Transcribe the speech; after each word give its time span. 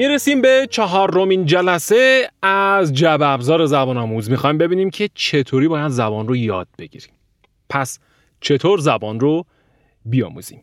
می‌رسیم 0.00 0.42
به 0.42 0.68
چهارمین 0.70 1.46
جلسه 1.46 2.30
از 2.42 2.92
جب 2.92 3.18
ابزار 3.22 3.66
زبان 3.66 3.96
آموز. 3.96 4.30
می‌خوایم 4.30 4.58
ببینیم 4.58 4.90
که 4.90 5.08
چطوری 5.14 5.68
باید 5.68 5.88
زبان 5.88 6.28
رو 6.28 6.36
یاد 6.36 6.68
بگیریم. 6.78 7.14
پس 7.68 7.98
چطور 8.40 8.78
زبان 8.78 9.20
رو 9.20 9.44
بیاموزیم؟ 10.04 10.62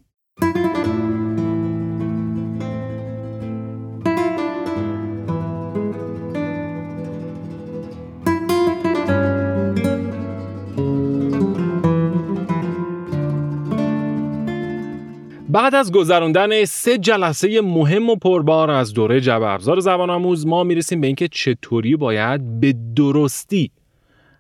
بعد 15.58 15.76
از 15.76 15.92
گذراندن 15.92 16.66
سه 16.66 16.98
جلسه 16.98 17.62
مهم 17.62 18.10
و 18.10 18.16
پربار 18.16 18.72
از 18.72 18.94
دوره 18.94 19.22
جبر 19.22 19.54
ابزار 19.54 19.80
زبان 19.80 20.10
آموز 20.10 20.48
ما 20.48 20.64
می‌رسیم 20.64 21.02
به 21.02 21.08
اینکه 21.08 21.28
چطوری 21.28 21.96
باید 21.96 22.60
به 22.60 22.76
درستی 22.96 23.72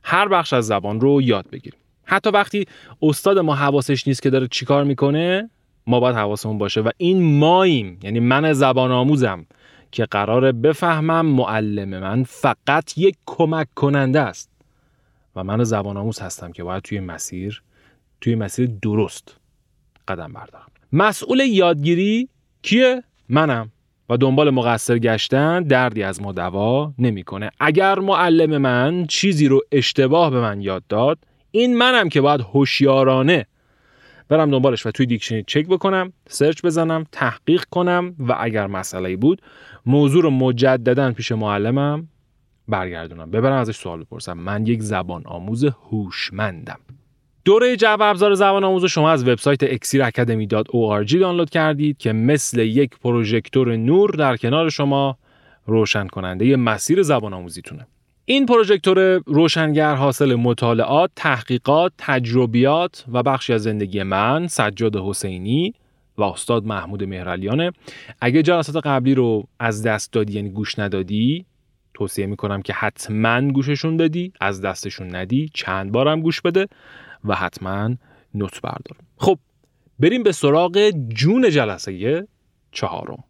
هر 0.03 0.27
بخش 0.27 0.53
از 0.53 0.67
زبان 0.67 0.99
رو 0.99 1.21
یاد 1.21 1.49
بگیریم. 1.49 1.79
حتی 2.03 2.29
وقتی 2.29 2.65
استاد 3.01 3.39
ما 3.39 3.55
حواسش 3.55 4.07
نیست 4.07 4.21
که 4.21 4.29
داره 4.29 4.47
چیکار 4.47 4.83
می‌کنه 4.83 5.49
ما 5.87 5.99
باید 5.99 6.15
حواسمون 6.15 6.57
باشه 6.57 6.81
و 6.81 6.89
این 6.97 7.39
ماییم 7.39 7.99
یعنی 8.03 8.19
من 8.19 8.53
زبان 8.53 8.91
آموزم 8.91 9.45
که 9.91 10.05
قرار 10.05 10.51
بفهمم 10.51 11.25
معلم 11.25 11.89
من 11.99 12.23
فقط 12.23 12.97
یک 12.97 13.15
کمک 13.25 13.67
کننده 13.75 14.19
است. 14.19 14.49
و 15.35 15.43
من 15.43 15.63
زبان 15.63 15.97
آموز 15.97 16.19
هستم 16.19 16.51
که 16.51 16.63
باید 16.63 16.83
توی 16.83 16.99
مسیر 16.99 17.63
توی 18.21 18.35
مسیر 18.35 18.69
درست 18.81 19.37
قدم 20.07 20.33
بردارم. 20.33 20.76
مسئول 20.93 21.39
یادگیری 21.39 22.29
کیه؟ 22.61 23.03
منم 23.29 23.71
و 24.09 24.17
دنبال 24.17 24.49
مقصر 24.49 24.97
گشتن 24.97 25.63
دردی 25.63 26.03
از 26.03 26.21
ما 26.21 26.31
دوا 26.31 26.93
نمی‌کنه. 26.99 27.49
اگر 27.59 27.99
معلم 27.99 28.57
من 28.57 29.05
چیزی 29.05 29.47
رو 29.47 29.61
اشتباه 29.71 30.31
به 30.31 30.41
من 30.41 30.61
یاد 30.61 30.83
داد 30.89 31.19
این 31.51 31.77
منم 31.77 32.09
که 32.09 32.21
باید 32.21 32.41
هوشیارانه 32.41 33.45
برم 34.29 34.51
دنبالش 34.51 34.85
و 34.85 34.91
توی 34.91 35.05
دیکشنری 35.05 35.43
چک 35.47 35.67
بکنم 35.67 36.13
سرچ 36.27 36.61
بزنم 36.61 37.05
تحقیق 37.11 37.63
کنم 37.63 38.15
و 38.19 38.35
اگر 38.39 38.67
مسئله 38.67 39.15
بود 39.15 39.41
موضوع 39.85 40.23
رو 40.23 40.29
مجددا 40.29 41.11
پیش 41.11 41.31
معلمم 41.31 42.07
برگردونم 42.67 43.31
ببرم 43.31 43.57
ازش 43.57 43.75
سوال 43.75 44.03
بپرسم 44.03 44.33
من 44.37 44.65
یک 44.65 44.81
زبان 44.81 45.23
آموز 45.25 45.65
هوشمندم 45.65 46.79
دوره 47.47 47.75
جو 47.75 47.97
ابزار 47.99 48.33
زبان 48.33 48.63
آموز 48.63 48.85
شما 48.85 49.11
از 49.11 49.27
وبسایت 49.27 49.75
exiracademy.org 49.75 51.15
دانلود 51.19 51.49
کردید 51.49 51.97
که 51.97 52.13
مثل 52.13 52.59
یک 52.59 52.99
پروژکتور 52.99 53.75
نور 53.75 54.11
در 54.11 54.37
کنار 54.37 54.69
شما 54.69 55.17
روشن 55.65 56.07
کننده 56.07 56.55
مسیر 56.55 57.01
زبان 57.01 57.33
آموزیتونه. 57.33 57.87
این 58.25 58.45
پروژکتور 58.45 59.21
روشنگر 59.25 59.95
حاصل 59.95 60.35
مطالعات، 60.35 61.11
تحقیقات، 61.15 61.91
تجربیات 61.97 63.05
و 63.13 63.23
بخشی 63.23 63.53
از 63.53 63.63
زندگی 63.63 64.03
من، 64.03 64.47
سجاد 64.47 64.95
حسینی 64.95 65.73
و 66.17 66.23
استاد 66.23 66.65
محمود 66.65 67.03
مهرلیانه. 67.03 67.71
اگه 68.21 68.43
جلسات 68.43 68.85
قبلی 68.85 69.15
رو 69.15 69.47
از 69.59 69.83
دست 69.83 70.13
دادی 70.13 70.33
یعنی 70.33 70.49
گوش 70.49 70.79
ندادی، 70.79 71.45
توصیه 71.93 72.25
می‌کنم 72.25 72.61
که 72.61 72.73
حتما 72.73 73.41
گوششون 73.41 73.97
بدی، 73.97 74.33
از 74.41 74.61
دستشون 74.61 75.15
ندی، 75.15 75.49
چند 75.53 75.91
بارم 75.91 76.21
گوش 76.21 76.41
بده 76.41 76.67
و 77.23 77.35
حتما 77.35 77.95
نوت 78.33 78.61
بردار. 78.61 78.97
خب 79.17 79.39
بریم 79.99 80.23
به 80.23 80.31
سراغ 80.31 80.91
جون 81.07 81.49
جلسه 81.49 82.27
چهارم. 82.71 83.23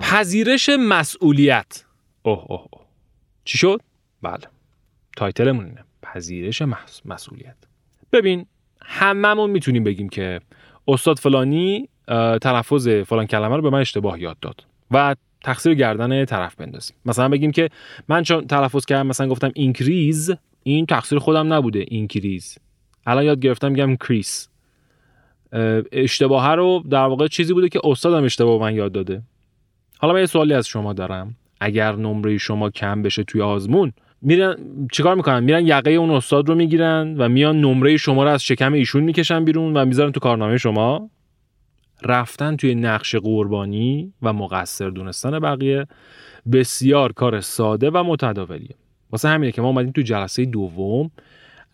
پذیرش 0.00 0.70
مسئولیت. 0.78 1.84
اوه 2.22 2.44
اوه 2.48 2.66
اوه. 2.72 2.86
چی 3.44 3.58
شد؟ 3.58 3.80
بله. 4.22 4.46
تایتلمون 5.16 5.64
اینه. 5.64 5.84
پذیرش 6.02 6.62
مسئولیت. 7.04 7.56
ببین 8.12 8.46
هممون 8.92 9.50
می‌تونیم 9.50 9.84
بگیم 9.84 10.08
که 10.08 10.40
استاد 10.88 11.18
فلانی 11.18 11.88
تلفظ 12.42 12.88
فلان 12.88 13.26
کلمه 13.26 13.56
رو 13.56 13.62
به 13.62 13.70
من 13.70 13.80
اشتباه 13.80 14.20
یاد 14.20 14.38
داد 14.40 14.66
و 14.90 15.16
تقصیر 15.44 15.74
گردن 15.74 16.24
طرف 16.24 16.54
بندازیم. 16.54 16.96
مثلا 17.04 17.28
بگیم 17.28 17.52
که 17.52 17.68
من 18.08 18.22
چون 18.22 18.46
تلفظ 18.46 18.84
کردم 18.84 19.06
مثلا 19.06 19.28
گفتم 19.28 19.50
اینکریز 19.54 20.32
این 20.62 20.86
تقصیر 20.86 21.18
خودم 21.18 21.52
نبوده 21.52 21.84
اینکریز. 21.88 22.58
الان 23.06 23.24
یاد 23.24 23.40
گرفتم 23.40 23.72
میگم 23.72 23.96
کریس. 23.96 24.48
اشتباه 25.92 26.54
رو 26.54 26.84
در 26.90 27.04
واقع 27.04 27.28
چیزی 27.28 27.52
بوده 27.52 27.68
که 27.68 27.80
استادم 27.84 28.24
اشتباه 28.24 28.60
من 28.60 28.74
یاد 28.74 28.92
داده. 28.92 29.22
حالا 29.98 30.14
من 30.14 30.20
یه 30.20 30.26
سوالی 30.26 30.54
از 30.54 30.68
شما 30.68 30.92
دارم. 30.92 31.36
اگر 31.60 31.96
نمره 31.96 32.38
شما 32.38 32.70
کم 32.70 33.02
بشه 33.02 33.24
توی 33.24 33.42
آزمون 33.42 33.92
میرن 34.22 34.56
چیکار 34.92 35.14
می‌کنن؟ 35.14 35.44
میرن 35.44 35.66
یقه 35.66 35.90
اون 35.90 36.10
استاد 36.10 36.48
رو 36.48 36.54
می‌گیرن 36.54 37.14
و 37.18 37.28
میان 37.28 37.60
نمره 37.60 37.96
شما 37.96 38.24
رو 38.24 38.30
از 38.30 38.42
شکم 38.42 38.72
ایشون 38.72 39.02
می‌کشن 39.02 39.44
بیرون 39.44 39.76
و 39.76 39.84
می‌ذارن 39.84 40.12
تو 40.12 40.20
کارنامه 40.20 40.58
شما. 40.58 41.10
رفتن 42.02 42.56
توی 42.56 42.74
نقش 42.74 43.14
قربانی 43.14 44.12
و 44.22 44.32
مقصر 44.32 44.90
دونستن 44.90 45.38
بقیه 45.38 45.86
بسیار 46.52 47.12
کار 47.12 47.40
ساده 47.40 47.90
و 47.90 48.02
متداولیه. 48.02 48.74
واسه 49.10 49.28
همینه 49.28 49.52
که 49.52 49.62
ما 49.62 49.68
اومدیم 49.68 49.92
تو 49.92 50.02
جلسه 50.02 50.44
دوم 50.44 51.10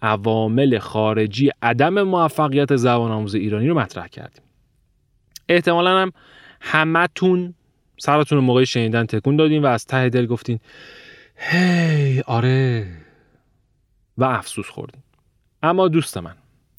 عوامل 0.02 0.78
خارجی 0.78 1.50
عدم 1.62 2.02
موفقیت 2.02 2.76
زبان 2.76 3.10
آموز 3.10 3.34
ایرانی 3.34 3.68
رو 3.68 3.78
مطرح 3.78 4.08
کردیم. 4.08 4.42
احتمالا 5.48 5.98
هم 5.98 6.12
همتون 6.60 7.54
سرتون 7.98 8.38
موقع 8.38 8.64
شنیدن 8.64 9.06
تکون 9.06 9.36
دادین 9.36 9.62
و 9.62 9.66
از 9.66 9.86
ته 9.86 10.08
دل 10.08 10.26
گفتین 10.26 10.58
هی 11.36 12.20
آره. 12.20 12.88
و 14.18 14.24
افسوس 14.24 14.68
خوردیم. 14.68 15.02
اما 15.62 15.88
دوست 15.88 16.18
من 16.18 16.34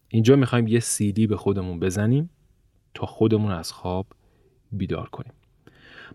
اینجا 0.10 0.36
می‌خوایم 0.36 0.68
یه 0.68 0.80
سیدی 0.80 1.28
به 1.28 1.38
خودمون 1.38 1.80
بزنیم 1.80 2.30
تا 2.94 3.06
خودمون 3.06 3.52
از 3.52 3.72
خواب 3.72 4.06
بیدار 4.72 5.10
کنیم. 5.10 5.34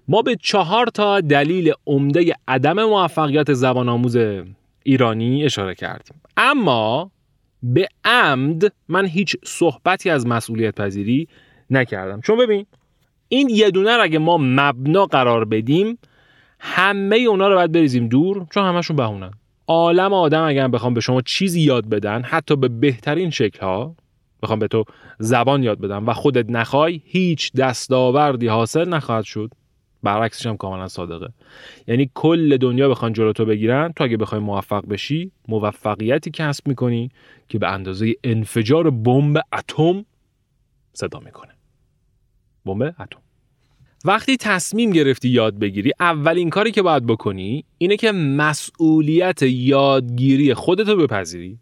ما 0.09 0.23
به 0.23 0.37
چهار 0.37 0.87
تا 0.87 1.21
دلیل 1.21 1.73
عمده 1.87 2.35
عدم 2.49 2.85
موفقیت 2.85 3.53
زبان 3.53 3.89
آموز 3.89 4.17
ایرانی 4.83 5.45
اشاره 5.45 5.75
کردیم. 5.75 6.21
اما 6.37 7.11
به 7.63 7.89
عمد 8.05 8.73
من 8.89 9.07
هیچ 9.07 9.37
صحبتی 9.45 10.11
از 10.11 10.27
مسئولیت 10.27 10.75
پذیری 10.75 11.29
نکردم. 11.71 12.21
چون 12.21 12.39
ببین 12.39 12.67
این 13.29 13.49
یه 13.49 13.71
دونه 13.71 13.91
اگه 13.91 14.19
ما 14.19 14.39
مبنا 14.41 15.07
قرار 15.07 15.45
بدیم 15.45 15.99
همه 16.65 17.17
اونا 17.17 17.49
رو 17.49 17.55
باید 17.55 17.73
بریزیم 17.73 18.09
دور 18.09 18.47
چون 18.51 18.65
همشون 18.65 18.97
بهونن. 18.97 19.31
عالم 19.67 20.13
آدم 20.13 20.45
اگر 20.45 20.69
بخوام 20.69 20.95
به 20.95 21.01
شما 21.01 21.21
چیزی 21.21 21.61
یاد 21.61 21.89
بدن 21.89 22.23
حتی 22.23 22.57
به 22.57 22.69
بهترین 22.69 23.31
شکل 23.31 23.61
ها 23.61 23.97
بخوام 24.43 24.59
به 24.59 24.69
تو 24.69 24.85
زبان 25.19 25.63
یاد 25.63 25.81
بدم 25.81 26.09
و 26.09 26.13
خودت 26.13 26.51
نخوای 26.51 27.01
هیچ 27.05 27.53
دستاوردی 27.53 28.47
حاصل 28.47 28.89
نخواهد 28.89 29.25
شد. 29.25 29.51
برعکسش 30.03 30.47
هم 30.47 30.57
کاملا 30.57 30.89
صادقه. 30.89 31.29
یعنی 31.87 32.11
کل 32.15 32.57
دنیا 32.57 32.89
بخوان 32.89 33.13
جلو 33.13 33.33
تو 33.33 33.45
بگیرن 33.45 33.93
تو 33.97 34.05
اگه 34.05 34.17
بخوای 34.17 34.41
موفق 34.41 34.87
بشی 34.87 35.33
موفقیتی 35.49 36.31
کسب 36.31 36.69
می‌کنی 36.69 37.11
که 37.49 37.59
به 37.59 37.69
اندازه 37.69 38.15
انفجار 38.25 38.91
بمب 38.91 39.41
اتم 39.53 40.05
صدا 40.93 41.19
می‌کنه. 41.19 41.53
بمب 42.67 42.83
اتم. 42.83 43.22
وقتی 44.05 44.37
تصمیم 44.37 44.91
گرفتی 44.91 45.29
یاد 45.29 45.59
بگیری 45.59 45.93
اولین 46.01 46.51
کاری 46.51 46.71
که 46.71 46.83
باید 46.83 47.07
بکنی 47.07 47.65
اینه 47.79 47.97
که 47.97 48.13
مسئولیت 48.13 49.43
یادگیری 49.43 50.55
خودتو 50.55 50.97
بپذیری. 50.97 51.59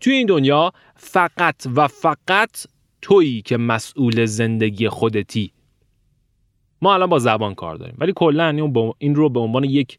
توی 0.00 0.12
این 0.12 0.26
دنیا 0.26 0.72
فقط 0.96 1.66
و 1.74 1.88
فقط 1.88 2.66
تویی 3.02 3.42
که 3.42 3.56
مسئول 3.56 4.24
زندگی 4.24 4.88
خودتی. 4.88 5.52
ما 6.82 6.94
الان 6.94 7.10
با 7.10 7.18
زبان 7.18 7.54
کار 7.54 7.76
داریم 7.76 7.94
ولی 7.98 8.12
کلا 8.16 8.72
این 8.98 9.14
رو 9.14 9.28
به 9.28 9.40
عنوان 9.40 9.64
یک 9.64 9.98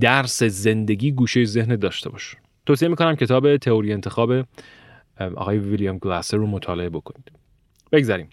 درس 0.00 0.42
زندگی 0.42 1.12
گوشه 1.12 1.44
ذهن 1.44 1.76
داشته 1.76 2.10
باش. 2.10 2.36
توصیه 2.66 2.88
می‌کنم 2.88 3.16
کتاب 3.16 3.56
تئوری 3.56 3.92
انتخاب 3.92 4.32
آقای 5.36 5.58
ویلیام 5.58 5.98
گلاسر 5.98 6.36
رو 6.36 6.46
مطالعه 6.46 6.88
بکنید. 6.88 7.32
بگذاریم. 7.92 8.28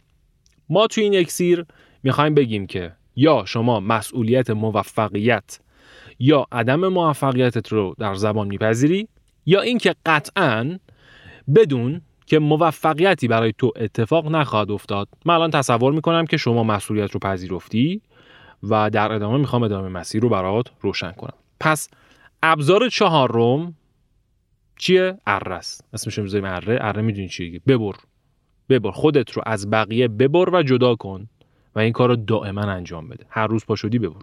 ما 0.69 0.87
توی 0.87 1.03
این 1.03 1.15
اکسیر 1.15 1.65
می‌خوایم 2.05 2.33
بگیم 2.33 2.67
که 2.67 2.91
یا 3.15 3.43
شما 3.47 3.79
مسئولیت 3.79 4.49
موفقیت 4.49 5.59
یا 6.19 6.47
عدم 6.51 6.87
موفقیتت 6.87 7.67
رو 7.67 7.95
در 7.99 8.15
زبان 8.15 8.47
میپذیری 8.47 9.07
یا 9.45 9.61
اینکه 9.61 9.95
قطعا 10.05 10.79
بدون 11.55 12.01
که 12.25 12.39
موفقیتی 12.39 13.27
برای 13.27 13.53
تو 13.57 13.71
اتفاق 13.75 14.27
نخواهد 14.27 14.71
افتاد. 14.71 15.07
من 15.25 15.33
الان 15.33 15.51
تصور 15.51 15.93
می‌کنم 15.93 16.25
که 16.25 16.37
شما 16.37 16.63
مسئولیت 16.63 17.11
رو 17.11 17.19
پذیرفتی 17.19 18.01
و 18.63 18.89
در 18.89 19.11
ادامه 19.11 19.37
می‌خوام 19.37 19.63
ادامه 19.63 19.89
مسیر 19.89 20.21
رو 20.21 20.29
برات 20.29 20.67
روشن 20.81 21.11
کنم. 21.11 21.33
پس 21.59 21.89
ابزار 22.43 22.89
چهارم 22.89 23.75
چیه؟ 24.77 25.17
اره 25.27 25.55
است. 25.55 25.83
اسمش 25.93 26.19
می‌ذاریم 26.19 26.45
اره. 26.45 26.77
اره 26.81 27.01
می‌دونی 27.01 27.29
چیه؟ 27.29 27.61
ببر. 27.67 27.93
ببر. 28.69 28.91
خودت 28.91 29.31
رو 29.31 29.43
از 29.45 29.69
بقیه 29.69 30.07
ببر 30.07 30.55
و 30.55 30.63
جدا 30.63 30.95
کن. 30.95 31.29
و 31.75 31.79
این 31.79 31.93
کار 31.93 32.09
رو 32.09 32.15
دائما 32.15 32.61
انجام 32.61 33.07
بده. 33.07 33.25
هر 33.29 33.47
روز 33.47 33.65
پا 33.65 33.75
شدی 33.75 33.99
ببر 33.99 34.21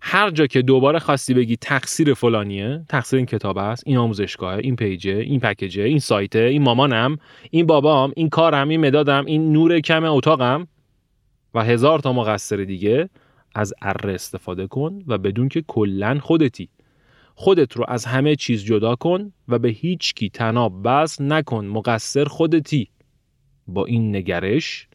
هر 0.00 0.30
جا 0.30 0.46
که 0.46 0.62
دوباره 0.62 0.98
خواستی 0.98 1.34
بگی 1.34 1.56
تقصیر 1.56 2.14
فلانیه 2.14 2.84
تقصیر 2.88 3.16
این 3.16 3.26
کتاب 3.26 3.58
است 3.58 3.82
این 3.86 3.96
آموزشگاه 3.96 4.54
این 4.54 4.76
پیجه 4.76 5.16
این 5.16 5.40
پکیجه 5.40 5.82
این 5.82 5.98
سایته 5.98 6.38
این 6.38 6.62
مامانم 6.62 7.18
این 7.50 7.66
بابام 7.66 8.12
این 8.16 8.28
کارم 8.28 8.68
این 8.68 8.80
مدادم 8.86 9.24
این 9.24 9.52
نور 9.52 9.80
کم 9.80 10.04
اتاقم 10.04 10.68
و 11.54 11.64
هزار 11.64 11.98
تا 11.98 12.12
مقصر 12.12 12.56
دیگه 12.56 13.08
از 13.54 13.74
اره 13.82 14.14
استفاده 14.14 14.66
کن 14.66 15.02
و 15.06 15.18
بدون 15.18 15.48
که 15.48 15.64
کلا 15.66 16.18
خودتی. 16.22 16.68
خودت 17.34 17.76
رو 17.76 17.84
از 17.88 18.04
همه 18.04 18.36
چیز 18.36 18.64
جدا 18.64 18.96
کن 18.96 19.32
و 19.48 19.58
به 19.58 19.68
هیچ 19.68 20.14
کی 20.14 20.30
تناب 20.30 20.88
بس 20.88 21.20
نکن 21.20 21.66
مقصر 21.66 22.24
خودتی. 22.24 22.88
با 23.66 23.84
این 23.84 24.16
نگرش 24.16 24.88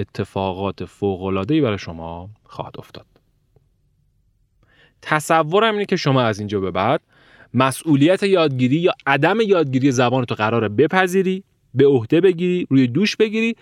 اتفاقات 0.00 0.84
فوق‌العاده‌ای 0.84 1.60
برای 1.60 1.78
شما 1.78 2.30
خواهد 2.44 2.74
افتاد. 2.78 3.06
تصورم 5.02 5.72
اینه 5.72 5.84
که 5.84 5.96
شما 5.96 6.22
از 6.22 6.38
اینجا 6.38 6.60
به 6.60 6.70
بعد 6.70 7.00
مسئولیت 7.54 8.22
یادگیری 8.22 8.76
یا 8.76 8.92
عدم 9.06 9.40
یادگیری 9.40 9.92
زبان 9.92 10.24
تو 10.24 10.34
قراره 10.34 10.68
بپذیری 10.68 11.44
به 11.74 11.86
عهده 11.86 12.20
بگیری 12.20 12.66
روی 12.70 12.86
دوش 12.86 13.16
بگیری 13.16 13.56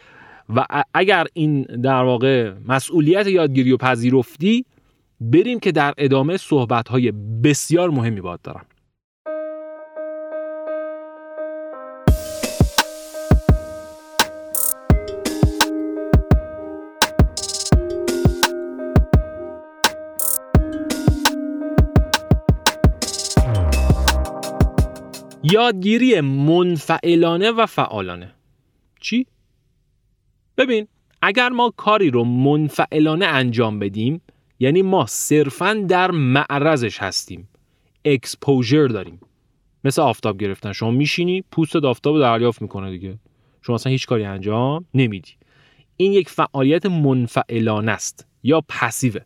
و 0.56 0.66
اگر 0.94 1.26
این 1.32 1.62
در 1.62 2.02
واقع 2.02 2.52
مسئولیت 2.68 3.26
یادگیری 3.26 3.72
و 3.72 3.76
پذیرفتی 3.76 4.64
بریم 5.20 5.60
که 5.60 5.72
در 5.72 5.94
ادامه 5.98 6.36
صحبت 6.36 6.88
های 6.88 7.12
بسیار 7.44 7.90
مهمی 7.90 8.20
باد 8.20 8.42
دارم. 8.42 8.66
یادگیری 25.52 26.20
منفعلانه 26.20 27.50
و 27.50 27.66
فعالانه. 27.66 28.34
چی؟ 29.00 29.26
ببین 30.56 30.88
اگر 31.22 31.48
ما 31.48 31.72
کاری 31.76 32.10
رو 32.10 32.24
منفعلانه 32.24 33.26
انجام 33.26 33.78
بدیم 33.78 34.20
یعنی 34.58 34.82
ما 34.82 35.06
صرفا 35.06 35.74
در 35.88 36.10
معرضش 36.10 36.98
هستیم 36.98 37.48
اکسپوژر 38.04 38.86
داریم. 38.86 39.20
مثل 39.84 40.02
آفتاب 40.02 40.38
گرفتن. 40.38 40.72
شما 40.72 40.90
میشینی 40.90 41.44
پوست 41.50 41.76
آفتاب 41.76 42.14
رو 42.14 42.20
دریافت 42.20 42.62
می‌کنه 42.62 42.90
دیگه. 42.90 43.18
شما 43.62 43.74
اصلا 43.74 43.92
هیچ 43.92 44.06
کاری 44.06 44.24
انجام 44.24 44.84
نمیدی. 44.94 45.32
این 45.96 46.12
یک 46.12 46.28
فعالیت 46.28 46.86
منفعلانه 46.86 47.92
است 47.92 48.26
یا 48.42 48.64
پسیوه 48.68 49.20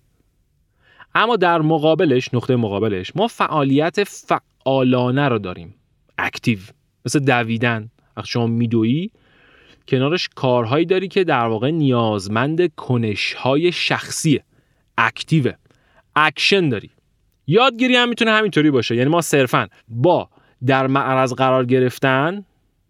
اما 1.14 1.36
در 1.36 1.60
مقابلش 1.60 2.34
نقطه 2.34 2.56
مقابلش 2.56 3.16
ما 3.16 3.28
فعالیت 3.28 4.04
فعالانه 4.04 5.28
رو 5.28 5.38
داریم. 5.38 5.74
active 6.22 6.58
مثل 7.06 7.18
دویدن. 7.18 7.90
وقتی 8.16 8.30
شما 8.30 8.46
میدویی 8.46 9.10
کنارش 9.88 10.28
کارهایی 10.34 10.86
داری 10.86 11.08
که 11.08 11.24
در 11.24 11.46
واقع 11.46 11.70
نیازمند 11.70 12.74
کنشهای 12.74 13.72
شخصیه. 13.72 14.44
active 14.98 15.52
ه. 16.16 16.29
action 16.29 16.68
داری. 16.68 16.90
یادگیری 17.46 17.96
هم 17.96 18.08
می‌تونه 18.08 18.30
همینطوری 18.30 18.70
باشه. 18.70 18.96
یعنی 18.96 19.10
ما 19.10 19.20
صرفا 19.20 19.68
با 19.88 20.28
در 20.66 20.86
معرض 20.86 21.32
قرار 21.32 21.64
گرفتن 21.64 22.44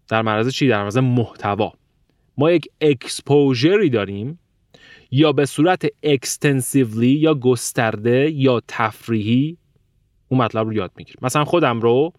در 0.07 0.21
معرض 0.21 0.49
چی؟ 0.49 0.67
در 0.67 0.81
معرض 0.81 0.97
محتوا. 0.97 1.73
ما 2.37 2.51
یک 2.51 2.67
exposure 2.81 3.77
ی 3.77 3.89
داریم 3.89 4.39
یا 5.11 5.31
به 5.31 5.45
صورت 5.45 5.85
extensively 6.03 7.11
یا 7.11 7.33
گسترده 7.33 8.31
یا 8.31 8.61
تفریحی 8.67 9.57
اون 10.29 10.41
مطلب 10.41 10.67
رو 10.67 10.73
یاد 10.73 10.91
می‌گیریم. 10.97 11.19
مثلا 11.21 11.45
خودم 11.45 11.81
رو 11.81 12.13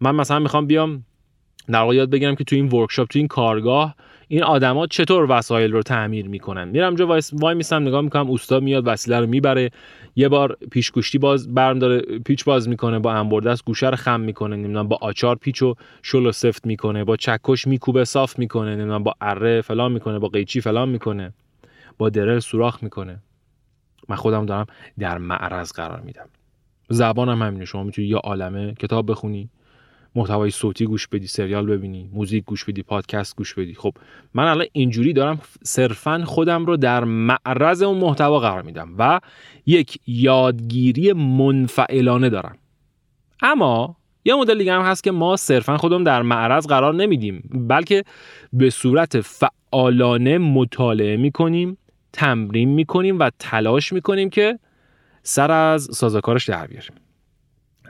من 0.00 0.14
مثلا 0.14 0.38
می‌خوام 0.38 0.66
بیام 0.66 1.04
در 1.68 1.80
واقع 1.80 1.94
یاد 1.94 2.10
بگیرم 2.10 2.34
که 2.34 2.44
تو 2.44 2.56
این 2.56 2.68
ورکشاپ 2.68 3.08
تو 3.08 3.18
این 3.18 3.28
کارگاه 3.28 3.94
این 4.28 4.42
آدما 4.42 4.86
چطور 4.86 5.26
وسایل 5.30 5.72
رو 5.72 5.82
تعمیر 5.82 6.28
می‌کنن؟ 6.28 6.68
میرم 6.68 6.94
جا 6.94 7.20
وای, 7.32 7.54
میسم 7.54 7.82
نگاه 7.82 8.00
می‌کنم 8.00 8.30
اوستا 8.30 8.60
میاد 8.60 8.86
وسیله 8.86 9.20
رو 9.20 9.26
می‌بره. 9.26 9.70
یه 10.16 10.28
بار 10.28 10.56
پیشگوشتی 10.70 11.18
باز 11.18 11.54
برم 11.54 11.78
داره 11.78 12.00
پیچ 12.00 12.44
باز 12.44 12.68
می‌کنه 12.68 12.98
با 12.98 13.12
انبرده 13.12 13.54
گوشه 13.64 13.90
رو 13.90 13.96
خم 13.96 14.20
می‌کنه 14.20 14.56
نمی‌دونم 14.56 14.88
با 14.88 14.98
آچار 15.00 15.36
پیچو 15.36 15.74
شل 16.02 16.26
و 16.26 16.32
سفت 16.32 16.66
می‌کنه 16.66 17.04
با 17.04 17.16
چکش 17.16 17.66
میکوبه 17.66 18.04
صاف 18.04 18.38
می‌کنه 18.38 18.76
نمی‌دونم 18.76 19.02
با 19.02 19.14
اره 19.20 19.60
فلان 19.60 19.92
می‌کنه 19.92 20.18
با 20.18 20.28
قیچی 20.28 20.60
فلان 20.60 20.88
می‌کنه 20.88 21.32
با 21.98 22.08
درل 22.08 22.38
سوراخ 22.38 22.82
می‌کنه. 22.82 23.22
من 24.08 24.16
خودم 24.16 24.46
دارم 24.46 24.66
در 24.98 25.18
معرض 25.18 25.72
قرار 25.72 26.00
میدم. 26.00 26.28
زبانم 26.88 27.42
همینه 27.42 27.64
شما 27.64 27.84
می‌تونی 27.84 28.08
یا 28.08 28.18
عالمه 28.18 28.74
کتاب 28.74 29.10
بخونی 29.10 29.50
محتوای 30.16 30.50
صوتی 30.50 30.86
گوش 30.86 31.08
بدی 31.08 31.26
سریال 31.26 31.66
ببینی 31.66 32.10
موزیک 32.12 32.44
گوش 32.44 32.64
بدی 32.64 32.82
پادکست 32.82 33.36
گوش 33.36 33.54
بدی. 33.54 33.74
خب 33.74 33.94
من 34.34 34.44
الان 34.44 34.66
اینجوری 34.72 35.12
دارم 35.12 35.40
صرفا 35.62 36.22
خودم 36.26 36.66
رو 36.66 36.76
در 36.76 37.04
معرض 37.04 37.82
اون 37.82 37.98
محتوا 37.98 38.38
قرار 38.38 38.62
میدم 38.62 38.94
و 38.98 39.20
یک 39.66 39.98
یادگیری 40.06 41.12
منفعلانه 41.12 42.28
دارم. 42.28 42.58
اما 43.42 43.96
یه 44.24 44.34
مدل 44.34 44.58
دیگه 44.58 44.72
هم 44.72 44.82
هست 44.82 45.04
که 45.04 45.10
ما 45.10 45.36
صرفا 45.36 45.76
خودم 45.76 46.04
در 46.04 46.22
معرض 46.22 46.66
قرار 46.66 46.94
نمیدیم 46.94 47.50
بلکه 47.68 48.04
به 48.52 48.70
صورت 48.70 49.20
فعالانه 49.20 50.38
مطالعه 50.38 51.16
می‌کنیم 51.16 51.78
تمرین 52.12 52.68
می‌کنیم 52.68 53.18
و 53.18 53.30
تلاش 53.38 53.92
می‌کنیم 53.92 54.30
که 54.30 54.58
سر 55.22 55.50
از 55.50 55.88
سازوکارش 55.92 56.48
در 56.48 56.66
بیاریم. 56.66 56.92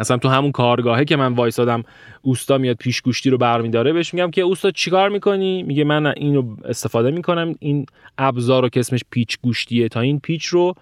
اصلا 0.01 0.17
تو 0.17 0.29
همون 0.29 0.53
کارگاهه 0.53 1.05
که 1.05 1.17
من 1.17 1.33
وایسادم 1.33 1.83
اوستا 2.23 2.59
میاد 2.59 2.77
پیشگوشتی 2.77 3.31
رو 3.31 3.39
برمیداره 3.39 3.93
بهش 3.93 4.15
میگم 4.15 4.31
که 4.31 4.43
اوستا 4.43 4.71
چیکار 4.71 5.09
می‌کنی؟ 5.09 5.62
میگه 5.62 5.85
من 5.85 6.07
اینو 6.07 6.57
استفاده 6.65 7.11
می‌کنم 7.11 7.55
این 7.61 7.87
ابزار 8.19 8.62
رو 8.62 8.69
که 8.69 8.81
اسمش 8.81 9.00
پیچ 9.11 9.38
گوشتیه 9.43 9.88
تا 9.88 10.00
این 10.00 10.21
پیچ 10.21 10.47
رو 10.47 10.75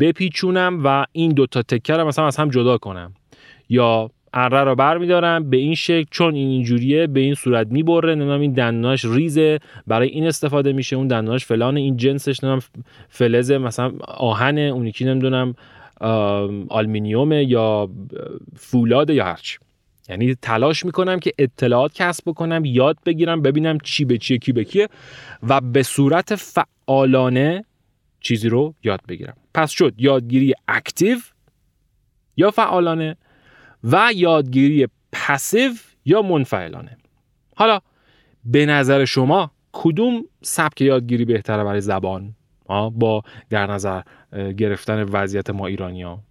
بپیچونم 0.00 0.80
و 0.84 1.04
این 1.12 1.32
دوتا 1.32 1.62
تکه 1.62 1.92
رو 1.92 2.06
مثلا 2.06 2.26
از 2.26 2.36
هم 2.36 2.48
جدا 2.48 2.78
کنم. 2.78 3.12
یا 3.68 4.10
اره 4.34 4.64
رو 4.64 4.74
برمیدارم 4.74 5.50
به 5.50 5.56
این 5.56 5.74
شکل 5.74 6.04
چون 6.10 6.34
این 6.34 6.48
اینجوریه 6.48 7.06
به 7.06 7.20
این 7.20 7.34
صورت 7.34 7.66
می‌بره 7.66 8.14
نمی‌دونم 8.14 8.40
این 8.40 8.52
دندوناش 8.52 9.04
ریزه 9.04 9.58
برای 9.86 10.08
این 10.08 10.26
استفاده 10.26 10.72
میشه 10.72 10.96
اون 10.96 11.06
دندوناش 11.08 11.46
فلان 11.46 11.76
این 11.76 11.96
جنسش 11.96 12.44
نمی‌دونم 12.44 12.62
فلز 13.08 13.52
مثلا 13.52 13.92
آهن 14.08 14.58
اون 14.58 14.86
یکی 14.86 15.04
نمی‌دونم 15.04 15.54
آلومینیوم 16.68 17.32
یا 17.32 17.90
فولاد 18.56 19.10
یا 19.10 19.24
هرچی 19.24 19.58
یعنی 20.08 20.34
تلاش 20.34 20.84
می‌کنم 20.84 21.20
که 21.20 21.32
اطلاعات 21.38 21.94
کسب 21.94 22.22
بکنم 22.26 22.64
یاد 22.64 22.98
بگیرم 23.06 23.42
ببینم 23.42 23.78
چی 23.78 24.04
به 24.04 24.18
چیه 24.18 24.38
کی 24.38 24.52
به 24.52 24.64
کیه 24.64 24.88
و 25.42 25.60
به 25.60 25.82
صورت 25.82 26.34
فعالانه 26.34 27.64
چیزی 28.20 28.48
رو 28.48 28.74
یاد 28.84 29.00
بگیرم. 29.08 29.36
پس 29.54 29.70
شد 29.70 29.94
یادگیری 29.98 30.54
active 30.68 31.18
یا 32.36 32.50
فعالانه 32.50 33.16
و 33.84 34.10
یادگیری 34.14 34.88
passive 35.12 35.72
یا 36.04 36.22
منفعلانه. 36.22 36.96
حالا 37.56 37.80
به 38.44 38.66
نظر 38.66 39.04
شما 39.04 39.50
کدوم 39.72 40.24
سبک 40.42 40.80
یادگیری 40.80 41.24
بهتره 41.24 41.64
برای 41.64 41.80
زبان؟ 41.80 42.34
با 42.90 43.22
در 43.50 43.66
نظر 43.66 44.02
گرفتن 44.56 45.02
وضعیت 45.02 45.50
ما 45.50 45.66
ایرانی 45.66 46.02
ها 46.02 46.22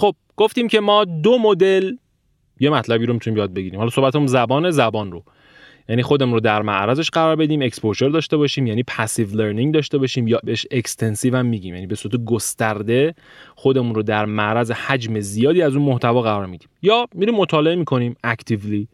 خب 0.00 0.14
گفتیم 0.36 0.68
که 0.68 0.80
ما 0.80 1.04
دو 1.04 1.38
مدل 1.38 1.96
یه 2.60 2.70
مطلبی 2.70 3.06
رو 3.06 3.14
می‌تونیم 3.14 3.38
یاد 3.38 3.54
بگیریم. 3.54 3.78
حالا 3.78 3.90
صحبتمون 3.90 4.26
زبان 4.26 4.70
زبان 4.70 5.12
رو. 5.12 5.24
یعنی 5.88 6.02
خودمون 6.02 6.34
رو 6.34 6.40
در 6.40 6.62
معرضش 6.62 7.10
قرار 7.10 7.36
بدیم 7.36 7.62
exposure 7.62 8.08
داشته 8.08 8.36
باشیم 8.36 8.66
یعنی 8.66 8.82
passive 8.82 9.36
learning 9.36 9.74
داشته 9.74 9.98
باشیم 9.98 10.28
یا 10.28 10.40
بهش 10.44 10.66
extensive 10.70 11.36
هم 11.36 11.46
میگیم. 11.46 11.74
یعنی 11.74 11.86
به 11.86 11.94
صورت 11.94 12.16
گسترده 12.16 13.14
خودمون 13.54 13.94
رو 13.94 14.02
در 14.02 14.24
معرض 14.24 14.70
حجم 14.70 15.20
زیادی 15.20 15.62
از 15.62 15.76
اون 15.76 15.84
محتوا 15.84 16.22
قرار 16.22 16.46
میدیم 16.46 16.68
یا 16.82 17.06
میریم 17.14 17.34
مطالعه 17.34 17.76
می‌کنیم 17.76 18.16
actively 18.24 18.88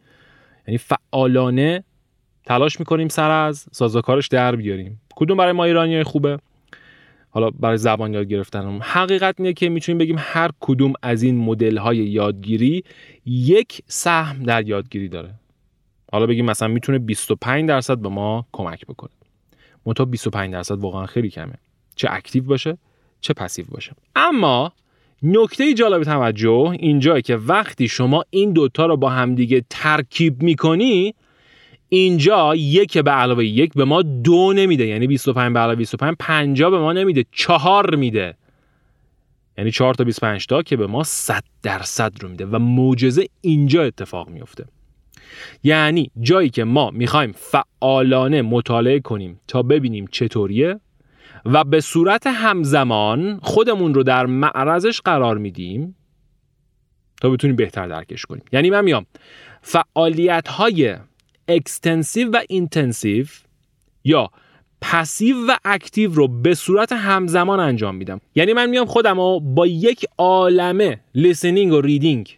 یعنی 0.67 0.77
فعالانه 0.77 1.83
تلاش 2.45 2.79
می‌کنیم 2.79 3.07
سر 3.07 3.31
از 3.31 3.65
سازوکارش 3.71 4.27
در 4.27 4.55
بیاریم. 4.55 5.01
کدوم 5.15 5.37
برای 5.37 5.51
ما 5.51 5.63
ایرانی 5.63 6.03
خوبه؟ 6.03 6.37
حالا 7.37 7.49
برای 7.49 7.77
زبان 7.77 8.13
یاد 8.13 8.25
گرفتن 8.27 8.79
حقیقت 8.81 9.35
اینه 9.37 9.53
که 9.53 9.69
می‌تونیم 9.69 9.97
بگیم 9.97 10.15
هر 10.19 10.49
کدوم 10.59 10.93
از 11.01 11.23
این 11.23 11.37
مدل 11.37 11.77
های 11.77 11.97
یادگیری 11.97 12.83
یک 13.25 13.81
سهم 13.87 14.43
در 14.43 14.67
یادگیری 14.67 15.09
داره. 15.09 15.33
حالا 16.11 16.25
بگیم 16.25 16.45
مثلا 16.45 16.67
می‌تونه 16.67 16.99
25 16.99 17.69
درصد 17.69 17.97
به 17.97 18.09
ما 18.09 18.45
کمک 18.51 18.85
بکنه. 18.85 19.09
منتها 19.85 20.05
25 20.05 20.53
درصد 20.53 20.79
واقعا 20.79 21.05
خیلی 21.05 21.29
کمه. 21.29 21.53
چه 21.95 22.07
اکتیو 22.11 22.43
باشه 22.43 22.77
چه 23.21 23.33
پسیو 23.33 23.65
باشه. 23.69 23.91
اما 24.15 24.71
نکته 25.23 25.73
جالب 25.73 26.03
توجه 26.03 26.75
اینجا 26.79 27.19
که 27.19 27.35
وقتی 27.35 27.87
شما 27.87 28.23
این 28.29 28.51
دوتا 28.53 28.85
رو 28.85 28.97
با 28.97 29.09
همدیگه 29.09 29.65
ترکیب 29.69 30.43
می‌کنی 30.43 31.13
اینجا 31.89 32.55
یک 32.55 32.97
به 32.97 33.11
علاوه 33.11 33.45
یک 33.45 33.73
به 33.73 33.85
ما 33.85 34.01
دو 34.01 34.53
نمیده. 34.53 34.87
یعنی 34.87 35.07
25 35.07 35.53
به 35.53 35.59
علاوه 35.59 35.75
25 35.75 36.15
50 36.19 36.71
به 36.71 36.79
ما 36.79 36.93
نمیده. 36.93 37.25
چهار 37.31 37.95
میده. 37.95 38.37
یعنی 39.57 39.71
4 39.71 39.93
تا 39.93 40.03
25 40.03 40.45
تا 40.45 40.61
که 40.61 40.77
به 40.77 40.87
ما 40.87 41.03
100 41.03 41.43
درصد 41.63 42.13
رو 42.21 42.29
میده 42.29 42.45
و 42.45 42.59
معجزه 42.59 43.27
اینجا 43.41 43.83
اتفاق 43.83 44.29
میفته. 44.29 44.65
یعنی 45.63 46.11
جایی 46.21 46.49
که 46.49 46.63
ما 46.63 46.91
می‌خوایم 46.91 47.31
فعالانه 47.31 48.41
مطالعه 48.41 48.99
کنیم 48.99 49.39
تا 49.47 49.61
ببینیم 49.61 50.07
چطوریه 50.11 50.79
و 51.45 51.63
به 51.63 51.81
صورت 51.81 52.27
همزمان 52.27 53.39
خودمون 53.43 53.93
رو 53.93 54.03
در 54.03 54.25
معرضش 54.25 55.01
قرار 55.01 55.37
میدیم 55.37 55.95
تا 57.21 57.29
بتونیم 57.29 57.55
بهتر 57.55 57.87
درکش 57.87 58.25
کنیم. 58.25 58.43
یعنی 58.51 58.69
من 58.69 58.83
میام. 58.83 59.05
فعالیت 59.61 60.47
های 60.47 60.95
extensive 61.47 62.31
و 62.31 62.41
intensive 62.49 63.25
یا 64.03 64.29
passive 64.81 65.35
و 65.47 65.55
active 65.65 66.13
رو 66.13 66.27
به 66.27 66.55
صورت 66.55 66.91
همزمان 66.91 67.59
انجام 67.59 67.95
میدم. 67.95 68.21
یعنی 68.35 68.53
من 68.53 68.69
میام 68.69 68.85
خودم 68.85 69.17
رو 69.17 69.39
با 69.39 69.67
یک 69.67 70.05
عالمه 70.17 70.99
listening 71.15 71.73
و 71.73 71.81
reading 71.81 72.37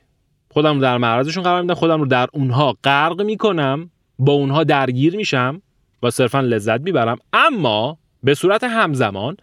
خودم 0.51 0.75
رو 0.75 0.81
در 0.81 0.97
معرضشون 0.97 1.43
قرار 1.43 1.61
میدم 1.61 1.73
خودم 1.73 1.99
رو 1.99 2.05
در 2.05 2.27
اونها 2.33 2.77
غرق 2.83 3.21
می‌کنم 3.21 3.89
با 4.19 4.33
اونها 4.33 4.63
درگیر 4.63 5.15
میشم 5.15 5.61
و 6.03 6.11
صرفا 6.11 6.39
لذت 6.39 6.81
می‌برم. 6.81 7.17
اما 7.33 7.97
به 8.23 8.33
صورت 8.33 8.63
همزمان 8.63 9.37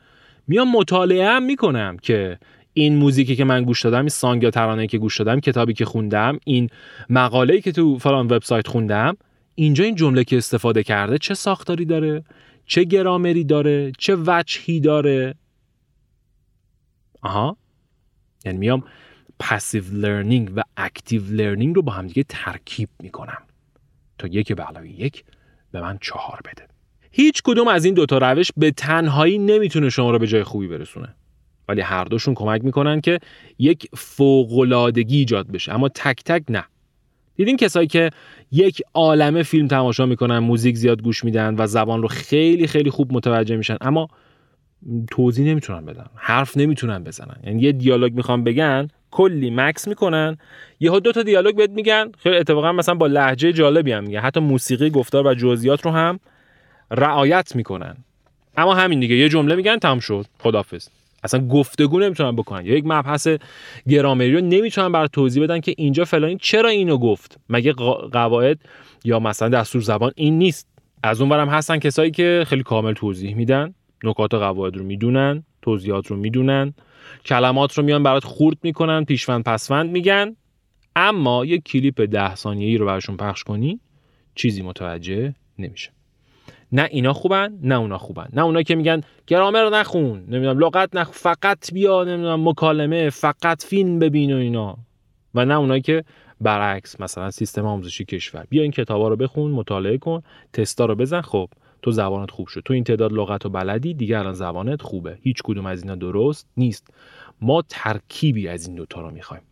میام 0.49 0.73
مطالعه 0.73 1.29
هم 1.29 1.43
می‌کنم 1.43 1.97
که 2.03 2.39
این 2.73 2.97
موزیکی 2.97 3.37
که 3.37 3.45
من 3.45 3.65
گوش 3.65 3.83
دادم 3.83 3.99
این 3.99 4.09
song 4.09 4.43
یا 4.43 4.51
ترانه 4.51 4.87
که 4.87 4.99
گوش 4.99 5.19
دادم 5.19 5.41
کتابی 5.41 5.75
که 5.75 5.85
خوندم 5.85 6.39
این 6.45 6.69
مقاله‌ای 7.11 7.61
که 7.61 7.73
تو 7.73 7.99
فلان 7.99 8.27
وبسایت 8.27 8.69
خوندم 8.69 9.17
اینجا 9.59 9.85
این 9.85 9.95
جمله 9.95 10.25
که 10.25 10.37
استفاده 10.37 10.83
کرده 10.83 11.19
چه 11.19 11.35
ساختاری 11.35 11.85
داره؟ 11.85 12.25
چه 12.67 12.85
گرامری 12.85 13.45
داره؟ 13.45 13.93
چه 13.99 14.17
وجهی 14.27 14.81
داره؟ 14.81 15.35
آها. 17.23 17.57
یعنی 18.45 18.59
میام 18.59 18.85
passive 19.39 19.85
learning 19.93 20.53
و 20.57 20.63
active 20.77 21.23
learning 21.25 21.77
رو 21.77 21.83
با 21.83 21.93
هم 21.93 22.07
دیگه 22.07 22.25
ترکیب 22.29 22.89
می‌کنم. 23.03 23.43
تا 24.19 24.29
یک 24.29 24.53
به 24.53 24.63
علاوه 24.63 24.89
یک 24.89 25.25
به 25.73 25.81
من 25.81 25.99
چهار 26.01 26.41
بده. 26.45 26.69
هیچ 27.11 27.43
کدوم 27.45 27.69
از 27.69 27.85
این 27.85 27.95
دوتا 27.95 28.19
روش 28.19 28.51
به 28.57 28.71
تنهایی 28.71 29.39
نمی‌تونه 29.39 29.91
شما 29.91 30.11
رو 30.11 30.19
به 30.19 30.27
جای 30.27 30.45
خوبی 30.45 30.69
برسونه. 30.69 31.15
ولی 31.69 31.81
هر 31.81 32.05
دوشون 32.05 32.35
کمک 32.35 32.65
می‌کنن 32.65 33.01
که 33.01 33.19
یک 33.59 33.89
فوق‌العادگی 33.95 35.17
ایجاد 35.17 35.47
بشه. 35.47 35.75
اما 35.75 35.89
تک 35.89 36.23
تک 36.25 36.45
نه. 36.49 36.65
دیدین 37.37 37.57
کسایی 37.57 37.87
که 37.87 38.11
یک 38.53 38.83
عالمه 38.95 39.43
فیلم 39.43 39.69
تماشا 39.69 40.07
می‌کنن 40.07 40.39
موزیک 40.39 40.77
زیاد 40.77 41.03
گوش 41.03 41.25
میدن 41.25 41.55
و 41.59 41.67
زبان 41.67 42.03
رو 42.03 42.09
خیلی 42.09 42.67
خیلی 42.67 42.91
خوب 42.91 43.13
متوجه 43.13 43.57
میشن 43.57 43.77
اما 43.81 44.09
توضیح 45.11 45.47
نمی‌تونن 45.51 45.85
بدن 45.85 46.07
حرف 46.15 46.57
نمی‌تونن 46.57 47.05
بزنن. 47.05 47.37
یعنی 47.45 47.63
یه 47.63 47.73
دیالوگ 47.73 48.15
می‌خوان 48.15 48.45
بگن 48.45 48.89
کلی 49.11 49.51
مکس 49.51 49.89
می‌کنن 49.89 50.37
یهو 50.81 51.01
دو 51.01 51.13
تا 51.13 51.23
دیالوگ 51.23 51.57
بهت 51.57 51.71
میگن. 51.71 52.13
خیلی 52.19 52.37
اتفاقا 52.37 52.73
مثلا 52.73 52.95
با 52.95 53.07
لحجه 53.07 53.53
جالبی 53.53 53.93
هم 53.93 54.05
میگن. 54.05 54.21
حتی 54.21 54.41
موسیقی 54.41 54.91
گفتار 54.91 55.27
و 55.27 55.35
جزئیات 55.35 55.85
رو 55.85 55.91
هم 55.91 56.21
رعایت 56.91 57.57
می‌کنن. 57.57 57.97
اما 58.57 58.75
همین 58.75 59.01
دیگه 59.01 59.17
یه 59.17 59.29
جمله 59.29 59.55
میگن 59.55 59.79
تمام 59.79 59.99
شد. 60.01 60.27
خدافظ 60.39 60.89
اصلا 61.27 61.49
گفتگو 61.49 62.01
نمی‌تونن 62.01 62.37
بکنن. 62.37 62.67
یا 62.67 62.77
یک 62.77 62.85
مبحث 62.87 63.29
گرامری 63.89 64.33
رو 64.33 64.41
نمی‌تونن 64.41 64.93
بر 64.93 65.07
توضیح 65.07 65.43
بدن 65.43 65.61
که 65.61 65.75
اینجا 65.77 66.05
فلانی 66.05 66.37
چرا 66.41 66.69
اینو 66.69 66.99
گفت. 66.99 67.39
مگه 67.49 67.73
قواعد 68.13 68.59
یا 69.05 69.19
مثلا 69.19 69.49
دستور 69.49 69.83
زبان 69.83 70.13
این 70.17 70.39
نیست. 70.39 70.69
از 71.03 71.21
اون 71.21 71.31
برم 71.31 71.49
هستن 71.49 71.79
کسایی 71.79 72.11
که 72.11 72.45
خیلی 72.47 72.63
کامل 72.63 72.93
توضیح 72.93 73.35
میدن 73.35 73.75
نکات 74.05 74.35
قواعد 74.35 74.77
رو 74.77 74.85
می‌دونن 74.85 75.45
توضیحات 75.63 76.07
رو 76.07 76.17
می‌دونن 76.17 76.75
کلمات 77.25 77.79
رو 77.79 77.85
میان 77.85 78.03
برات 78.03 78.25
خورد 78.25 78.57
می‌کنن 78.63 79.05
پیشوند 79.05 79.45
پسوند 79.45 79.91
میگن. 79.91 80.37
اما 80.97 81.45
یک 81.45 81.65
کلیپ 81.65 82.01
ده 82.01 82.35
ثانیه‌ای 82.35 82.77
رو 82.77 82.87
براشون 82.87 83.17
پخش 83.17 83.45
کنی 83.45 83.81
چیزی 84.35 84.63
متوجه 84.63 85.35
نمیشه. 85.59 85.96
نه 86.77 86.89
اینا 86.91 87.13
خوبن 87.13 87.59
نه 87.63 87.75
اونا 87.75 87.99
خوبن. 87.99 88.29
نه 88.33 88.43
اونا 88.43 88.63
که 88.63 88.75
میگن 88.75 89.01
گرامر 89.27 89.69
نخون 89.69 90.19
نمی‌دونم 90.29 90.59
لغت 90.59 90.97
نخ 90.97 91.11
فقط 91.11 91.73
بیا 91.73 92.05
نمی‌دونم 92.05 92.49
مکالمه 92.49 93.11
فقط 93.11 93.65
فیلم 93.65 93.99
ببین 93.99 94.35
و 94.35 94.37
اینا. 94.37 94.79
و 95.35 95.45
نه 95.45 95.55
اونایی 95.55 95.83
که 95.83 96.05
برعکس 96.41 97.01
مثلا 97.01 97.31
سیستم 97.31 97.67
آموزشی 97.67 98.05
کشور. 98.05 98.47
بیا 98.49 98.63
این 98.63 98.73
کتابا 98.73 99.09
رو 99.09 99.17
بخون 99.17 99.51
مطالعه 99.51 99.99
کن 99.99 100.23
تستا 100.53 100.85
رو 100.85 100.95
بزن. 100.95 101.21
خب 101.21 101.49
تو 101.83 101.91
زبانت 101.91 102.31
خوب 102.31 102.47
شد. 102.47 102.63
تو 102.65 102.73
این 102.73 102.85
تعداد 102.85 103.13
لغت 103.13 103.47
و 103.47 103.49
بلدی 103.49 103.95
دیگه 103.95 104.19
الان 104.19 104.33
زبانت 104.33 104.83
خوبه. 104.83 105.19
هیچ 105.23 105.43
کدوم 105.45 105.67
از 105.67 105.83
اینا 105.83 105.95
درست 105.95 106.49
نیست. 106.57 106.89
ما 107.41 107.63
ترکیبی 107.69 108.49
از 108.49 108.67
این 108.67 108.77
دوتا 108.77 109.01
رو 109.01 109.11
می‌خوایم. 109.11 109.43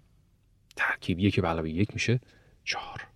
ترکیب 0.76 1.18
یک 1.18 1.38
علاوه 1.38 1.70
یک 1.70 1.88
میشه. 1.94 2.20
چهار. 2.64 3.13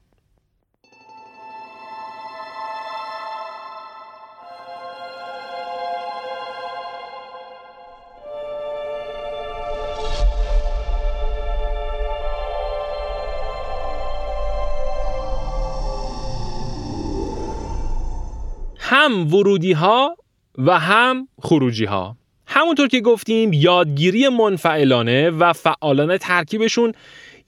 هم 18.90 19.34
ورودی 19.34 19.72
ها 19.72 20.16
و 20.58 20.78
هم 20.78 21.28
خروجی 21.40 21.84
ها 21.84 22.16
همونطور 22.46 22.88
که 22.88 23.00
گفتیم 23.00 23.52
یادگیری 23.52 24.28
منفعلانه 24.28 25.30
و 25.30 25.52
فعالانه 25.52 26.18
ترکیبشون 26.18 26.92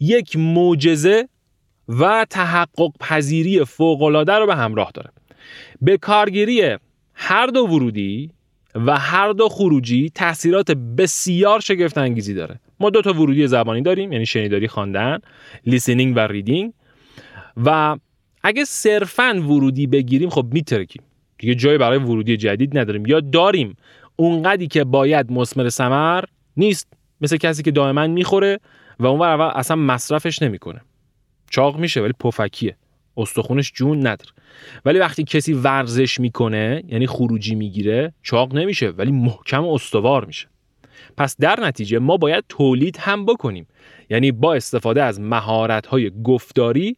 یک 0.01 0.37
معجزه 0.37 1.29
و 1.89 2.27
تحقق 2.31 2.91
پذیری 3.01 3.65
فوقالعاده 3.65 4.33
رو 4.33 4.47
به 4.47 4.57
همراه 4.57 4.91
داره. 4.95 5.11
به 5.83 5.97
کارگیری 5.97 6.77
هر 7.15 7.47
دو 7.47 7.67
ورودی 7.67 8.31
و 8.75 8.99
هر 8.99 9.33
دو 9.33 9.49
خروجی 9.49 10.11
تاثیرات 10.15 10.71
بسیار 10.71 11.61
شگفت 11.61 11.99
انگیزی 11.99 12.35
داره. 12.35 12.61
ما 12.81 12.91
دو 12.91 13.03
تا 13.03 13.13
ورودی 13.13 13.47
زبانی 13.47 13.83
داریم 13.83 14.13
یعنی 14.13 14.27
شنیداری 14.27 14.69
خواندن 14.69 15.19
لیسنینگ 15.67 16.17
و 16.17 16.21
ریدینگ 16.21 16.73
و 17.57 17.97
اگه 18.43 18.65
صرفا 18.65 19.43
ورودی 19.45 19.87
بگیریم 19.87 20.31
خب 20.31 20.47
میترکیم. 20.53 21.03
دیگه 21.41 21.55
جایی 21.55 21.79
برای 21.79 21.99
ورودی 21.99 22.37
جدید 22.37 22.79
نداریم. 22.79 23.07
یا 23.07 23.21
داریم. 23.21 23.77
اونقدی 24.17 24.67
که 24.67 24.85
باید 24.85 25.33
مسمر 25.33 25.69
سمر 25.69 26.25
نیست. 26.57 26.93
مثل 27.21 27.37
کسی 27.37 27.63
که 27.63 27.71
دائما 27.71 28.07
می‌خوره 28.07 28.59
و 28.99 29.07
اون 29.07 29.23
اول 29.23 29.51
اصلا 29.55 29.77
مصرفش 29.77 30.43
نمی‌کنه. 30.43 30.81
چاق 31.51 31.79
میشه 31.79 32.01
ولی 32.01 32.13
پفکیه. 32.21 32.77
استخونش 33.17 33.73
جون 33.75 33.99
نداره. 33.99 34.31
ولی 34.85 34.99
وقتی 34.99 35.25
کسی 35.25 35.53
ورزش 35.53 36.21
می‌کنه 36.21 36.83
یعنی 36.89 37.07
خروجی 37.07 37.55
می‌گیره 37.55 38.13
چاق 38.23 38.55
نمیشه 38.55 38.89
ولی 38.91 39.13
محکم 39.13 39.65
و 39.65 39.75
استوار 39.75 40.25
میشه. 40.25 40.49
پس 41.17 41.37
در 41.41 41.61
نتیجه 41.61 41.99
ما 41.99 42.17
باید 42.17 42.45
تولید 42.49 42.97
هم 42.97 43.27
بکنیم. 43.27 43.67
یعنی 44.11 44.33
با 44.33 44.55
استفاده 44.55 45.03
از 45.03 45.21
مهارت 45.21 45.87
های 45.87 46.11
گفتاری 46.25 46.97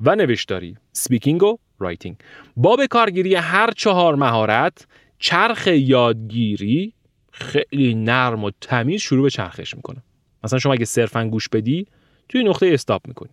و 0.00 0.16
نوشتاری 0.16 0.76
speaking 0.92 1.42
و 1.42 1.56
writing 1.78 2.16
با 2.56 2.76
به 2.76 2.86
کارگیری 2.86 3.34
هر 3.34 3.70
چهار 3.76 4.14
مهارت 4.14 4.86
چرخ 5.18 5.66
یادگیری 5.66 6.92
خیلی 7.32 7.94
نرم 7.94 8.44
و 8.44 8.50
تمیز 8.60 9.00
شروع 9.00 9.22
به 9.22 9.30
چرخش 9.30 9.74
می‌کنه. 9.76 10.02
مثلا 10.44 10.58
شما 10.58 10.72
اگه 10.72 10.84
صرفا 10.84 11.24
گوش 11.24 11.48
بدی 11.48 11.86
توی 12.28 12.44
نقطه 12.44 12.66
stop 12.66 13.08
می‌کنی. 13.08 13.30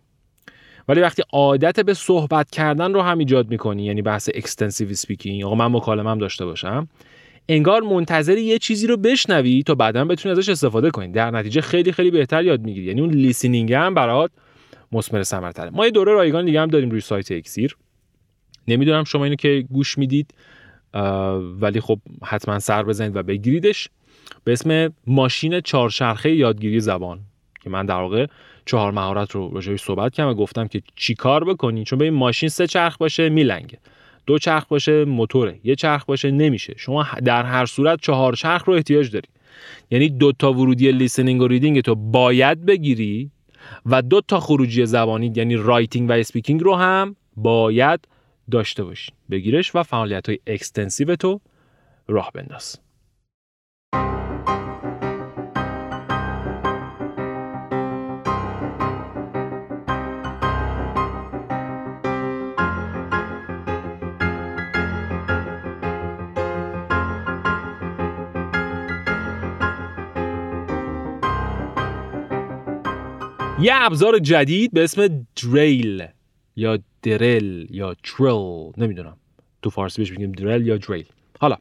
ولی 0.87 1.01
وقتی 1.01 1.23
عادت 1.33 1.79
به 1.79 1.93
صحبت 1.93 2.51
کردن 2.51 2.93
رو 2.93 3.01
هم 3.01 3.17
ایجاد 3.17 3.49
می‌کنی 3.49 3.85
یعنی 3.85 4.01
بحث 4.01 4.29
extensive 4.35 4.93
speaking 4.93 5.43
آقا 5.43 5.55
من 5.55 5.71
مکالمه 5.71 6.09
هم 6.09 6.17
داشته 6.17 6.45
باشم 6.45 6.87
انگار 7.49 7.81
منتظر 7.81 8.37
یه 8.37 8.59
چیزی 8.59 8.87
رو 8.87 8.97
بشنوی 8.97 9.63
تا 9.63 9.75
بعدا 9.75 10.05
بتونی 10.05 10.31
ازش 10.31 10.49
استفاده 10.49 10.91
کنی. 10.91 11.07
در 11.11 11.31
نتیجه 11.31 11.61
خیلی 11.61 11.91
خیلی 11.91 12.11
بهتر 12.11 12.43
یاد 12.43 12.61
می‌گیری. 12.61 12.85
یعنی 12.85 13.01
اون 13.01 13.09
listening 13.09 13.73
هم 13.73 13.93
برات 13.93 14.31
مثمر 14.93 15.23
ثمرتره. 15.23 15.69
ما 15.69 15.85
یه 15.85 15.91
دوره 15.91 16.13
رایگان 16.13 16.45
دیگه 16.45 16.61
هم 16.61 16.67
داریم 16.67 16.89
روی 16.89 17.01
سایت 17.01 17.31
اکسیر. 17.31 17.77
نمی‌دونم 18.67 19.03
شما 19.03 19.23
اینو 19.23 19.35
که 19.35 19.65
گوش 19.71 19.97
می‌دید 19.97 20.33
ولی 21.61 21.79
خب 21.79 21.99
حتما 22.23 22.59
سر 22.59 22.83
بزنید 22.83 23.15
و 23.15 23.23
بگیریدش. 23.23 23.89
به 24.43 24.51
اسم 24.51 24.93
ماشین 25.07 25.61
چهارچرخه 25.61 26.35
یادگیری 26.35 26.79
زبان 26.79 27.19
که 27.63 27.69
من 27.69 27.85
در 27.85 27.95
واقع 27.95 28.25
چهار 28.65 28.91
مهارت 28.91 29.31
رو 29.31 29.51
راجعش 29.53 29.81
صحبت 29.81 30.13
کردم 30.13 30.29
و 30.29 30.33
گفتم 30.33 30.67
که 30.67 30.81
چی 30.95 31.15
کار 31.15 31.43
بکنی؟ 31.43 31.83
چون 31.83 31.99
به 31.99 32.05
این 32.05 32.13
ماشین 32.13 32.49
سه 32.49 32.67
چرخ 32.67 32.97
باشه 32.97 33.29
میلنگه. 33.29 33.77
دو 34.25 34.37
چرخ 34.37 34.65
باشه 34.65 35.05
موتوره. 35.05 35.59
یه 35.63 35.75
چرخ 35.75 36.05
باشه 36.05 36.31
نمیشه. 36.31 36.73
شما 36.77 37.07
در 37.25 37.43
هر 37.43 37.65
صورت 37.65 38.01
چهار 38.01 38.33
چرخ 38.33 38.63
رو 38.63 38.73
احتیاج 38.73 39.11
داری. 39.11 39.27
یعنی 39.91 40.09
دو 40.09 40.31
تا 40.31 40.53
ورودی 40.53 40.91
listening 40.91 41.41
و 41.41 41.47
reading 41.47 41.81
تو 41.81 41.95
باید 41.95 42.65
بگیری 42.65 43.31
و 43.85 44.01
دو 44.01 44.21
تا 44.21 44.39
خروجی 44.39 44.85
زبانی 44.85 45.33
یعنی 45.35 45.55
writing 45.55 46.09
و 46.09 46.13
speaking 46.13 46.63
رو 46.63 46.75
هم 46.75 47.15
باید 47.35 48.07
داشته 48.51 48.83
باشی. 48.83 49.11
بگیرش 49.31 49.75
و 49.75 49.83
فعالیت 49.83 50.29
های 50.29 50.39
extensive 50.47 51.15
تو 51.15 51.39
راه 52.07 52.31
بنداز. 52.33 52.79
یه 73.63 73.73
ابزار 73.75 74.19
جدید 74.19 74.71
به 74.73 74.83
اسم 74.83 75.25
دریل 75.43 76.07
یا 76.55 76.79
درل 77.01 77.65
یا 77.69 77.93
ترل 77.93 78.71
نمی‌دونم. 78.77 79.17
تو 79.61 79.69
فارسی 79.69 80.01
بهش 80.01 80.11
میگیم 80.11 80.31
درل 80.31 80.67
یا 80.67 80.77
دریل 80.77 81.05
حالا 81.39 81.57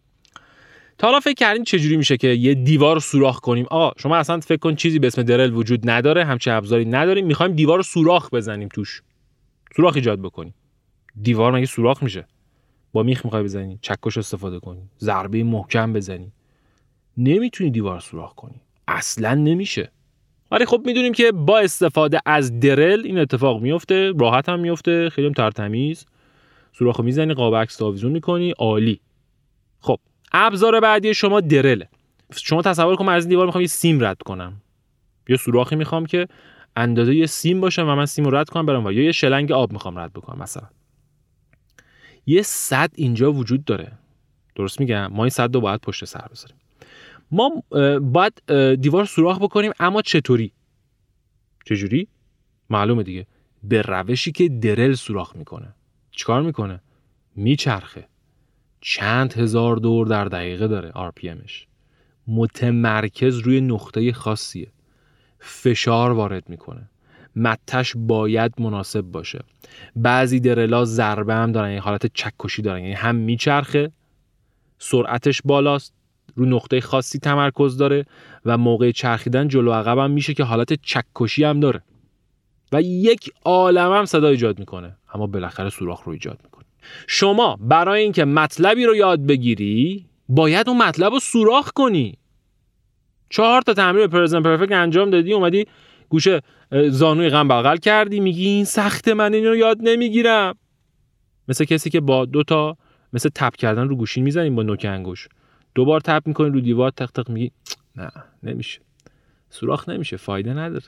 تا 0.98 1.06
حالا 1.06 1.20
فکر 1.20 1.34
کردین 1.34 1.64
چجوری 1.64 1.96
میشه 1.96 2.16
که 2.16 2.28
یه 2.28 2.54
دیوار 2.54 2.94
رو 2.94 3.00
سوراخ 3.00 3.40
کنیم؟ 3.40 3.66
آقا 3.70 3.92
شما 4.00 4.16
اصلا 4.16 4.40
فکر 4.40 4.56
کن 4.58 4.74
چیزی 4.74 4.98
به 4.98 5.06
اسم 5.06 5.22
درل 5.22 5.52
وجود 5.52 5.90
نداره 5.90 6.24
همچه 6.24 6.52
ابزاری 6.52 6.84
نداریم. 6.84 7.26
می‌خوایم 7.26 7.52
دیوار 7.52 7.76
رو 7.76 7.82
سوراخ 7.82 8.30
بزنیم 8.30 8.68
توش. 8.68 9.02
سوراخ 9.76 9.96
ایجاد 9.96 10.22
بکنیم. 10.22 10.54
دیوار 11.22 11.52
مگه 11.52 11.66
سوراخ 11.66 12.02
میشه؟ 12.02 12.26
با 12.92 13.02
میخ 13.02 13.24
می‌خوای 13.24 13.42
بزنی 13.42 13.78
چکش 13.82 14.18
استفاده 14.18 14.60
کنی 14.60 14.82
ضربه 15.00 15.44
محکم 15.44 15.92
بزنی. 15.92 16.32
نمی‌تونی 17.16 17.70
دیوار 17.70 18.00
سوراخ 18.00 18.34
کنی. 18.34 18.60
اصلا 18.88 19.34
نمیشه. 19.34 19.90
ولی 20.52 20.64
خب 20.64 20.82
می‌دونیم 20.84 21.12
که 21.12 21.32
با 21.32 21.58
استفاده 21.58 22.20
از 22.26 22.60
درل 22.60 23.02
این 23.04 23.18
اتفاق 23.18 23.62
میفته 23.62 24.12
راحت 24.18 24.48
هم 24.48 24.60
میفته 24.60 25.10
خیلی 25.10 25.26
هم 25.26 25.32
ترتمیز. 25.32 26.06
سوراخ 26.72 27.00
می‌زنی 27.00 27.34
قاب 27.34 27.56
عکس 27.56 27.82
آویزون 27.82 28.12
می‌کنی 28.12 28.50
عالی. 28.50 29.00
خب 29.80 29.98
ابزار 30.32 30.80
بعدی 30.80 31.14
شما 31.14 31.40
درله 31.40 31.88
شما 32.36 32.62
تصور 32.62 32.96
کن 32.96 33.06
من 33.06 33.14
از 33.14 33.24
این 33.24 33.28
دیوار 33.28 33.46
می‌خوام 33.46 33.62
یه 33.62 33.68
سیم 33.68 34.04
رد 34.04 34.22
کنم. 34.22 34.52
یه 35.28 35.36
سوراخی 35.36 35.76
می‌خوام 35.76 36.06
که 36.06 36.28
اندازه 36.76 37.14
یه 37.14 37.26
سیم 37.26 37.60
باشه 37.60 37.82
و 37.82 37.94
من 37.94 38.06
سیم 38.06 38.34
رد 38.34 38.48
کنم 38.48 38.66
برم 38.66 38.86
و 38.86 38.92
یا 38.92 39.02
یه 39.02 39.12
شلنگ 39.12 39.52
آب 39.52 39.72
می‌خوام 39.72 39.98
رد 39.98 40.12
بکنم 40.12 40.42
مثلا. 40.42 40.68
یه 42.26 42.42
صد 42.42 42.90
اینجا 42.94 43.32
وجود 43.32 43.64
داره. 43.64 43.92
درست 44.56 44.80
میگم؟ 44.80 45.06
ما 45.06 45.24
این 45.24 45.30
صد 45.30 45.54
رو 45.54 45.60
باید 45.60 45.80
پشت 45.80 46.04
سر 46.04 46.28
بذاریم. 46.32 46.56
ما 47.32 47.62
باید 48.00 48.52
دیوار 48.74 49.04
سوراخ 49.04 49.38
بکنیم 49.38 49.72
اما 49.80 50.02
چطوری؟ 50.02 50.52
چجوری؟ 51.64 52.08
معلومه 52.70 53.02
دیگه. 53.02 53.26
به 53.64 53.82
روشی 53.82 54.32
که 54.32 54.48
درل 54.48 54.92
سوراخ 54.92 55.36
می‌کنه. 55.36 55.74
چیکار 56.10 56.42
می‌کنه؟ 56.42 56.80
میچرخه. 57.36 58.08
چند 58.80 59.32
هزار 59.32 59.76
دور 59.76 60.06
در 60.06 60.24
دقیقه 60.24 60.68
داره 60.68 60.92
RPMش 60.92 61.52
متمرکز 62.26 63.38
روی 63.38 63.60
نقطه 63.60 64.12
خاصیه. 64.12 64.68
فشار 65.38 66.12
وارد 66.12 66.48
می‌کنه. 66.48 66.88
متش 67.36 67.92
باید 67.96 68.52
مناسب 68.58 69.00
باشه. 69.00 69.40
بعضی 69.96 70.40
درلا 70.40 70.84
ضربه 70.84 71.34
هم 71.34 71.52
دارن 71.52 71.68
یعنی 71.68 71.80
حالت 71.80 72.06
چکشی 72.06 72.62
دارن. 72.62 72.80
یعنی 72.80 72.92
هم 72.92 73.14
میچرخه 73.14 73.92
سرعتش 74.78 75.42
بالاست. 75.44 75.94
رو 76.34 76.46
نقطه 76.46 76.80
خاصی 76.80 77.18
تمرکز 77.18 77.76
داره 77.76 78.06
و 78.44 78.58
موقع 78.58 78.90
چرخیدن 78.90 79.48
جلو 79.48 79.72
عقب 79.72 79.98
هم 79.98 80.10
میشه 80.10 80.34
که 80.34 80.44
حالت 80.44 80.72
چکشی 80.72 81.44
هم 81.44 81.60
داره. 81.60 81.82
و 82.72 82.82
یک 82.82 83.30
عالم 83.44 83.92
هم 83.92 84.04
صدا 84.04 84.28
ایجاد 84.28 84.58
می‌کنه. 84.58 84.96
اما 85.14 85.26
بالاخره 85.26 85.70
سوراخ 85.70 86.02
رو 86.02 86.12
ایجاد 86.12 86.40
می‌کنه. 86.44 86.64
شما 87.06 87.58
برای 87.60 88.02
اینکه 88.02 88.24
مطلبی 88.24 88.84
رو 88.84 88.96
یاد 88.96 89.26
بگیری 89.26 90.06
باید 90.28 90.68
اون 90.68 90.82
مطلب 90.82 91.12
رو 91.12 91.18
سوراخ 91.20 91.70
کنی. 91.70 92.18
چهار 93.30 93.62
تا 93.62 93.74
تمرین 93.74 94.06
پرزنت 94.06 94.42
پرفکت 94.42 94.72
انجام 94.72 95.10
دادی 95.10 95.32
اومدی 95.32 95.66
گوشه 96.08 96.40
زانوی 96.88 97.28
غم 97.28 97.48
بغل 97.48 97.76
کردی 97.76 98.20
میگی 98.20 98.46
این 98.46 98.64
سخت 98.64 99.08
من 99.08 99.34
این 99.34 99.46
رو 99.46 99.56
یاد 99.56 99.78
نمی‌گیرم. 99.80 100.54
مثل 101.48 101.64
کسی 101.64 101.90
که 101.90 102.00
با 102.00 102.24
دو 102.24 102.42
تا 102.42 102.76
مثل 103.12 103.28
تپ 103.34 103.56
کردن 103.56 103.88
رو 103.88 103.96
گوشین 103.96 104.24
می‌زنیم 104.24 104.54
با 104.54 104.62
نوک 104.62 104.86
انگوش 104.88 105.28
دوبار 105.74 106.00
تپ 106.00 106.22
می‌کنی 106.26 106.50
رو 106.50 106.60
دیوار 106.60 106.90
تق 106.90 107.10
تق 107.10 107.30
میگی 107.30 107.50
نه 107.96 108.10
نمیشه. 108.42 108.80
سوراخ 109.50 109.88
نمیشه 109.88 110.16
فایده 110.16 110.54
نداره. 110.54 110.84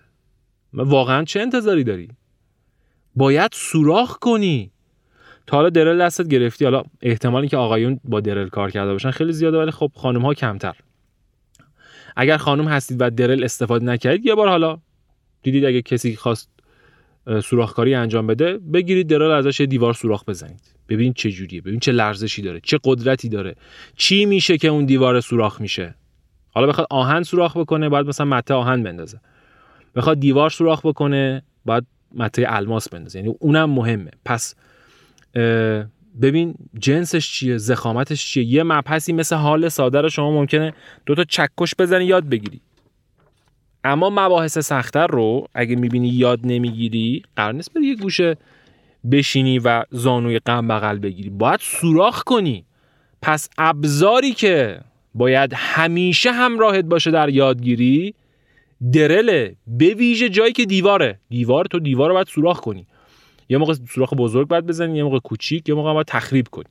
واقعا 0.72 1.24
چه 1.24 1.40
انتظاری 1.40 1.84
داری؟ 1.84 2.08
باید 3.16 3.50
سوراخ 3.54 4.18
کنی. 4.18 4.70
تا 5.46 5.56
حالا 5.56 5.70
درل 5.70 6.02
دستت 6.02 6.28
گرفتی. 6.28 6.64
حالا 6.64 6.82
احتمالی 7.02 7.48
که 7.48 7.56
آقایون 7.56 8.00
با 8.04 8.20
درل 8.20 8.48
کار 8.48 8.70
کرده 8.70 8.92
باشن 8.92 9.10
خیلی 9.10 9.32
زیاده 9.32 9.58
ولی 9.58 9.70
خب 9.70 9.90
خانم 9.94 10.22
ها 10.22 10.34
کمتر. 10.34 10.76
اگر 12.16 12.36
خانم 12.36 12.68
هستید 12.68 12.96
و 13.00 13.10
درل 13.10 13.44
استفاده 13.44 13.84
نکردید 13.84 14.26
یه 14.26 14.34
بار 14.34 14.48
حالا 14.48 14.78
دیدید 15.42 15.64
اگه 15.64 15.82
کسی 15.82 16.16
خواست 16.16 16.50
سوراخکاری 17.42 17.94
انجام 17.94 18.26
بده 18.26 18.58
بگیرید 18.58 19.06
درل 19.06 19.30
ازش 19.30 19.60
دیوار 19.60 19.92
سوراخ 19.94 20.24
بزنید. 20.24 20.73
ببین 20.88 21.12
چه 21.12 21.30
جوریه 21.30 21.60
ببین 21.60 21.80
چه 21.80 21.92
لرزشی 21.92 22.42
داره 22.42 22.60
چه 22.60 22.78
قدرتی 22.84 23.28
داره. 23.28 23.56
چی 23.96 24.24
میشه 24.26 24.58
که 24.58 24.68
اون 24.68 24.84
دیوار 24.84 25.20
سوراخ 25.20 25.60
میشه؟ 25.60 25.94
حالا 26.50 26.66
بخواد 26.66 26.86
آهن 26.90 27.22
سوراخ 27.22 27.56
بکنه 27.56 27.88
باید 27.88 28.06
مثلا 28.06 28.26
مته 28.26 28.54
آهن 28.54 28.82
بندازه. 28.82 29.20
بخواد 29.94 30.20
دیوار 30.20 30.50
سوراخ 30.50 30.86
بکنه 30.86 31.42
باید 31.64 31.84
مته 32.14 32.44
الماس 32.48 32.88
بندازه. 32.88 33.18
یعنی 33.18 33.34
اونم 33.38 33.70
مهمه. 33.70 34.10
پس 34.24 34.54
ببین 36.22 36.54
جنسش 36.78 37.30
چیه 37.32 37.56
زخامتش 37.56 38.26
چیه؟ 38.26 38.44
یه 38.44 38.62
مبحثی 38.62 39.12
مثل 39.12 39.36
حال 39.36 39.68
ساده 39.68 40.00
رو 40.00 40.08
شما 40.08 40.30
ممکنه 40.30 40.72
دو 41.06 41.14
تا 41.14 41.24
چکش 41.24 41.74
بزنی 41.78 42.04
یاد 42.04 42.28
بگیری. 42.28 42.60
اما 43.84 44.10
مباحث 44.10 44.58
سختتر 44.58 45.06
رو 45.06 45.48
اگه 45.54 45.76
می‌بینی 45.76 46.08
یاد 46.08 46.40
نمی‌گیری 46.44 47.22
قرار 47.36 47.54
نیست 47.54 47.72
بری 47.72 47.86
یه 47.86 47.94
گوشه 47.94 48.36
بشینی 49.10 49.58
و 49.58 49.84
زانوی 49.90 50.38
غم 50.38 50.68
بغل 50.68 50.98
بگیری. 50.98 51.30
باید 51.30 51.60
سوراخ 51.60 52.22
کنی. 52.22 52.64
پس 53.22 53.48
ابزاری 53.58 54.32
که 54.32 54.80
باید 55.14 55.52
همیشه 55.56 56.32
همراهت 56.32 56.84
باشه 56.84 57.10
در 57.10 57.28
یادگیری 57.28 58.14
درله 58.92 59.56
به 59.66 59.94
ویژه 59.94 60.28
جایی 60.28 60.52
که 60.52 60.64
دیواره. 60.64 61.18
دیوار 61.28 61.64
تو 61.64 61.78
دیوار 61.78 62.08
رو 62.08 62.14
باید 62.14 62.26
سوراخ 62.26 62.60
کنی. 62.60 62.86
یه 63.48 63.58
موقع 63.58 63.74
سوراخ 63.88 64.14
بزرگ 64.14 64.48
باید 64.48 64.66
بزنی 64.66 64.96
یه 64.96 65.04
موقع 65.04 65.18
کوچیک 65.18 65.68
یه 65.68 65.74
موقع 65.74 65.92
باید 65.92 66.06
تخریب 66.06 66.48
کنی. 66.48 66.64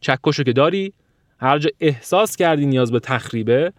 چکشو 0.00 0.42
که 0.42 0.52
داری 0.52 0.92
هر 1.40 1.58
جا 1.58 1.70
احساس 1.80 2.36
کردی 2.36 2.66
نیاز 2.66 2.92
به 2.92 3.00
تخریبه 3.00 3.72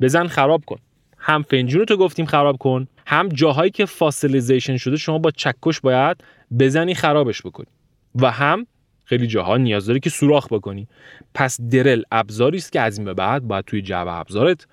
بزن 0.00 0.26
خراب 0.26 0.64
کن. 0.64 0.78
هم 1.18 1.42
فنجون 1.42 1.84
تو 1.84 1.96
گفتیم 1.96 2.26
خراب 2.26 2.56
کن 2.56 2.86
هم 3.06 3.28
جاهایی 3.28 3.70
که 3.70 3.84
فاسیلیزیشن 3.84 4.76
شده 4.76 4.96
شما 4.96 5.18
با 5.18 5.30
چکش 5.30 5.80
باید 5.80 6.16
بزنی 6.58 6.94
خرابش 6.94 7.42
بکنی. 7.42 7.66
و 8.14 8.30
هم 8.30 8.66
خیلی 9.04 9.26
جاها 9.26 9.56
نیاز 9.56 9.86
داری 9.86 10.00
که 10.00 10.10
سوراخ 10.10 10.52
بکنی. 10.52 10.88
پس 11.34 11.60
درل 11.60 12.02
ابزاری 12.12 12.58
است 12.58 12.72
که 12.72 12.80
از 12.80 12.98
این 12.98 13.04
به 13.04 13.14
بعد 13.14 13.42
باید 13.42 13.64
توی 13.64 13.82
جعبه 13.82 14.12
ابزارت 14.12 14.66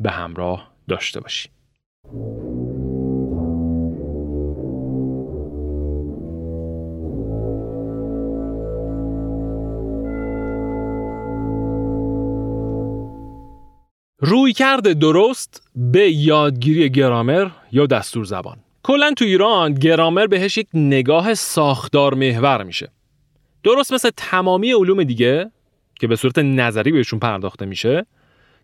به 0.00 0.10
همراه 0.10 0.70
داشته 0.88 1.20
باشی. 1.20 1.48
روی 14.22 14.52
کرده 14.52 14.94
درست 14.94 15.62
به 15.76 16.10
یادگیری 16.12 16.90
گرامر 16.90 17.50
یا 17.72 17.86
دستور 17.86 18.24
زبان. 18.24 18.56
کلا 18.82 19.12
تو 19.16 19.24
ایران 19.24 19.74
گرامر 19.74 20.26
بهش 20.26 20.58
یک 20.58 20.66
نگاه 20.74 21.34
ساختار 21.34 22.14
محور 22.14 22.62
میشه. 22.62 22.88
درست 23.62 23.92
مثل 23.92 24.10
تمامی 24.16 24.72
علوم 24.72 25.02
دیگه 25.02 25.50
که 26.00 26.06
به 26.06 26.16
صورت 26.16 26.38
نظری 26.38 26.92
بهشون 26.92 27.18
پرداخته 27.18 27.66
میشه 27.66 28.06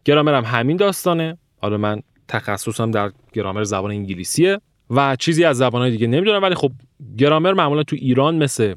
گرامر 0.05 0.35
هم 0.35 0.45
همین 0.45 0.77
داستانه. 0.77 1.39
حالا 1.63 1.77
من 1.77 2.03
تخصصم 2.29 2.91
در 2.91 3.13
گرامر 3.33 3.65
زبان 3.65 3.91
انگلیسیه 3.91 4.61
و 4.91 5.17
چیزی 5.17 5.45
از 5.45 5.57
زبانهای 5.57 5.91
دیگه 5.91 6.07
نمی‌دونم 6.07 6.43
ولی 6.43 6.55
خب 6.55 6.73
گرامر 7.19 7.53
معمولا 7.53 7.83
تو 7.83 7.97
ایران 7.97 8.37
مثل 8.37 8.75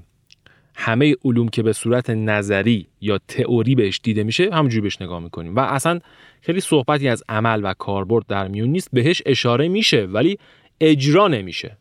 همه 0.76 1.16
علوم 1.26 1.48
که 1.48 1.64
به 1.64 1.74
صورت 1.74 2.10
نظری 2.10 2.88
یا 3.02 3.20
تئوری 3.28 3.76
بهش 3.76 4.00
دیده 4.04 4.24
میشه 4.24 4.50
همونجوری 4.54 4.82
بهش 4.82 5.02
نگاه 5.02 5.20
می‌کنیم. 5.20 5.56
و 5.56 5.60
اصلا 5.60 6.00
خیلی 6.42 6.60
صحبتی 6.60 7.08
از 7.08 7.24
عمل 7.30 7.62
و 7.64 7.74
کاربرد 7.74 8.26
در 8.28 8.48
میون 8.48 8.70
نیست 8.70 8.90
بهش 8.94 9.22
اشاره 9.26 9.68
میشه 9.68 10.06
ولی 10.06 10.38
اجرا 10.82 11.28
نمیشه. 11.28 11.78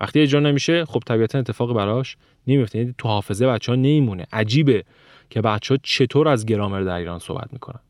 وقتی 0.00 0.20
اجرا 0.20 0.40
نمیشه 0.40 0.84
خب 0.84 1.02
طبیعتا 1.06 1.38
اتفاقی 1.38 1.74
براش 1.74 2.16
نمیفته. 2.46 2.78
یعنی 2.78 2.94
تو 2.98 3.08
حافظه 3.08 3.46
بچه 3.46 3.72
ها 3.72 3.76
نمیمونه. 3.76 4.26
عجیبه 4.32 4.84
که 5.30 5.40
بچه 5.40 5.74
ها 5.74 5.78
چطور 5.82 6.28
از 6.28 6.46
گرامر 6.46 6.80
در 6.80 6.94
ایران 6.94 7.18
صحبت 7.18 7.52
می‌کنن. 7.52 7.80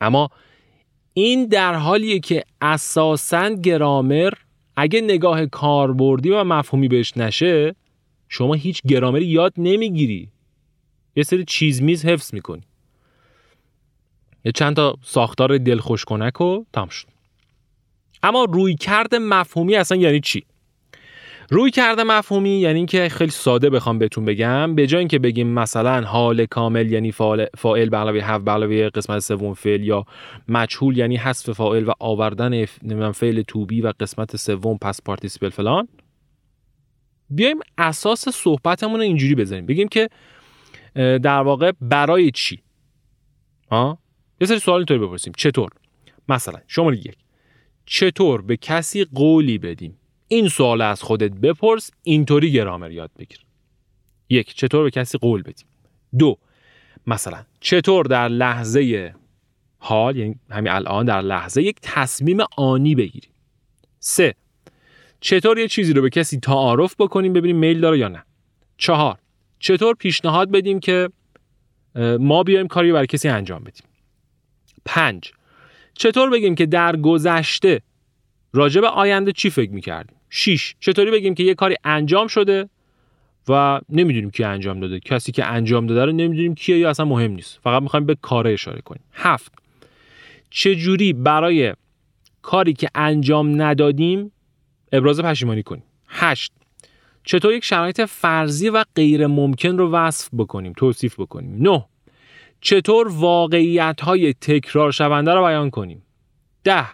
اما 0.00 0.30
این 1.14 1.46
در 1.46 1.74
حالیه 1.74 2.20
که 2.20 2.44
اساسا 2.60 3.48
گرامر 3.48 4.32
اگه 4.76 5.00
نگاه 5.00 5.46
کاربردی 5.46 6.30
و 6.30 6.44
مفهومی 6.44 6.88
بهش 6.88 7.16
نشه 7.16 7.74
شما 8.28 8.54
هیچ 8.54 8.82
گرامری 8.82 9.26
یاد 9.26 9.52
نمی‌گیری. 9.56 10.28
یه 11.16 11.22
سری 11.22 11.44
چیز 11.44 11.82
میز 11.82 12.04
حفظ 12.04 12.34
می‌کنی. 12.34 12.62
یه 14.44 14.52
چند 14.52 14.76
تا 14.76 14.98
ساختار 15.02 15.58
دلخوش 15.58 16.04
کنک 16.04 16.40
و 16.40 16.64
شد. 16.90 17.17
اما 18.22 18.44
رویکرد 18.44 19.14
مفهومی 19.14 19.76
اصلا 19.76 19.98
یعنی 19.98 20.20
چی؟ 20.20 20.44
رویکرد 21.50 22.04
مفهومی 22.04 22.50
یعنی 22.50 22.76
اینکه 22.76 23.08
خیلی 23.08 23.30
ساده 23.30 23.70
بخوام 23.70 23.98
بهتون 23.98 24.24
بگم 24.24 24.74
به 24.74 24.86
جای 24.86 24.98
اینکه 24.98 25.18
بگیم 25.18 25.48
مثلا 25.48 26.00
حال 26.00 26.46
کامل 26.46 26.92
یعنی 26.92 27.12
فاعل 27.12 27.46
فاعل 27.56 27.88
به 27.88 27.96
علاوه 27.96 28.20
have 28.20 28.40
به 28.40 28.90
قسمت 28.90 29.18
سوم 29.18 29.54
فعل 29.54 29.84
یا 29.84 30.04
مجهول 30.48 30.98
یعنی 30.98 31.16
حذف 31.16 31.50
فاعل 31.50 31.84
و 31.84 31.92
آوردن 32.00 32.64
فعل 33.12 33.42
to 33.42 33.61
be 33.61 33.80
و 33.80 33.92
قسمت 34.00 34.36
سوم 34.36 34.78
past 34.78 35.02
participle 35.02 35.48
فلان. 35.48 35.88
بیایم 37.30 37.58
اساس 37.78 38.28
صحبتمون 38.28 38.96
رو 38.96 39.02
اینجوری 39.02 39.34
بزنیم. 39.34 39.66
بگیم 39.66 39.88
که 39.88 40.08
در 40.94 41.40
واقع 41.40 41.72
برای 41.80 42.30
چی؟ 42.30 42.62
ها؟ 43.70 43.98
یه 44.40 44.46
سری 44.46 44.58
سوال 44.58 44.78
اینطوری 44.78 45.00
بپرسیم. 45.00 45.32
چطور؟ 45.36 45.70
مثلا 46.28 46.60
شماره 46.66 46.96
یک. 46.96 47.16
چطور 47.90 48.42
به 48.42 48.56
کسی 48.56 49.04
قولی 49.04 49.58
بدیم؟ 49.58 49.98
این 50.28 50.48
سوال 50.48 50.80
از 50.80 51.02
خودت 51.02 51.30
بپرس 51.30 51.90
اینطوری 52.02 52.52
گرامر 52.52 52.90
یاد 52.90 53.10
بگیر. 53.18 53.38
یک 54.28 54.54
چطور 54.54 54.82
به 54.82 54.90
کسی 54.90 55.18
قول 55.18 55.42
بدیم؟ 55.42 55.66
دو 56.18 56.38
مثلا 57.06 57.44
چطور 57.60 58.04
در 58.04 58.28
لحظه 58.28 59.14
حال 59.78 60.16
یعنی 60.16 60.36
همین 60.50 60.72
الان 60.72 61.06
در 61.06 61.22
لحظه 61.22 61.62
یک 61.62 61.76
تصمیم 61.82 62.38
آنی 62.56 62.94
بگیریم؟ 62.94 63.30
سه 63.98 64.34
چطور 65.20 65.58
یه 65.58 65.68
چیزی 65.68 65.92
رو 65.92 66.02
به 66.02 66.10
کسی 66.10 66.38
تعارف 66.38 66.94
بکنیم 66.98 67.32
ببینیم 67.32 67.56
میل 67.56 67.80
داره 67.80 67.98
یا 67.98 68.08
نه؟ 68.08 68.24
چهار 68.76 69.18
چطور 69.58 69.94
پیشنهاد 69.94 70.50
بدیم 70.50 70.80
که 70.80 71.08
ما 72.20 72.42
بیایم 72.42 72.68
کاری 72.68 72.92
برای 72.92 73.06
کسی 73.06 73.28
انجام 73.28 73.64
بدیم؟ 73.64 73.84
پنج 74.84 75.32
چطور 75.98 76.30
بگیم 76.30 76.54
که 76.54 76.66
در 76.66 76.96
گذشته 76.96 77.82
راجع 78.52 78.80
به 78.80 78.88
آینده 78.88 79.32
چی 79.32 79.50
فکر 79.50 79.70
می‌کردیم؟ 79.70 80.16
6 80.30 80.74
چطوری 80.80 81.10
بگیم 81.10 81.34
که 81.34 81.42
یه 81.42 81.54
کاری 81.54 81.76
انجام 81.84 82.26
شده 82.26 82.68
و 83.48 83.80
نمی‌دونیم 83.88 84.30
کی 84.30 84.44
انجام 84.44 84.80
داده. 84.80 85.00
کسی 85.00 85.32
که 85.32 85.44
انجام 85.44 85.86
داده 85.86 86.04
رو 86.04 86.12
نمی‌دونیم 86.12 86.54
کیه 86.54 86.78
یا 86.78 86.90
اصلا 86.90 87.06
مهم 87.06 87.30
نیست. 87.30 87.58
فقط 87.62 87.82
می‌خوایم 87.82 88.06
به 88.06 88.16
کار 88.22 88.48
اشاره 88.48 88.80
کنیم. 88.80 89.02
هفت. 89.12 89.52
چجوری 90.50 91.12
برای 91.12 91.74
کاری 92.42 92.72
که 92.72 92.88
انجام 92.94 93.62
ندادیم 93.62 94.32
ابراز 94.92 95.20
پشیمانی 95.20 95.62
کنیم؟ 95.62 95.84
هشت. 96.08 96.52
چطور 97.24 97.54
یک 97.54 97.64
شرایط 97.64 98.00
فرضی 98.00 98.68
و 98.68 98.84
غیر 98.96 99.26
ممکن 99.26 99.78
رو 99.78 99.90
وصف 99.90 100.28
بکنیم 100.38 100.72
توصیف 100.76 101.20
بکنیم؟ 101.20 101.56
نه. 101.62 101.84
چطور 102.60 103.08
واقعیت 103.08 104.00
های 104.00 104.32
تکرار 104.32 104.92
شونده 104.92 105.32
رو 105.32 105.44
بیان 105.44 105.70
کنیم. 105.70 106.02
ده 106.64 106.84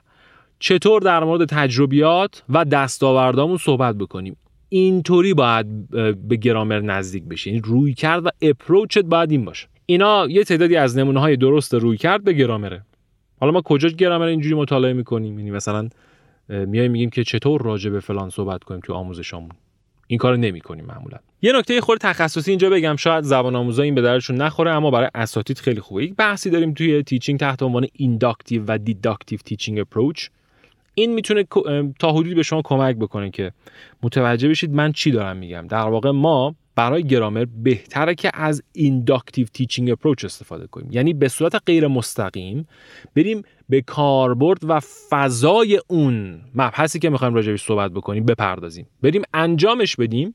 چطور 0.59 1.03
در 1.03 1.25
مورد 1.25 1.45
تجربیات 1.45 2.43
و 2.49 2.65
دستاوردامون 2.65 3.57
صحبت 3.57 3.97
بکنیم. 3.97 4.37
اینطوری 4.69 5.35
باید 5.35 5.91
به 6.29 6.37
گرامر 6.37 6.81
نزدیک 6.81 7.25
بشه 7.25 7.51
یعنی 7.51 7.63
روی 7.65 7.95
کرد 7.95 8.27
و 8.27 8.29
اپروچت 8.43 9.05
باید 9.05 9.31
این 9.31 9.45
باشه. 9.45 9.69
اینا 9.87 10.27
یه 10.31 10.45
تعدادی 10.45 10.77
از 10.77 10.99
نمونه 10.99 11.21
های 11.21 11.37
درست 11.37 11.75
روی 11.75 11.97
کرد 11.97 12.25
به 12.25 12.33
گرامره. 12.33 12.83
حالا 13.41 13.53
ما 13.53 13.63
کجا 13.63 13.89
گرامر 13.89 14.27
اینجوری 14.27 14.55
مطالعه 14.55 14.93
می‌کنیم؟ 14.93 15.39
یعنی 15.39 15.51
مثلا 15.51 15.89
میایم 16.49 16.91
میگیم 16.91 17.11
که 17.11 17.25
چطور 17.25 17.63
راجع 17.63 17.91
به 17.91 18.01
فلان 18.01 18.31
صحبت 18.31 18.65
کنیم 18.65 18.81
تو 18.85 18.93
آموزشامون. 18.93 19.51
این 20.07 20.19
کارو 20.19 20.37
نمی‌کنیم 20.37 20.85
معمولا. 20.85 21.19
یه 21.45 21.53
نکته 21.53 21.81
خود 21.81 21.99
تخصصی 21.99 22.51
اینجا 22.51 22.71
بگم 22.71 22.97
شاید 22.97 23.25
زبان 23.25 23.57
آموزا 23.57 23.83
این 23.83 23.95
به 23.95 24.03
دردشون 24.03 24.37
نخوره 24.37 24.71
اما 24.71 24.91
برای 24.91 25.09
اساتید 25.15 25.59
خیلی 25.59 25.81
خوبه. 25.81 26.05
یک 26.05 26.15
بحثی 26.15 26.51
داریم 26.51 26.75
توی 26.75 27.03
teaching 27.03 27.41
تحت 27.41 27.63
عنوان 27.63 27.87
inductive 27.93 28.63
و 28.67 28.79
deductive 28.79 29.39
teaching 29.39 29.79
approach 29.79 30.29
این 30.95 31.15
می‌تونه 31.15 31.45
تا 31.99 32.13
حدودی 32.13 32.35
به 32.35 32.43
شما 32.43 32.63
کمک 32.65 32.97
بکنه 32.97 33.31
که 33.31 33.53
متوجه 34.03 34.49
بشید 34.49 34.71
من 34.71 34.93
چی 34.93 35.11
دارم 35.11 35.37
میگم. 35.37 35.67
در 35.67 35.89
واقع 35.89 36.11
ما 36.11 36.55
برای 36.77 37.03
گرامر 37.03 37.47
بهتره 37.63 38.15
که 38.15 38.31
از 38.35 38.63
inductive 38.73 39.47
teaching 39.47 39.91
approach 39.91 40.25
استفاده 40.25 40.67
کنیم. 40.67 40.89
یعنی 40.93 41.15
به 41.15 41.29
صورت 41.29 41.63
غیر 41.67 41.87
مستقیم 41.87 42.69
بریم 43.17 43.43
به 43.69 43.81
کاربرد 43.81 44.61
و 44.63 44.81
فضای 45.11 45.81
اون 45.89 46.41
مبحثی 46.55 46.99
که 46.99 47.11
می‌خوایم 47.11 47.35
راجعش 47.35 47.63
صحبت 47.63 47.91
بکنیم 47.91 48.25
بپردازیم. 48.25 48.87
بریم 49.03 49.23
انجامش 49.35 49.97
بدیم 49.97 50.35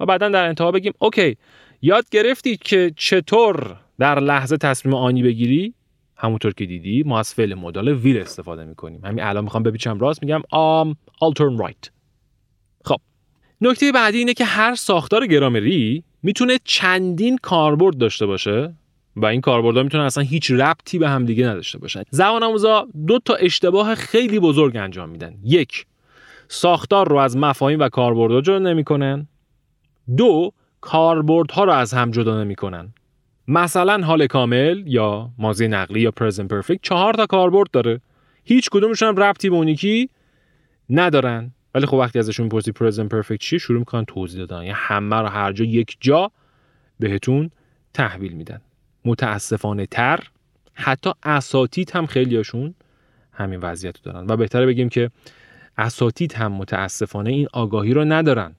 و 0.00 0.06
بعدا 0.06 0.28
در 0.28 0.44
انتها 0.44 0.70
بگیم 0.70 0.92
اوکی 0.98 1.36
یاد 1.82 2.04
گرفتی 2.10 2.56
که 2.56 2.92
چطور 2.96 3.76
در 3.98 4.20
لحظه 4.20 4.56
تصمیم 4.56 4.94
آنی 4.94 5.22
بگیری؟ 5.22 5.74
همونطور 6.16 6.52
که 6.52 6.66
دیدی 6.66 7.02
ما 7.02 7.18
از 7.18 7.34
فعل 7.34 7.54
مدال 7.54 7.88
ویل 7.88 8.18
استفاده 8.18 8.64
می‌کنیم. 8.64 9.00
همین 9.04 9.24
الان 9.24 9.44
می‌خوام 9.44 9.62
بپیچم 9.62 9.98
راست 9.98 10.22
میگم 10.22 10.42
آم 10.50 10.96
آلترن 11.20 11.58
رایت 11.58 11.90
خب 12.84 13.00
نکته 13.60 13.92
بعدی 13.92 14.18
اینه 14.18 14.34
که 14.34 14.44
هر 14.44 14.74
ساختار 14.74 15.26
گرامری 15.26 16.04
می‌تونه 16.22 16.58
چندین 16.64 17.38
کاربرد 17.42 17.98
داشته 17.98 18.26
باشه 18.26 18.74
و 19.16 19.26
این 19.26 19.40
کاربردها 19.40 19.82
می‌تونن 19.82 20.04
اصلا 20.04 20.24
هیچ 20.24 20.50
ربطی 20.50 20.98
به 20.98 21.08
هم 21.08 21.24
دیگه 21.24 21.46
نداشته 21.46 21.78
باشن. 21.78 22.02
زبان 22.10 22.42
آموزا 22.42 22.88
دو 23.06 23.18
تا 23.18 23.34
اشتباه 23.34 23.94
خیلی 23.94 24.38
بزرگ 24.38 24.76
انجام 24.76 25.08
میدن. 25.08 25.34
یک 25.44 25.86
ساختار 26.48 27.08
رو 27.08 27.16
از 27.16 27.36
مفاهیم 27.36 27.80
و 27.80 27.88
کاربردها 27.88 28.40
جدا 28.40 28.58
نمی‌کنن. 28.58 29.28
دو 30.16 30.52
کاربردها 30.80 31.64
رو 31.64 31.72
از 31.72 31.94
هم 31.94 32.10
جدا 32.10 32.44
نمی‌کنن. 32.44 32.94
مثلا 33.48 34.06
حال 34.06 34.26
کامل 34.26 34.82
یا 34.86 35.30
ماضی 35.38 35.68
نقلی 35.68 36.00
یا 36.00 36.10
پرزنت 36.10 36.48
پرفکت 36.48 36.80
چهار 36.82 37.14
تا 37.14 37.26
کاربرد 37.26 37.70
داره. 37.70 38.00
هیچ 38.44 38.70
کدومشون 38.70 39.08
هم 39.08 39.16
ربطی 39.16 39.50
به 39.50 39.56
اونیکی 39.56 40.10
ندارن. 40.90 41.52
ولی 41.74 41.86
خب 41.86 41.94
وقتی 41.94 42.18
ازشون 42.18 42.48
پرسی 42.48 42.72
پرزنت 42.72 43.08
پرفکت 43.08 43.40
چیه 43.40 43.58
شروع 43.58 43.78
می‌کنن 43.78 44.04
توضیح 44.04 44.44
دادن. 44.44 44.62
یعنی 44.62 44.74
همه 44.76 45.16
رو 45.16 45.26
هر 45.26 45.52
جا 45.52 45.64
یک 45.64 45.96
جا 46.00 46.30
بهتون 46.98 47.50
تحویل 47.94 48.32
میدن. 48.32 48.60
متاسفانه 49.04 49.86
تر 49.86 50.20
حتی 50.74 51.10
اساتید 51.22 51.90
هم 51.90 52.06
خیلیاشون 52.06 52.74
همین 53.32 53.60
وضعیت 53.60 53.96
رو 53.96 54.12
دارن. 54.12 54.26
و 54.28 54.36
بهتره 54.36 54.66
بگیم 54.66 54.88
که 54.88 55.10
اساتید 55.78 56.32
هم 56.32 56.52
متاسفانه 56.52 57.30
این 57.30 57.46
آگاهی 57.52 57.94
رو 57.94 58.04
ندارن. 58.04 58.54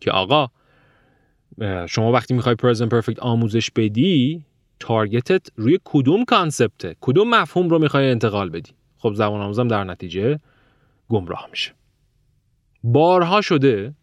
که 0.00 0.10
آقا 0.10 0.48
شما 1.86 2.12
وقتی 2.12 2.34
می‌خوای 2.34 2.54
پرزنت 2.54 2.90
پرفکت 2.90 3.18
آموزش 3.18 3.70
بدی 3.70 4.44
تارگتت 4.80 5.46
روی 5.56 5.78
کدوم 5.84 6.24
کانسپته 6.24 6.96
کدوم 7.00 7.30
مفهوم 7.30 7.68
رو 7.68 7.78
می‌خوای 7.78 8.10
انتقال 8.10 8.48
بدی؟ 8.50 8.72
خب 8.98 9.14
زبان 9.14 9.40
آموزم 9.40 9.68
در 9.68 9.84
نتیجه 9.84 10.40
گمراه 11.08 11.48
میشه. 11.50 11.72
بارها 12.84 13.40
شده 13.40 13.94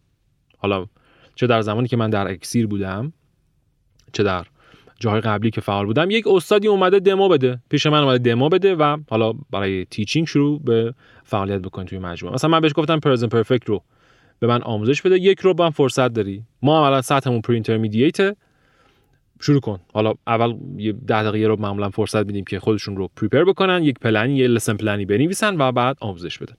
حالا 0.58 0.86
چه 1.34 1.46
در 1.46 1.62
زمانی 1.62 1.88
که 1.88 1.96
من 1.96 2.10
در 2.10 2.28
اکسیر 2.28 2.66
بودم 2.66 3.12
چه 4.12 4.22
در 4.22 4.46
جاهای 5.00 5.20
قبلی 5.20 5.50
که 5.50 5.60
فعال 5.60 5.86
بودم 5.86 6.10
یک 6.10 6.26
استادی 6.26 6.68
اومده 6.68 6.98
دمو 6.98 7.28
بده. 7.28 7.60
پیش 7.70 7.86
من 7.86 8.02
اومده 8.02 8.18
دمو 8.18 8.48
بده 8.48 8.74
و 8.74 8.96
حالا 9.10 9.32
برای 9.50 9.84
teaching 9.84 10.26
شروع 10.26 10.60
به 10.64 10.94
فعالیت 11.24 11.60
بکنه 11.60 11.84
توی 11.84 11.98
مجموعه. 11.98 12.34
مثلا 12.34 12.50
من 12.50 12.60
بهش 12.60 12.72
گفتم 12.74 13.00
present 13.00 13.30
perfect 13.30 13.64
رو 13.68 13.82
به 14.40 14.46
من 14.46 14.62
آموزش 14.62 15.02
بده. 15.02 15.18
یک 15.18 15.40
ربعم 15.40 15.70
فرصت 15.70 16.08
داری. 16.08 16.42
ما 16.62 16.86
عملا 16.86 17.02
سطحمون 17.02 17.40
pre-intermediate 17.40 18.36
شروع 19.40 19.60
کن. 19.60 19.80
حالا 19.92 20.14
اول 20.26 20.54
یه 20.76 20.92
ده 20.92 21.22
دقیقه 21.22 21.46
ربع 21.46 21.60
معمولا 21.60 21.90
فرصت 21.90 22.26
میدیم 22.26 22.44
که 22.44 22.60
خودشون 22.60 22.96
رو 22.96 23.08
prepare 23.16 23.44
بکنن. 23.44 23.82
یک 23.82 23.98
پلنی 23.98 24.36
یه 24.36 24.48
lesson 24.48 24.76
plan 24.76 24.98
ی 24.98 25.04
بنویسن 25.04 25.60
و 25.60 25.72
بعد 25.72 25.96
آموزش 26.00 26.38
بدن. 26.38 26.54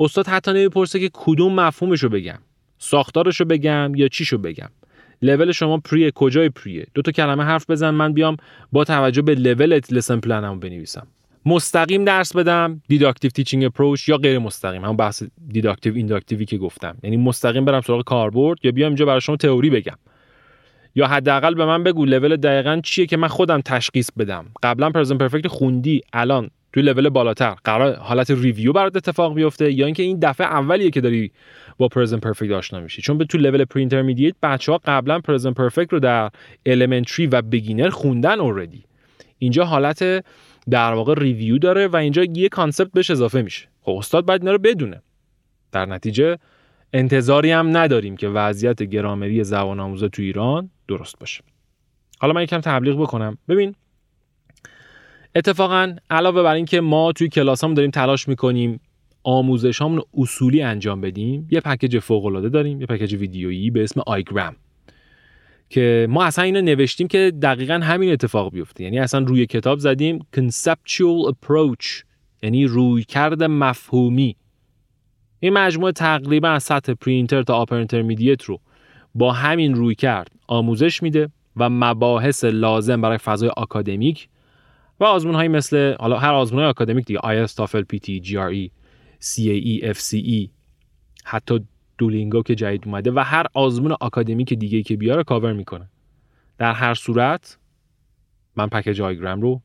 استاد 0.00 0.26
حتی 0.26 0.52
نمی‌پرسه 0.52 1.00
که 1.00 1.10
کدوم 1.12 1.54
مفهومش 1.54 2.02
رو 2.02 2.08
بگم. 2.08 2.38
ساختارش 2.78 3.40
رو 3.40 3.46
بگم 3.46 3.92
یا 3.94 4.08
چیشو 4.08 4.38
بگم. 4.38 4.68
level 5.22 5.52
شما 5.52 5.78
pre 5.78 6.02
ه 6.02 6.10
کجای 6.10 6.48
pre 6.48 6.77
ه 6.77 6.86
دو 6.94 7.02
تا 7.02 7.12
کلمه 7.12 7.44
حرف 7.44 7.70
بزن. 7.70 7.90
من 7.90 8.12
بیام 8.12 8.36
با 8.72 8.84
توجه 8.84 9.22
به 9.22 9.34
level 9.34 9.82
ت 9.82 9.92
lesson 9.92 10.20
plan 10.20 10.45
مو 10.45 10.58
بنویسم. 10.58 11.06
مستقیم 11.46 12.04
درس 12.04 12.36
بدم 12.36 12.82
deductive 12.88 13.30
teaching 13.30 13.64
approach 13.64 14.08
یا 14.08 14.16
غیر 14.16 14.38
مستقیم 14.38 14.84
همون 14.84 14.96
بحث 14.96 15.22
deductive 15.48 15.94
inductive 15.94 16.39
ی 16.39 16.44
که 16.44 16.58
گفتم. 16.58 16.96
یعنی 17.02 17.16
مستقیم 17.16 17.64
برم 17.64 17.80
سراغ 17.80 18.04
کاربرد 18.04 18.58
یا 18.62 18.72
بیام 18.72 18.88
اینجا 18.88 19.06
برای 19.06 19.20
شما 19.20 19.36
تئوری 19.36 19.70
بگم. 19.70 19.96
یا 20.94 21.06
حداقل 21.06 21.54
به 21.54 21.66
من 21.66 21.84
بگو 21.84 22.04
لول 22.04 22.36
دقیقا 22.36 22.80
چیه 22.84 23.06
که 23.06 23.16
من 23.16 23.28
خودم 23.28 23.60
تشخیص 23.60 24.10
بدم. 24.18 24.46
قبلا 24.62 24.90
present 24.90 25.18
perfect 25.18 25.48
خوندی 25.48 26.00
الان 26.12 26.50
توی 26.72 26.82
لول 26.82 27.08
بالاتر. 27.08 27.54
قراره 27.64 27.96
حالت 27.96 28.30
review 28.30 28.72
برات 28.72 28.96
اتفاق 28.96 29.34
بیفته 29.34 29.72
یا 29.72 29.86
اینکه 29.86 30.02
این 30.02 30.18
دفعه 30.18 30.46
اولیه 30.46 30.90
که 30.90 31.00
داری 31.00 31.32
با 31.78 31.88
present 31.88 32.20
perfect 32.20 32.50
آشنا 32.50 32.80
میشی. 32.80 33.02
چون 33.02 33.18
به 33.18 33.24
تو 33.24 33.38
level 33.38 33.64
pre-intermediate 33.64 34.34
بچه‌ها 34.42 34.80
قبلا 34.84 35.20
present 35.20 35.54
perfect 35.54 35.92
رو 35.92 36.00
در 36.00 36.30
elementary 36.66 37.26
و 37.26 37.42
beginner 37.42 37.90
خوندن 37.90 38.40
already 38.40 38.84
اینجا 39.38 39.64
حالت 39.64 40.24
در 40.70 40.92
واقع 40.92 41.14
review 41.14 41.58
داره 41.58 41.86
و 41.86 41.96
اینجا 41.96 42.24
یه 42.24 42.48
concept 42.48 42.92
بهش 42.92 43.10
اضافه 43.10 43.42
میشه. 43.42 43.68
خب 43.82 43.92
استاد 43.92 44.26
باید 44.26 44.40
اینا 44.40 44.52
رو 44.52 44.58
بدونه. 44.58 45.02
در 45.72 45.86
نتیجه 45.86 46.38
انتظاری 46.92 47.50
هم 47.50 47.76
نداریم 47.76 48.16
که 48.16 48.28
وضعیت 48.28 48.82
گرامری 48.82 49.44
زبان 49.44 49.80
آموزه 49.80 50.08
تو 50.08 50.22
ایران 50.22 50.70
درست 50.88 51.18
باشه. 51.18 51.42
حالا 52.20 52.32
من 52.32 52.42
یکم 52.42 52.60
تبلیغ 52.60 53.02
بکنم. 53.02 53.38
ببین 53.48 53.74
اتفاقا 55.34 55.96
علاوه 56.10 56.42
بر 56.42 56.54
اینکه 56.54 56.80
ما 56.80 57.12
توی 57.12 57.28
کلاس 57.28 57.64
هم 57.64 57.74
داریم 57.74 57.90
تلاش 57.90 58.28
می‌کنیم 58.28 58.80
آموزش 59.22 59.82
اصولی 60.18 60.62
انجام 60.62 61.00
بدیم 61.00 61.48
یه 61.50 61.60
پکیج 61.60 61.98
فوق 61.98 62.26
العاده 62.26 62.48
داریم 62.48 62.80
یه 62.80 62.86
پکیج 62.86 63.14
ویدیویی 63.14 63.70
به 63.70 63.82
اسم 63.82 64.00
آیگرام. 64.06 64.56
که 65.70 66.06
ما 66.10 66.24
اصلا 66.24 66.44
اینو 66.44 66.60
نوشتیم 66.60 67.08
که 67.08 67.32
دقیقا 67.42 67.74
همین 67.74 68.12
اتفاق 68.12 68.52
بیفته. 68.52 68.84
یعنی 68.84 68.98
اصلا 68.98 69.20
روی 69.20 69.46
کتاب 69.46 69.78
زدیم 69.78 70.26
conceptual 70.36 71.32
approach 71.32 72.04
یعنی 72.42 72.66
رویکرد 72.66 73.42
مفهومی. 73.42 74.36
این 75.40 75.52
مجموعه 75.52 75.92
تقریبا 75.92 76.48
از 76.48 76.62
سطح 76.62 76.94
pre-inter 76.94 77.42
تا 77.42 77.54
upper-intermediate 77.54 78.42
رو 78.42 78.60
با 79.14 79.32
همین 79.32 79.74
رویکرد 79.74 80.30
آموزش 80.46 81.02
میده 81.02 81.28
و 81.56 81.70
مباحث 81.70 82.44
لازم 82.44 83.00
برای 83.00 83.18
فضای 83.18 83.48
آکادمیک 83.56 84.28
و 85.00 85.04
آزمون 85.04 85.34
های 85.34 85.48
مثل 85.48 85.94
حالا 86.00 86.18
هر 86.18 86.32
آزمون 86.32 86.60
های 86.60 86.70
آکادمیک 86.70 87.06
دیگه 87.06 87.20
IELTS 87.20 87.50
TOEFL 87.50 87.84
PTE 87.92 88.26
GRE 88.26 88.70
CAE 89.20 89.94
FCE 89.94 90.48
حتی 91.24 91.60
دولینگو 92.00 92.42
که 92.42 92.54
جدید 92.54 92.82
اومده 92.86 93.10
و 93.10 93.18
هر 93.18 93.46
آزمون 93.54 93.92
آکادمیک 94.00 94.54
دیگه 94.54 94.82
که 94.82 94.96
بیاره 94.96 95.24
کاور 95.24 95.52
می‌کنه. 95.52 95.88
در 96.58 96.72
هر 96.72 96.94
صورت 96.94 97.58
من 98.56 98.66
پکیج 98.66 99.00
آیگرام 99.00 99.40
رو 99.40 99.60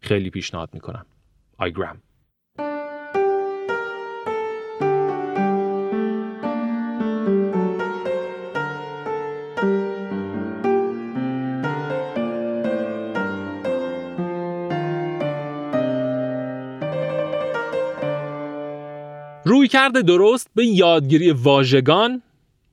خیلی 0.00 0.30
پیشنهاد 0.30 0.70
می‌کنم. 0.72 1.06
آیگرام. 1.58 1.96
روی 19.68 19.80
کرده 19.80 20.02
درست 20.02 20.50
به 20.54 20.66
یادگیری 20.66 21.30
واژگان 21.30 22.22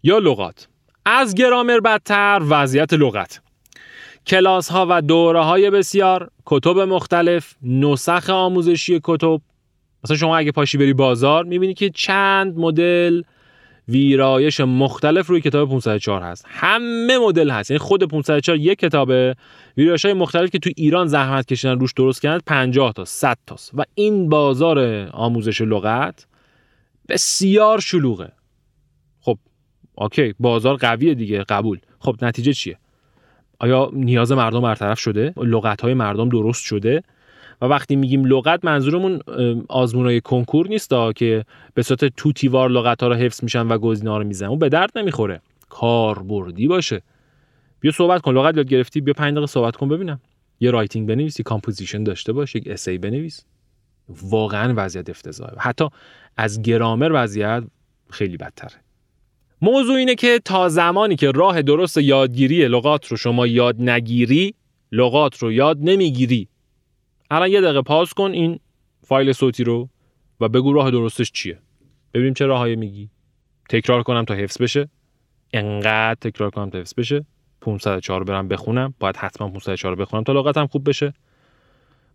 یا 0.04 0.18
لغات. 0.18 0.68
از 1.06 1.36
گرامر 1.36 1.80
بدتر 1.80 2.42
وضعیت 2.50 2.94
لغت. 2.94 3.42
کلاس 4.28 4.72
ها 4.72 4.88
و 4.90 5.02
دوره 5.02 5.40
های 5.40 5.70
بسیار 5.70 6.30
کتب 6.46 6.80
مختلف 6.80 7.56
نسخ 7.64 8.30
آموزشی 8.30 9.00
کتب. 9.04 9.42
مثلا 10.04 10.18
شما 10.18 10.38
اگه 10.38 10.52
پاشی 10.52 10.78
بری 10.78 10.94
بازار 10.94 11.44
می‌بینی 11.44 11.74
که 11.74 11.90
چند 11.90 12.58
مدل 12.58 13.22
ویرایش 13.88 14.60
مختلف 14.60 15.28
روی 15.28 15.42
کتاب 15.42 15.70
504 15.70 16.22
هست. 16.22 16.46
همه 16.48 17.18
مدل 17.18 17.50
هست. 17.50 17.72
یعنی 17.72 17.80
خود 17.80 18.04
504 18.04 18.58
یک 18.58 18.80
کتابه 18.80 19.36
ویرایش 19.78 20.06
های 20.06 20.14
مختلف 20.14 20.50
که 20.50 20.60
تو 20.60 20.70
ایران 20.76 21.08
زحمت 21.08 21.48
کشیدن 21.48 21.80
روش 21.80 21.94
درست 21.94 22.22
کردن 22.22 22.40
50 22.46 22.94
تا 22.94 23.06
100 23.06 23.38
تاست 23.48 23.72
و 23.74 23.84
این 23.96 24.30
بازار 24.30 25.08
آموزش 25.14 25.62
لغت 25.62 26.26
بسیار 27.10 27.80
شلوغه. 27.80 28.32
خب 29.20 29.38
okay 29.96 30.34
بازار 30.40 30.76
قویه 30.76 31.14
دیگه 31.14 31.44
قبول. 31.44 31.80
خب 32.00 32.16
نتیجه 32.22 32.54
چیه؟ 32.54 32.78
آیا 33.60 33.90
نیاز 33.94 34.32
مردم 34.32 34.62
برطرف 34.62 35.00
شده؟ 35.00 35.34
لغت 35.38 35.82
های 35.82 35.94
مردم 35.94 36.30
درست 36.30 36.64
شده؟ 36.64 37.04
و 37.62 37.66
وقتی 37.66 37.96
میگیم 37.96 38.26
لغت 38.26 38.66
منظورمون 38.66 39.20
آزمون 39.70 40.06
های 40.06 40.22
کنکور 40.22 40.68
نیست 40.68 40.92
که 41.16 41.46
به 41.74 41.84
صورت 41.84 42.06
طوطی‌وار 42.06 42.70
لغت 42.70 43.04
ها 43.04 43.10
رو 43.10 43.16
حفظ 43.16 43.44
میشن 43.44 43.68
و 43.68 43.78
گزینه 43.78 44.10
ها 44.10 44.18
رو 44.18 44.24
می‌زنن. 44.24 44.50
اون 44.50 44.60
به 44.60 44.70
درد 44.70 44.98
نمی‌خوره. 44.98 45.42
کاربردی 45.70 46.68
باشه. 46.68 47.02
بیا 47.80 47.92
صحبت 47.92 48.22
کن. 48.22 48.34
لغت 48.34 48.58
یاد 48.58 48.68
گرفتی؟ 48.68 49.02
بیا 49.02 49.14
5 49.14 49.32
دقیقه 49.32 49.48
صحبت 49.48 49.76
کن 49.76 49.90
ببینم. 49.90 50.22
یه 50.60 50.72
writing 50.72 51.08
بنویسی 51.08 51.44
composition 51.44 52.04
داشته 52.04 52.34
باش 52.34 52.56
یک 52.56 52.68
essay 52.68 52.98
بنویس. 52.98 53.46
واقعا 54.10 54.74
وضعیت 54.78 55.10
افتضاحه. 55.10 55.54
حتی 55.58 55.90
از 56.38 56.62
گرامر 56.62 57.12
وضعیت 57.14 57.64
خیلی 58.10 58.38
بدتره. 58.38 58.82
موضوع 59.62 59.96
اینه 59.96 60.16
که 60.16 60.40
تا 60.46 60.70
زمانی 60.70 61.16
که 61.16 61.32
راه 61.32 61.62
درست 61.62 61.98
یادگیری 61.98 62.68
لغات 62.68 63.08
رو 63.08 63.18
شما 63.18 63.48
یاد 63.48 63.82
نگیری 63.82 64.56
لغات 64.92 65.38
رو 65.38 65.52
یاد 65.52 65.78
نمی‌گیری. 65.82 66.48
الان 67.32 67.50
یه 67.50 67.62
دقیقه 67.62 67.82
پاس 67.82 68.14
کن 68.14 68.32
این 68.32 68.60
فایل 69.04 69.32
صوتی 69.34 69.64
رو 69.64 69.90
و 70.42 70.50
بگو 70.50 70.74
راه 70.74 70.92
درستش 70.92 71.32
چیه. 71.32 71.60
ببینیم 72.14 72.34
چه 72.34 72.46
راههایی 72.46 72.76
میگی. 72.76 73.10
تکرار 73.70 74.04
کنم 74.04 74.26
تا 74.26 74.34
حفظ 74.34 74.62
بشه. 74.62 74.90
انقدر 75.54 76.16
تکرار 76.22 76.50
کنم 76.50 76.70
تا 76.70 76.78
حفظ 76.78 76.94
بشه. 76.98 77.26
504 77.62 78.20
رو 78.20 78.26
برم 78.26 78.48
بخونم. 78.48 78.94
باید 79.00 79.18
حتما 79.18 79.50
504 79.50 79.96
رو 79.96 80.02
بخونم 80.02 80.24
تا 80.24 80.34
لغتم 80.34 80.68
خوب 80.68 80.90
بشه. 80.90 81.14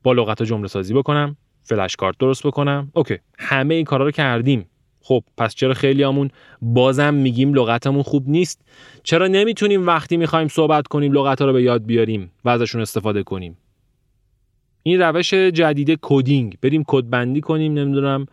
با 0.03 0.13
لغت 0.13 0.43
جمله 0.43 0.69
سازی 0.69 0.95
بکنم. 0.95 1.37
flashcard 1.63 2.19
درست 2.19 2.47
بکنم. 2.47 2.91
okay 2.95 3.19
همه 3.39 3.75
این 3.75 3.85
کارا 3.85 4.05
رو 4.05 4.11
کردیم. 4.11 4.67
خب 5.03 5.25
پس 5.37 5.55
چرا 5.55 5.75
خیلی 5.75 6.03
همون 6.03 6.31
بازم 6.63 7.15
میگیم 7.15 7.55
لغتمون 7.55 8.03
خوب 8.03 8.29
نیست. 8.29 8.61
چرا 9.03 9.27
نمی‌تونیم 9.27 9.87
وقتی 9.87 10.17
می‌خوایم 10.17 10.49
صحبت 10.49 10.89
کنیم 10.89 11.13
لغت 11.13 11.41
ها 11.41 11.47
رو 11.47 11.53
به 11.53 11.63
یاد 11.63 11.87
بیاریم 11.87 12.33
و 12.45 12.49
ازشون 12.49 12.81
استفاده 12.81 13.23
کنیم؟ 13.23 13.57
این 14.83 15.01
روش 15.03 15.35
جدید 15.35 15.99
coding. 16.03 16.59
بریم 16.63 16.85
کد 16.87 17.11
بندی 17.11 17.41
کنیم 17.41 17.75
نمی‌دونم 17.75 18.27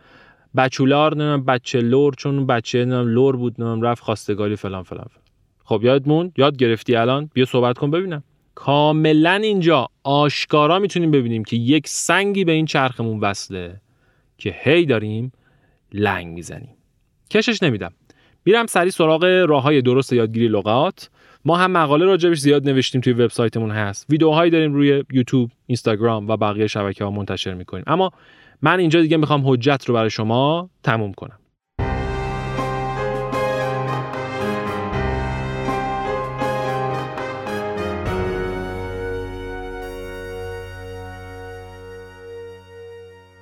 bachelor 0.58 1.12
نمی‌دونم 1.12 1.46
بچه 1.46 1.82
لر 1.82 2.14
چون 2.14 2.46
بچه 2.46 2.80
نمی‌دونم 2.80 3.08
لر 3.08 3.36
بود 3.36 3.62
نمی‌دونم 3.62 3.82
رفت 3.82 4.04
خواستگاری 4.04 4.56
فلان 4.56 4.84
فلان, 4.84 5.04
فلان. 5.04 5.24
خب 5.64 5.84
یادمون؟ 5.84 6.32
یاد 6.38 6.58
گرفتی 6.58 6.96
الان؟ 6.96 7.30
بیا 7.34 7.46
صحبت 7.46 7.78
کن 7.78 7.92
ببینم. 7.92 8.24
کاملا 8.60 9.34
اینجا 9.34 9.88
آشکارا 10.04 10.80
می‌تونیم 10.80 11.12
ببینیم 11.12 11.44
که 11.44 11.56
یک 11.56 11.88
سنگی 11.88 12.46
به 12.46 12.52
این 12.52 12.66
چرخمون 12.66 13.20
وصله 13.20 13.82
که 14.38 14.56
هی 14.64 14.86
داریم 14.86 15.32
لنگ 15.94 16.28
می‌زنیم. 16.28 16.76
کشش 17.32 17.64
نمیدم. 17.64 17.92
میرم 18.46 18.66
سری 18.66 18.92
سراغ 18.92 19.24
راه 19.24 19.64
های 19.64 19.82
درست 19.82 20.14
یادگیری 20.14 20.48
لغات. 20.48 21.10
ما 21.46 21.58
هم 21.58 21.72
مقاله 21.72 22.06
راجبش 22.06 22.38
زیاد 22.38 22.70
نوشتیم 22.70 23.02
توی 23.02 23.14
وبسایتمون 23.14 23.72
هست. 23.72 24.06
ویدیوهایی 24.10 24.52
داریم 24.52 24.74
روی 24.74 25.04
یوتیوب 25.12 25.52
اینستاگرام 25.68 26.28
و 26.28 26.38
بقیه 26.38 26.68
شبکه 26.68 27.04
ها 27.04 27.12
منتشر 27.12 27.54
می‌کنیم. 27.54 27.84
اما 27.88 28.12
من 28.62 28.80
اینجا 28.80 29.02
دیگه 29.02 29.18
می‌خوام 29.18 29.44
حجت 29.46 29.86
رو 29.86 29.94
برای 29.94 30.10
شما 30.10 30.70
تموم 30.84 31.14
کنم. 31.14 31.40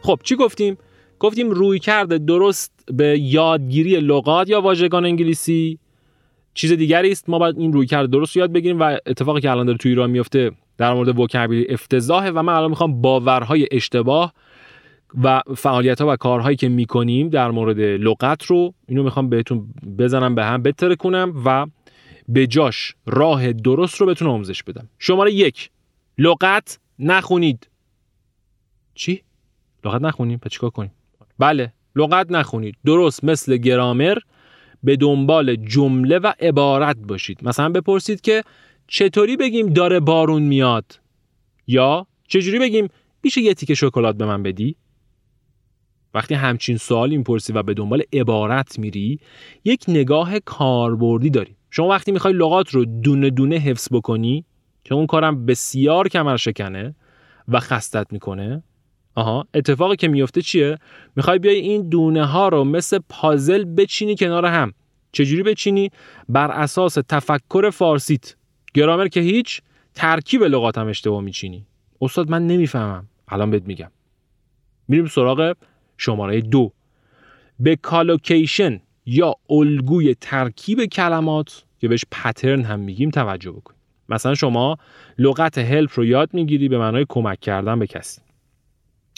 خب 0.05 0.19
چی 0.23 0.35
گفتیم؟ 0.35 0.77
گفتیم 1.19 1.49
روی 1.49 1.79
کرده 1.79 2.17
درست 2.17 2.71
به 2.93 3.19
یادگیری 3.19 3.99
لغات 3.99 4.49
یا 4.49 4.61
واژگان 4.61 5.05
انگلیسی 5.05 5.79
چیز 6.53 6.71
دیگری 6.71 7.11
است. 7.11 7.29
ما 7.29 7.39
باید 7.39 7.57
این 7.57 7.73
روی 7.73 7.85
کرده 7.85 8.07
درست 8.07 8.37
یاد 8.37 8.51
بگیریم 8.51 8.79
و 8.79 8.97
اتفاقی 9.05 9.41
که 9.41 9.51
الان 9.51 9.65
داره 9.65 9.77
تو 9.77 9.89
ایران 9.89 10.09
میفته 10.09 10.51
در 10.77 10.93
مورد 10.93 11.19
وکابیلی 11.19 11.65
افتضاحه 11.69 12.31
و 12.31 12.41
من 12.41 12.53
الان 12.53 12.69
می‌خوام 12.69 13.01
باورهای 13.01 13.67
اشتباه 13.71 14.33
و 15.23 15.41
فعالیت 15.57 16.01
ها 16.01 16.13
و 16.13 16.15
کارهایی 16.15 16.57
که 16.57 16.69
می‌کنیم 16.69 17.29
در 17.29 17.51
مورد 17.51 17.79
لغت 17.79 18.43
رو 18.43 18.73
اینو 18.87 19.03
می‌خوام 19.03 19.29
بهتون 19.29 19.67
بزنم 19.99 20.35
به 20.35 20.45
هم 20.45 20.63
بتره 20.63 20.95
کنم 20.95 21.33
و 21.45 21.65
به 22.27 22.47
جاش 22.47 22.95
راه 23.05 23.53
درست 23.53 24.01
رو 24.01 24.07
بهتون 24.07 24.27
آموزش 24.27 24.63
بدم. 24.63 24.89
شماره 24.99 25.33
یک. 25.33 25.69
لغت 26.17 26.79
نخونید. 26.99 27.67
چی؟ 28.95 29.21
لغت 29.85 30.01
نخونیم 30.01 30.39
پس 30.39 30.51
چیکار 30.51 30.69
کنیم 30.69 30.91
بله 31.39 31.73
لغت 31.95 32.31
نخونید 32.31 32.75
درست 32.85 33.23
مثل 33.23 33.57
گرامر 33.57 34.17
به 34.83 34.95
دنبال 34.95 35.55
جمله 35.55 36.17
و 36.17 36.33
عبارت 36.39 36.97
باشید. 36.97 37.39
مثلا 37.43 37.69
بپرسید 37.69 38.21
که 38.21 38.43
چطوری 38.87 39.37
بگیم 39.37 39.67
داره 39.67 39.99
بارون 39.99 40.41
میاد؟ 40.41 40.99
یا 41.67 42.07
چجوری 42.27 42.59
بگیم 42.59 42.87
میشه 43.23 43.41
یه 43.41 43.53
تیکه 43.53 43.75
شکلات 43.75 44.15
به 44.15 44.25
من 44.25 44.43
بدی؟ 44.43 44.75
وقتی 46.13 46.33
همچین 46.33 46.77
سوال 46.77 47.09
می‌پرسی 47.09 47.53
و 47.53 47.63
به 47.63 47.73
دنبال 47.73 48.01
عبارت 48.13 48.79
میری 48.79 49.19
یک 49.65 49.85
نگاه 49.87 50.39
کاربردی 50.39 51.29
داری. 51.29 51.55
شما 51.71 51.87
وقتی 51.87 52.11
می‌خوای 52.11 52.33
لغات 52.33 52.69
رو 52.69 52.85
دونه 52.85 53.29
دونه 53.29 53.55
حفظ 53.55 53.87
بکنی 53.91 54.45
که 54.83 54.95
اون 54.95 55.07
کارم 55.07 55.45
بسیار 55.45 56.07
کمر 56.07 56.37
شکنه 56.37 56.95
و 57.47 57.59
خستت 57.59 58.13
می‌کنه 58.13 58.63
آها. 59.15 59.47
اتفاقی 59.53 59.95
که 59.95 60.07
میفته 60.07 60.41
چیه؟ 60.41 60.77
می‌خوای 61.15 61.39
بیای 61.39 61.55
این 61.55 61.89
دونه 61.89 62.25
ها 62.25 62.47
رو 62.47 62.63
مثل 62.63 62.99
پازل 63.09 63.63
بچینی 63.63 64.15
کنار 64.15 64.45
هم. 64.45 64.73
چجوری 65.11 65.43
بچینی؟ 65.43 65.89
بر 66.29 66.51
اساس 66.51 66.97
تفکر 67.09 67.69
فارسیت. 67.69 68.35
گرامر 68.73 69.07
که 69.07 69.19
هیچ 69.19 69.61
ترکیب 69.93 70.43
لغات 70.43 70.77
هم 70.77 70.87
اشتباه 70.87 71.21
میچینی. 71.21 71.65
استاد 72.01 72.29
من 72.29 72.47
نمی‌فهمم. 72.47 73.07
الان 73.27 73.51
بهت 73.51 73.63
میگم. 73.63 73.91
میریم 74.87 75.05
سراغ 75.05 75.53
شماره 75.97 76.41
دو. 76.41 76.71
به 77.59 77.75
کالوکیشن 77.75 78.79
یا 79.05 79.35
الگوی 79.49 80.15
ترکیب 80.15 80.85
کلمات 80.85 81.63
که 81.79 81.87
بهش 81.87 82.05
پترن 82.11 82.61
هم 82.61 82.79
میگیم 82.79 83.09
توجه 83.09 83.51
بکنید 83.51 83.79
مثلا 84.09 84.35
شما 84.35 84.77
لغت 85.17 85.57
هلپ 85.57 85.89
رو 85.95 86.05
یاد 86.05 86.29
می‌گیری 86.33 86.69
به 86.69 86.77
معنای 86.77 87.05
کمک 87.09 87.39
کردن 87.39 87.79
به 87.79 87.87
کسی. 87.87 88.21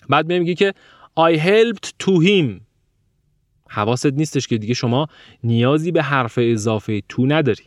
بعد 0.10 0.34
میگی 0.34 0.56
که 0.56 0.74
I 1.20 1.38
helped 1.38 1.89
to 2.04 2.12
him. 2.26 2.62
حواست 3.70 4.13
نیستش 4.13 4.48
که 4.48 4.58
دیگه 4.58 4.74
شما 4.74 5.08
نیازی 5.43 5.91
به 5.91 6.04
حرف 6.04 6.39
اضافه 6.41 7.02
تو 7.10 7.26
نداری. 7.26 7.63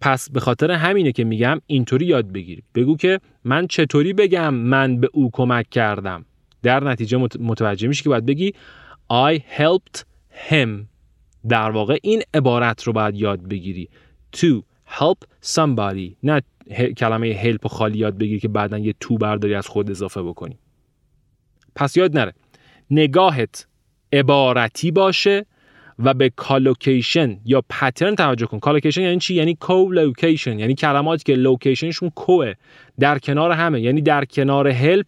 پس 0.00 0.30
به 0.30 0.40
خاطر 0.40 0.70
همینه 0.70 1.12
که 1.12 1.24
میگم 1.24 1.60
اینطوری 1.66 2.06
یاد 2.06 2.32
بگیری 2.32 2.62
بگو 2.74 2.96
که 2.96 3.20
من 3.44 3.66
چطوری 3.66 4.12
بگم 4.12 4.54
من 4.54 5.00
به 5.00 5.08
او 5.12 5.30
کمک 5.32 5.70
کردم. 5.70 6.24
در 6.62 6.84
نتیجه 6.84 7.28
متوجه 7.40 7.88
میشه 7.88 8.02
که 8.02 8.08
باید 8.08 8.26
بگی 8.26 8.52
I 9.12 9.40
helped 9.58 10.02
him. 10.50 10.86
در 11.48 11.70
واقع 11.70 11.98
این 12.02 12.22
عبارت 12.34 12.82
رو 12.82 12.92
باید 12.92 13.16
یاد 13.16 13.48
بگیری. 13.48 13.88
To 14.36 14.62
help 14.98 15.48
somebody. 15.54 16.16
نه 16.22 16.42
کلمه 16.96 17.42
help 17.42 17.66
خالی 17.66 17.98
یاد 17.98 18.18
بگیری 18.18 18.40
که 18.40 18.48
بعدا 18.48 18.78
یه 18.78 18.94
to 19.00 19.18
برداری 19.18 19.54
از 19.54 19.66
خود 19.66 19.90
اضافه 19.90 20.22
بکنی. 20.22 20.58
پس 21.76 21.96
یاد 21.96 22.18
نره. 22.18 22.32
نگاهت 22.90 23.66
عبارتی 24.12 24.90
باشه 24.90 25.46
و 25.98 26.14
به 26.14 26.30
collocation 26.36 27.38
یا 27.44 27.62
pattern 27.70 28.14
توجه 28.14 28.46
کن. 28.46 28.58
collocation 28.58 29.02
یعنی 29.02 29.18
چی؟ 29.18 29.34
یعنی 29.34 29.54
co 29.54 29.92
location 29.92 30.58
یعنی 30.58 30.74
کلماتی 30.74 31.24
که 31.24 31.34
location 31.34 31.85
شون 31.85 32.10
co 32.10 32.38
ه 32.38 32.52
در 33.00 33.18
کنار 33.18 33.52
همه. 33.52 33.80
یعنی 33.80 34.02
در 34.02 34.24
کنار 34.24 34.68
help 34.68 35.06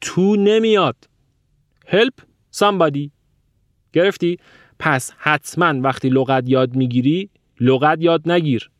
to 0.00 0.36
نمیاد. 0.36 0.96
help 1.86 2.12
somebody. 2.54 3.10
گرفتی؟ 3.92 4.38
پس 4.78 5.12
حتما 5.18 5.80
وقتی 5.80 6.08
لغت 6.08 6.44
یاد 6.48 6.76
می‌گیری 6.76 7.30
لغت 7.60 7.98
یاد 8.00 8.30
نگیر. 8.30 8.70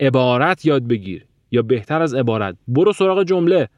عبارت 0.00 0.66
یاد 0.66 0.82
بگیر. 0.82 1.26
یا 1.50 1.62
بهتر 1.62 2.02
از 2.02 2.14
عبارت. 2.14 2.56
برو 2.68 2.92
سراغ 2.92 3.22
جمله. 3.22 3.68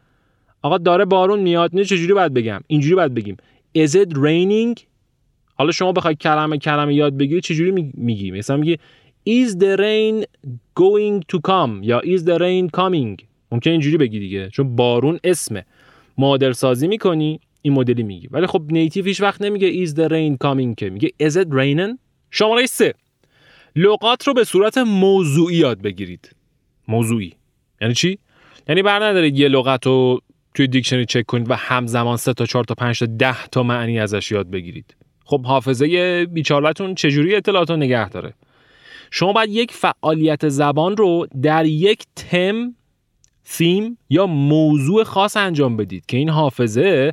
آقا 0.65 0.79
داره 0.79 1.05
بارون 1.05 1.41
میاد 1.41 1.71
نه 1.77 1.85
چجوری 1.85 2.15
باید 2.15 2.35
بگم؟ 2.35 2.61
اینجوری 2.67 2.95
باید 2.95 3.15
بگیم. 3.15 3.37
Is 3.79 3.91
it 3.91 4.15
raining? 4.15 4.81
حالا 5.55 5.73
شما 5.73 5.93
بخوای 5.93 6.15
کلمه 6.15 6.59
کلمه 6.59 6.95
یاد 6.95 7.17
بگیری 7.17 7.41
چجوری 7.41 7.91
میگی؟ 7.95 8.31
مثلا 8.31 8.57
میگی 8.57 8.79
is 9.29 9.51
the 9.51 9.77
rain 9.79 10.25
going 10.81 11.23
to 11.33 11.39
come? 11.49 11.83
یا 11.83 12.01
is 12.01 12.21
the 12.21 12.39
rain 12.39 12.81
coming? 12.81 13.25
ممکن 13.53 13.71
اینجوری 13.71 13.97
بگی 13.97 14.19
دیگه 14.19 14.51
چون 14.51 14.77
بارون 14.77 15.19
اسمه. 15.25 15.65
مادر 16.19 16.53
سازی 16.53 16.89
می‌کنی 16.89 17.41
این 17.63 17.73
مدلی 17.73 18.03
میگی. 18.03 18.29
ولی 18.31 18.47
خب 18.47 18.63
نیتیو 18.69 19.05
هیچ 19.05 19.21
وقت 19.21 19.43
نمیگه 19.43 19.87
is 19.87 19.91
the 19.91 20.09
rain 20.09 20.47
coming 20.47 20.75
که. 20.77 20.91
میگه 20.91 21.09
is 21.23 21.33
it 21.33 21.49
raining? 21.49 21.99
شماره 22.31 22.67
سه. 22.67 22.95
لغات 23.77 24.27
رو 24.27 24.35
به 24.35 24.45
صورت 24.45 24.79
موضوعی 24.79 25.57
یاد 25.57 25.83
بگیرید. 25.83 26.31
موضوعی. 26.89 27.33
یعنی 27.81 27.95
چی؟ 27.95 28.19
یعنی 28.69 28.83
بر 28.83 29.05
ندارید 29.05 29.39
یه 29.39 29.49
لغت 29.49 29.87
رو 29.87 30.21
توی 30.55 30.67
دیکشنری 30.67 31.07
چک 31.07 31.27
کنید 31.27 31.51
و 31.51 31.55
همزمان 31.55 32.17
سه 32.17 32.33
تا 32.33 32.47
چهار 32.47 32.65
تا 32.65 32.75
پنج 32.75 32.99
تا 32.99 33.07
ده 33.07 33.47
تا 33.47 33.63
معنی 33.63 34.01
ازش 34.01 34.31
یاد 34.31 34.51
بگیرید. 34.51 34.97
خب 35.25 35.47
حافظه 35.47 36.27
بیچارتون 36.27 36.95
چجوری 36.95 37.35
اطلاعات 37.35 37.71
رو 37.71 37.77
نگه 37.77 38.09
داره؟ 38.09 38.35
شما 39.11 39.33
باید 39.33 39.51
یک 39.51 39.73
فعالیت 39.73 40.49
زبان 40.49 40.97
رو 40.97 41.27
در 41.43 41.65
یک 41.65 42.05
تم 42.17 42.75
فیم 43.43 43.99
یا 44.11 44.27
موضوع 44.27 45.05
خاص 45.05 45.37
انجام 45.37 45.77
بدید 45.77 46.07
که 46.07 46.17
این 46.17 46.29
حافظه 46.29 47.13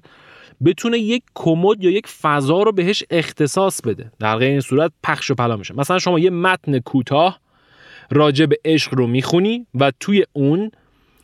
بتونه 0.65 0.97
یک 0.99 1.23
کمد 1.35 1.83
یا 1.83 1.91
یک 1.91 2.07
فضا 2.07 2.63
رو 2.63 2.71
بهش 2.71 3.03
اختصاص 3.09 3.81
بده. 3.81 4.11
در 4.19 4.37
غیر 4.37 4.49
این 4.49 4.59
صورت 4.59 4.91
پخش 5.03 5.31
و 5.31 5.35
پلا 5.35 5.57
میشه. 5.57 5.73
مثلا 5.73 5.99
شما 5.99 6.19
یه 6.19 6.29
متن 6.29 6.79
کوتاه 6.79 7.39
راجع 8.11 8.45
به 8.45 8.57
عشق 8.65 8.93
رو 8.93 9.07
می‌خونی 9.07 9.67
و 9.75 9.91
توی 9.99 10.25
اون 10.33 10.71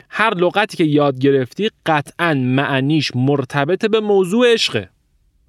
هر 0.09 0.33
لغتی 0.33 0.77
که 0.77 0.83
یاد 0.83 1.19
گرفتی 1.19 1.69
قطعا 1.85 2.33
معنیش 2.33 3.11
مرتبط 3.15 3.85
به 3.85 3.99
موضوع 3.99 4.53
عشقه. 4.53 4.89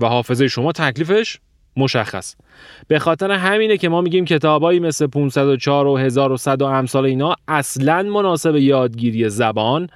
و 0.01 0.07
حافظه 0.07 0.49
شما 0.49 0.73
تکلیفش 0.73 1.39
مشخص. 1.77 2.35
به 2.89 2.99
خاطر 2.99 3.31
همینه 3.31 3.77
که 3.77 3.89
ما 3.89 4.01
میگیم 4.01 4.25
کتابایی 4.25 4.81
مثل 4.81 5.07
504 5.07 5.87
و 5.87 5.97
1100 5.97 6.63
و 6.63 6.65
امثال 6.65 7.05
اینا 7.05 7.35
اصلا 7.49 8.03
مناسب 8.03 8.57
یادگیری 8.57 9.29
زبان. 9.29 9.89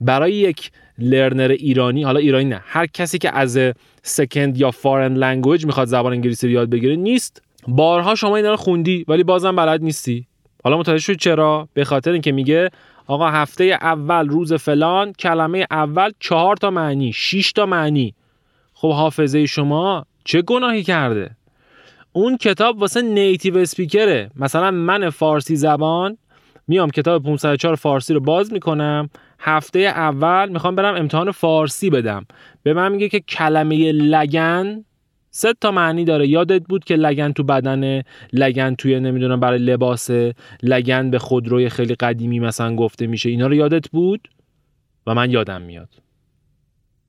برای 0.00 0.32
یک 0.32 0.70
learner 0.98 1.48
ایرانی 1.48 2.02
حالا 2.02 2.18
ایرانی 2.18 2.44
نه 2.44 2.60
هر 2.64 2.86
کسی 2.86 3.18
که 3.18 3.36
از 3.36 3.58
second 4.02 4.60
یا 4.60 4.70
foreign 4.70 5.14
language 5.14 5.66
می‌خواد 5.66 5.88
زبان 5.88 6.12
انگلیسی 6.12 6.50
یاد 6.50 6.70
بگیره 6.70 6.96
نیست. 6.96 7.42
بارها 7.68 8.14
شما 8.14 8.36
اینا 8.36 8.50
رو 8.50 8.56
خوندی 8.56 9.04
ولی 9.08 9.24
بازم 9.24 9.56
بلد 9.56 9.82
نیستی. 9.82 10.26
حالا 10.64 10.78
متوجه 10.78 11.02
شد 11.02 11.16
چرا؟ 11.16 11.68
به 11.74 11.84
خاطر 11.84 12.12
اینکه 12.12 12.32
میگه 12.32 12.70
آقا 13.06 13.30
هفته 13.30 13.64
اول 13.64 14.28
روز 14.28 14.52
فلان 14.52 15.12
کلمه 15.12 15.66
اول 15.70 16.10
چهار 16.20 16.56
تا 16.56 16.70
معنی 16.70 17.12
6 17.12 17.52
تا 17.52 17.66
معنی. 17.66 18.14
خب 18.74 18.92
حافظه 18.92 19.46
شما 19.46 20.06
چه 20.24 20.42
گناهی 20.42 20.82
کرده؟ 20.82 21.30
اون 22.12 22.36
کتاب 22.36 22.80
واسه 22.80 23.02
native 23.02 23.58
speaker 23.58 24.14
ه. 24.14 24.30
مثلا 24.36 24.70
من 24.70 25.10
فارسی 25.10 25.56
زبان 25.56 26.18
میام 26.68 26.90
کتاب 26.90 27.22
504 27.22 27.74
فارسی 27.74 28.14
رو 28.14 28.20
باز 28.20 28.52
می‌کنم. 28.52 29.10
هفته 29.40 29.78
اول 29.78 30.48
می‌خوام 30.48 30.74
برم 30.74 30.94
امتحان 30.94 31.30
فارسی 31.30 31.90
بدم. 31.90 32.26
به 32.62 32.74
من 32.74 32.92
میگه 32.92 33.08
که 33.08 33.20
کلمه 33.20 33.92
لگن 33.92 34.84
سه 35.36 35.54
تا 35.60 35.70
معنی 35.70 36.04
داره. 36.04 36.28
یادت 36.28 36.62
بود 36.68 36.84
که 36.84 36.96
لگن 36.96 37.32
تو 37.32 37.42
بدنه؟ 37.42 38.04
لگن 38.32 38.74
توی 38.74 39.00
نمی‌دونم 39.00 39.40
برای 39.40 39.58
لباس 39.58 40.10
لگن 40.62 41.10
به 41.10 41.18
خودروی 41.18 41.68
خیلی 41.68 41.94
قدیمی 41.94 42.40
مثلا 42.40 42.76
گفته 42.76 43.06
میشه. 43.06 43.30
اینا 43.30 43.46
رو 43.46 43.54
یادت 43.54 43.90
بود؟ 43.90 44.28
و 45.06 45.14
من 45.14 45.30
یادم 45.30 45.62
میاد. 45.62 45.88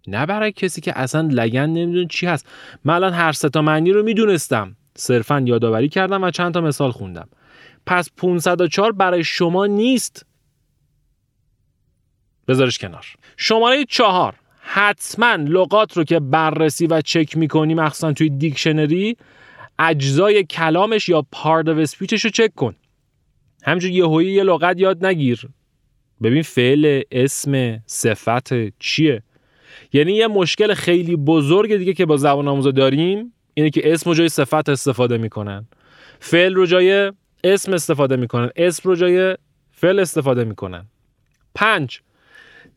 نه 0.07 0.25
برای 0.25 0.51
کسی 0.51 0.81
که 0.81 0.99
اصلا 0.99 1.27
لگن 1.31 1.65
نمی‌دونه 1.65 2.07
چی 2.07 2.25
هست. 2.25 2.49
من 2.85 2.93
الان 2.93 3.13
هر 3.13 3.31
سه 3.31 3.49
تا 3.49 3.61
معنی 3.61 3.91
رو 3.91 4.03
می‌دونستم. 4.03 4.75
صرفا 4.97 5.43
یادآوری 5.45 5.89
کردم 5.89 6.23
و 6.23 6.31
چند 6.31 6.53
تا 6.53 6.61
مثال 6.61 6.91
خوندم. 6.91 7.29
پس 7.85 8.09
504 8.17 8.91
برای 8.91 9.23
شما 9.23 9.65
نیست. 9.65 10.25
بذارش 12.47 12.77
کنار. 12.77 13.05
شماره 13.37 13.85
چهار. 13.85 14.35
حتما 14.69 15.35
لغات 15.35 15.97
رو 15.97 16.03
که 16.03 16.19
بررسی 16.19 16.87
و 16.87 17.01
چک 17.01 17.37
می‌کنی 17.37 17.73
مخصوصا 17.73 18.13
توی 18.13 18.29
دیکشنری 18.29 19.17
اجزای 19.79 20.43
کلامش 20.43 21.09
یا 21.09 21.25
پارت 21.31 21.67
اف 21.67 21.77
اسپیچش 21.77 22.25
رو 22.25 22.31
چک 22.31 22.55
کن. 22.55 22.75
همجور 23.63 23.91
یه 23.91 24.33
یه 24.33 24.43
لغت 24.43 24.79
یاد 24.79 25.05
نگیر. 25.05 25.47
ببین 26.23 26.41
فعل 26.41 27.01
اسم 27.11 27.83
صفت 27.85 28.79
چیه. 28.79 29.23
یعنی 29.93 30.13
یه 30.13 30.27
مشکل 30.27 30.73
خیلی 30.73 31.15
بزرگ 31.15 31.77
دیگه 31.77 31.93
که 31.93 32.05
با 32.05 32.17
زبان 32.17 32.47
آموزا 32.47 32.71
داریم 32.71 33.33
اینه 33.53 33.69
که 33.69 33.93
اسم 33.93 34.09
رو 34.09 34.15
جای 34.15 34.29
صفت 34.29 34.69
استفاده 34.69 35.17
می‌کنن. 35.17 35.67
فعل 36.19 36.53
رو 36.53 36.65
جای 36.65 37.11
اسم 37.43 37.73
استفاده 37.73 38.15
می‌کنن. 38.15 38.49
اسم 38.55 38.89
رو 38.89 38.95
جای 38.95 39.37
فعل 39.71 39.99
استفاده 39.99 40.43
می‌کنن. 40.43 40.85
پنج 41.55 42.01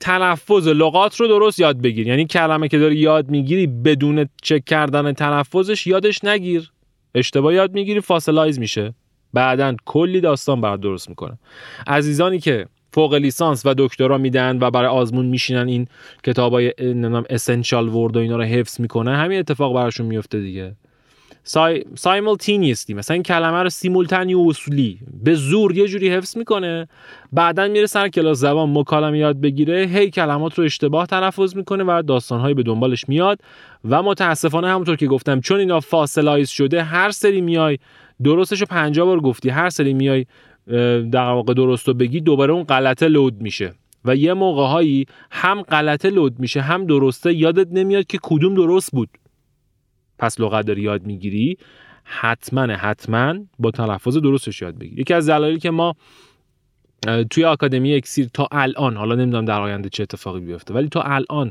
تلفظ 0.00 0.68
لغات 0.68 1.16
رو 1.16 1.28
درست 1.28 1.58
یاد 1.58 1.80
بگیر. 1.82 2.06
یعنی 2.06 2.26
کلمه 2.26 2.68
که 2.68 2.78
داری 2.78 2.96
یاد 2.96 3.30
می‌گیری 3.30 3.66
بدون 3.66 4.28
چک 4.42 4.64
کردن 4.64 5.12
تلفظش 5.12 5.86
یادش 5.86 6.24
نگیر. 6.24 6.70
اشتباه 7.14 7.54
یاد 7.54 7.74
می‌گیری 7.74 8.00
فاصلایز 8.00 8.58
میشه. 8.58 8.94
بعدا 9.34 9.76
کلی 9.84 10.20
داستان 10.20 10.60
بر 10.60 10.76
درست 10.76 11.08
می‌کنه. 11.08 11.38
عزیزانی 11.86 12.38
که 12.38 12.66
فوق 12.92 13.14
لیسانس 13.14 13.66
و 13.66 13.74
دکترا 13.78 14.18
میدن 14.18 14.58
و 14.60 14.70
برای 14.70 14.88
آزمون 14.88 15.26
میشینن 15.26 15.68
این 15.68 15.86
کتابای 16.24 16.74
نمی‌دونم 16.80 17.24
اسنشال 17.30 17.88
ورد 17.88 18.16
و 18.16 18.20
اینا 18.20 18.36
رو 18.36 18.42
حفظ 18.42 18.80
می‌کنه 18.80 19.16
همین 19.16 19.38
اتفاق 19.38 19.74
براشون 19.74 20.06
میفته 20.06 20.40
دیگه. 20.40 20.76
si... 21.50 21.84
simultaneously 21.94 22.94
مثلا 22.94 23.14
این 23.14 23.22
کلمه 23.22 23.62
رو 23.62 23.68
simultaneously. 23.68 24.98
به 25.22 25.34
زور 25.34 25.76
یه 25.76 25.88
جوری 25.88 26.08
حفظ 26.08 26.36
می‌کنه. 26.36 26.88
بعدا 27.32 27.68
میره 27.68 27.86
سر 27.86 28.08
کلاس 28.08 28.38
زبان. 28.38 28.78
مکالمه 28.78 29.18
یاد 29.18 29.40
بگیره. 29.40 29.86
هی 29.86 30.10
کلمات 30.10 30.58
رو 30.58 30.64
اشتباه 30.64 31.06
تلفظ 31.06 31.56
می‌کنه 31.56 31.84
و 31.84 32.02
داستانهایی 32.02 32.54
به 32.54 32.62
دنبالش 32.62 33.08
میاد. 33.08 33.38
و 33.88 34.02
متاسفانه 34.02 34.68
همونطور 34.68 34.96
که 34.96 35.06
گفتم 35.06 35.40
چون 35.40 35.60
اینا 35.60 35.80
fossilize 35.80 36.48
شده 36.48 36.82
هر 36.82 37.10
سری 37.10 37.40
میای 37.40 37.78
درستش 38.22 38.60
رو 38.60 38.66
50 38.66 39.06
بار 39.06 39.20
گفتی 39.20 39.48
هر 39.48 39.70
سری 39.70 39.94
میای 39.94 40.26
در 41.12 41.30
واقع 41.30 41.54
درست 41.54 41.88
رو 41.88 41.94
بگی 41.94 42.20
دوباره 42.20 42.52
اون 42.52 42.64
غلطه 42.64 43.08
load 43.08 43.40
میشه. 43.40 43.72
و 44.04 44.16
یه 44.16 44.34
موقع 44.34 44.66
هایی 44.66 45.06
هم 45.30 45.62
غلطه 45.62 46.10
load 46.10 46.38
میشه 46.38 46.60
هم 46.60 46.86
درسته. 46.86 47.34
یادت 47.34 47.68
نمیاد 47.72 48.06
که 48.06 48.18
کدوم 48.22 48.54
درست 48.54 48.92
بود. 48.92 49.08
پس 50.20 50.40
لغت 50.40 50.66
داری 50.66 50.82
یاد 50.82 51.06
می‌گیری 51.06 51.58
حتما 52.04 52.62
حتما 52.62 53.34
با 53.58 53.70
تلفظ 53.70 54.16
درستش 54.16 54.62
یاد 54.62 54.78
بگیر 54.78 55.00
یکی 55.00 55.14
از 55.14 55.28
دلایلی 55.28 55.58
که 55.58 55.70
ما 55.70 55.96
توی 57.30 57.44
آکادمی 57.44 57.94
اکسیر 57.94 58.28
تا 58.34 58.48
الان 58.52 58.96
حالا 58.96 59.14
نمی‌دونم 59.14 59.44
در 59.44 59.60
آینده 59.60 59.88
چه 59.88 60.02
اتفاقی 60.02 60.40
بیفته 60.40 60.74
ولی 60.74 60.88
تا 60.88 61.02
الان 61.02 61.50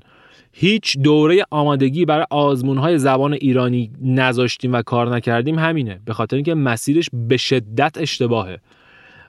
هیچ 0.52 0.98
دوره 0.98 1.46
آمادگی 1.52 2.06
برای 2.06 2.26
آزمون 2.30 2.98
زبان 2.98 3.34
ایرانی 3.34 3.92
نذاشتیم 4.02 4.74
و 4.74 4.82
کار 4.82 5.16
نکردیم 5.16 5.60
همینه. 5.60 6.00
به 6.06 6.14
خاطر 6.14 6.36
اینکه 6.36 6.54
مسیرش 6.54 7.10
به 7.14 7.38
شدت 7.38 7.98
اشتباهه 7.98 8.60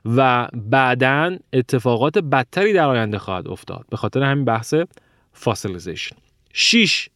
و 0.04 0.48
بعدا 0.54 1.36
اتفاقات 1.52 2.18
بدتری 2.18 2.72
در 2.72 2.88
آینده 2.88 3.18
خواهد 3.18 3.48
افتاد. 3.48 3.86
به 3.90 3.96
خاطر 3.96 4.22
همین 4.22 4.44
بحث 4.44 4.74
فاسیلیزیشن. 5.32 6.16
6 6.52 7.08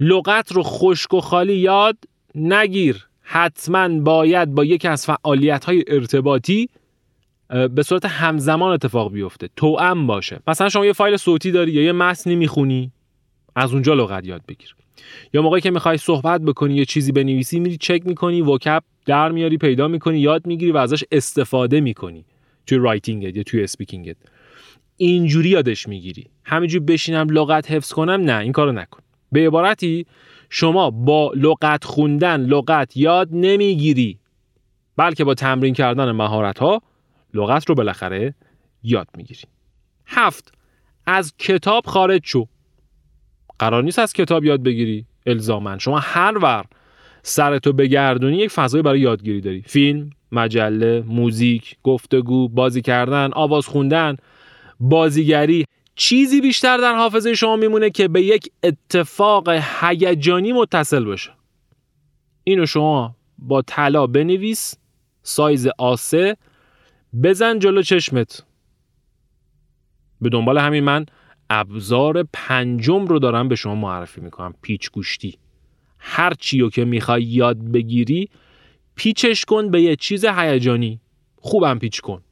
لغت 0.00 0.52
رو 0.52 0.62
خشک 0.62 1.14
و 1.14 1.20
خالی 1.20 1.54
یاد 1.54 1.96
نگیر. 2.34 3.06
حتما 3.22 3.88
باید 3.88 4.54
با 4.54 4.64
یکی 4.64 4.88
از 4.88 5.06
فعالیت 5.06 5.64
های 5.64 5.84
ارتباطی 5.86 6.68
به 7.74 7.82
صورت 7.82 8.04
همزمان 8.04 8.72
اتفاق 8.72 9.12
بیفته. 9.12 9.48
توأم 9.56 10.06
باشه. 10.06 10.40
مثلا 10.46 10.68
شما 10.68 10.86
یه 10.86 10.92
فایل 10.92 11.16
صوتی 11.16 11.50
داری 11.50 11.72
یا 11.72 11.82
یه 11.82 11.92
متنی 11.92 12.36
می‌خونی 12.36 12.92
از 13.56 13.72
اونجا 13.72 13.94
لغت 13.94 14.26
یاد 14.26 14.42
بگیر. 14.48 14.74
یا 15.34 15.42
موقعی 15.42 15.60
که 15.60 15.70
می‌خوای 15.70 15.96
صحبت 15.96 16.40
بکنی 16.40 16.74
یه 16.74 16.84
چیزی 16.84 17.12
بنویسی 17.12 17.60
میری 17.60 17.76
چک 17.76 18.02
می‌کنی 18.06 18.42
وکب 18.42 18.82
در 19.06 19.32
میاری 19.32 19.58
پیدا 19.58 19.88
می‌کنی 19.88 20.20
یاد 20.20 20.46
می‌گیری 20.46 20.72
و 20.72 20.76
ازش 20.76 21.04
استفاده 21.12 21.80
می‌کنی. 21.80 22.24
توی 22.66 22.78
writing 22.78 23.29
ت 23.29 23.36
یا 23.36 23.42
توی 23.42 23.62
speaking 23.62 24.05
ت. 24.05 24.16
اینجوری 24.96 25.48
یادش 25.48 25.88
می‌گیری. 25.88 26.26
همینجوری 26.44 26.84
بشینم 26.84 27.26
لغت 27.30 27.70
حفظ 27.70 27.92
کنم 27.92 28.20
نه 28.20 28.38
این 28.38 28.52
کارو 28.52 28.72
نکن. 28.72 29.00
به 29.34 29.46
عبارتی 29.46 30.06
شما 30.50 30.90
با 30.90 31.32
لغت 31.36 31.84
خوندن 31.84 32.40
لغت 32.40 32.96
یاد 32.96 33.28
نمی‌گیری 33.32 34.18
بلکه 34.96 35.24
با 35.24 35.34
تمرین 35.34 35.74
کردن 35.74 36.10
مهارت 36.10 36.58
ها 36.58 36.82
لغت 37.34 37.68
رو 37.68 37.74
بالاخره 37.74 38.34
یاد 38.82 39.08
می‌گیری. 39.16 39.40
هفت 40.06 40.52
از 41.06 41.34
کتاب 41.38 41.86
خارج 41.86 42.20
شو. 42.24 42.46
قرار 43.58 43.82
نیست 43.82 43.98
از 43.98 44.12
کتاب 44.12 44.44
یاد 44.44 44.62
بگیری 44.62 45.06
الزاماً 45.26 45.78
شما 45.78 45.98
هر 45.98 46.38
ور 46.38 46.64
سرتو 47.22 47.72
بگردونی 47.72 48.36
یک 48.36 48.50
فضای 48.50 48.82
برای 48.82 49.00
یادگیری 49.00 49.40
داری. 49.40 49.62
فیلم 49.62 50.10
مجله 50.32 51.04
موزیک 51.06 51.76
گفتگو 51.82 52.48
بازی 52.48 52.82
کردن 52.82 53.30
آواز 53.32 53.66
خوندن 53.66 54.16
بازیگری 54.80 55.64
چیزی 55.96 56.40
بیشتر 56.40 56.76
در 56.76 56.94
حافظه 56.94 57.34
شما 57.34 57.56
میمونه 57.56 57.90
که 57.90 58.08
به 58.08 58.22
یک 58.22 58.50
اتفاق 58.62 59.48
هیجانی 59.80 60.52
متصل 60.52 61.04
بشه. 61.04 61.30
اینو 62.44 62.66
شما 62.66 63.16
با 63.38 63.62
طلا 63.62 64.06
بنویس 64.06 64.74
سایز 65.22 65.68
آسه 65.78 66.36
بزن 67.22 67.58
جلو 67.58 67.82
چشمت. 67.82 68.44
به 70.20 70.28
دنبال 70.28 70.58
همین 70.58 70.84
من 70.84 71.06
ابزار 71.50 72.22
پنجم 72.32 73.06
رو 73.06 73.18
دارم 73.18 73.48
به 73.48 73.56
شما 73.56 73.74
معرفی 73.74 74.20
می‌کنم 74.20 74.54
پیچ 74.62 74.90
گوشتی. 74.90 75.38
هر 75.98 76.34
چی 76.34 76.70
که 76.70 76.84
می‌خوای 76.84 77.22
یاد 77.22 77.58
بگیری 77.58 78.30
پیچش 78.94 79.44
کن 79.44 79.70
به 79.70 79.82
یه 79.82 79.96
چیز 79.96 80.24
هیجانی. 80.24 81.00
خوبم 81.36 81.78
پیچ 81.78 82.00
کن. 82.00 82.22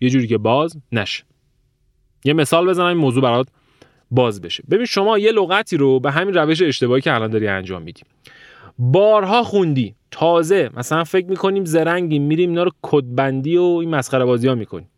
یه 0.00 0.10
جوری 0.10 0.26
که 0.26 0.38
باز 0.38 0.76
نشه. 0.92 1.24
یه 2.24 2.32
مثال 2.32 2.66
بزنم 2.66 2.86
این 2.86 2.96
موضوع 2.96 3.22
برات 3.22 3.46
باز 4.10 4.40
بشه. 4.40 4.64
ببین 4.70 4.86
شما 4.86 5.18
یه 5.18 5.32
لغتی 5.32 5.76
رو 5.76 6.00
به 6.00 6.10
همین 6.10 6.34
روش 6.34 6.62
اشتباهی 6.62 7.00
که 7.00 7.14
الان 7.14 7.30
داری 7.30 7.48
انجام 7.48 7.82
میدی. 7.82 8.02
بارها 8.78 9.42
خوندی 9.42 9.94
تازه 10.10 10.70
مثلا 10.76 11.04
فکر 11.04 11.26
می‌کنیم 11.26 11.64
زرنگیم 11.64 12.22
میریم 12.22 12.50
اینا 12.50 12.62
رو 12.62 12.70
کدبندی 12.82 13.56
و 13.56 13.62
این 13.62 13.90
مسخره 13.90 14.24
بازی 14.24 14.48
ها 14.48 14.54
می‌کنیم. 14.54 14.88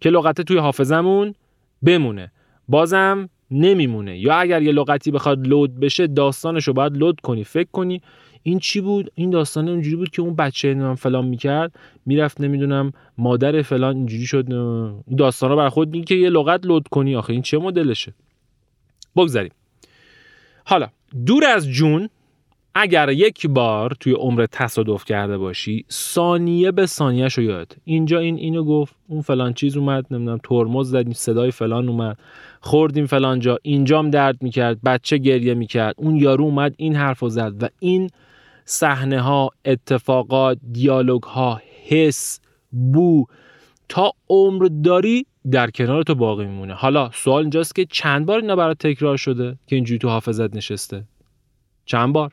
که 0.00 0.10
لغت 0.10 0.40
توی 0.40 0.58
حافظمون 0.58 1.34
بمونه. 1.82 2.32
بازم 2.68 3.28
نمیمونه. 3.50 4.18
یا 4.18 4.34
اگر 4.34 4.62
یه 4.62 4.72
لغتی 4.72 5.10
بخواد 5.10 5.46
لود 5.46 5.80
بشه 5.80 6.06
داستانش 6.06 6.68
رو 6.68 6.72
باید 6.72 6.96
لود 6.96 7.20
کنی 7.20 7.44
فکر 7.44 7.68
کنی. 7.72 8.02
این 8.46 8.58
چی 8.58 8.80
بود؟ 8.80 9.10
این 9.14 9.30
داستان 9.30 9.68
اونجوری 9.68 9.96
بود 9.96 10.10
که 10.10 10.22
اون 10.22 10.36
بچه 10.36 10.74
من 10.74 10.94
فلان 10.94 11.24
می‌کرد 11.24 11.72
می‌رفت 12.06 12.40
نمی‌دونم 12.40 12.92
مادر 13.18 13.62
فلان 13.62 13.96
اینجوری 13.96 14.26
شد 14.26 14.46
داستان 15.18 15.50
رو 15.50 15.56
بر 15.56 15.68
خود 15.68 15.94
این 15.94 16.04
که 16.04 16.14
یه 16.14 16.30
لغت 16.30 16.66
لود 16.66 16.88
کنی 16.88 17.16
آخه 17.16 17.32
این 17.32 17.42
چه 17.42 17.58
مدلشه؟ 17.58 18.14
بگذاریم. 19.16 19.52
حالا 20.64 20.88
دور 21.26 21.44
از 21.44 21.68
جون 21.68 22.08
اگر 22.74 23.08
یک 23.08 23.46
بار 23.46 23.96
توی 24.00 24.12
عمر 24.12 24.46
تصادف 24.52 25.04
کرده 25.04 25.38
باشی 25.38 25.84
ثانیه 25.90 26.70
به 26.70 26.86
ثانیه 26.86 27.28
شو 27.28 27.42
یاد. 27.42 27.76
اینجا 27.84 28.18
این 28.18 28.36
اینو 28.36 28.64
گفت 28.64 28.94
اون 29.08 29.20
فلان 29.20 29.52
چیز 29.52 29.76
اومد 29.76 30.06
نمی‌دونم 30.10 30.40
ترمز 30.42 30.90
زدیم 30.90 31.12
صدای 31.12 31.50
فلان 31.50 31.88
اومد 31.88 32.18
خوردیم 32.60 33.06
فلان 33.06 33.40
جا 33.40 33.58
اینجام 33.62 34.10
درد 34.10 34.42
می‌کرد 34.42 34.82
بچه 34.82 35.18
گریه 35.18 35.54
می‌کرد 35.54 35.94
اون 35.98 36.16
یارو 36.16 36.44
اومد 36.44 36.74
این 36.76 36.96
حرف 36.96 37.24
زد 37.28 37.62
و 37.62 37.68
این 37.78 38.10
صحنه 38.64 39.20
ها 39.20 39.50
اتفاقات 39.64 40.58
دیالوگ 40.72 41.22
ها 41.22 41.60
حس 41.88 42.40
بو. 42.70 43.26
تا 43.88 44.12
عمر 44.28 44.68
داری 44.84 45.26
در 45.50 45.70
کنار 45.70 46.02
تو 46.02 46.14
باقی 46.14 46.46
میمونه. 46.46 46.74
حالا 46.74 47.10
سوال 47.10 47.42
اینجاست 47.42 47.74
که 47.74 47.84
چند 47.84 48.26
بار 48.26 48.40
اینا 48.40 48.56
برات 48.56 48.78
تکرار 48.78 49.16
شده 49.16 49.58
که 49.66 49.76
اینجوری 49.76 49.98
تو 49.98 50.08
حافظت 50.08 50.56
نشسته؟ 50.56 51.04
چند 51.84 52.12
بار؟ 52.12 52.32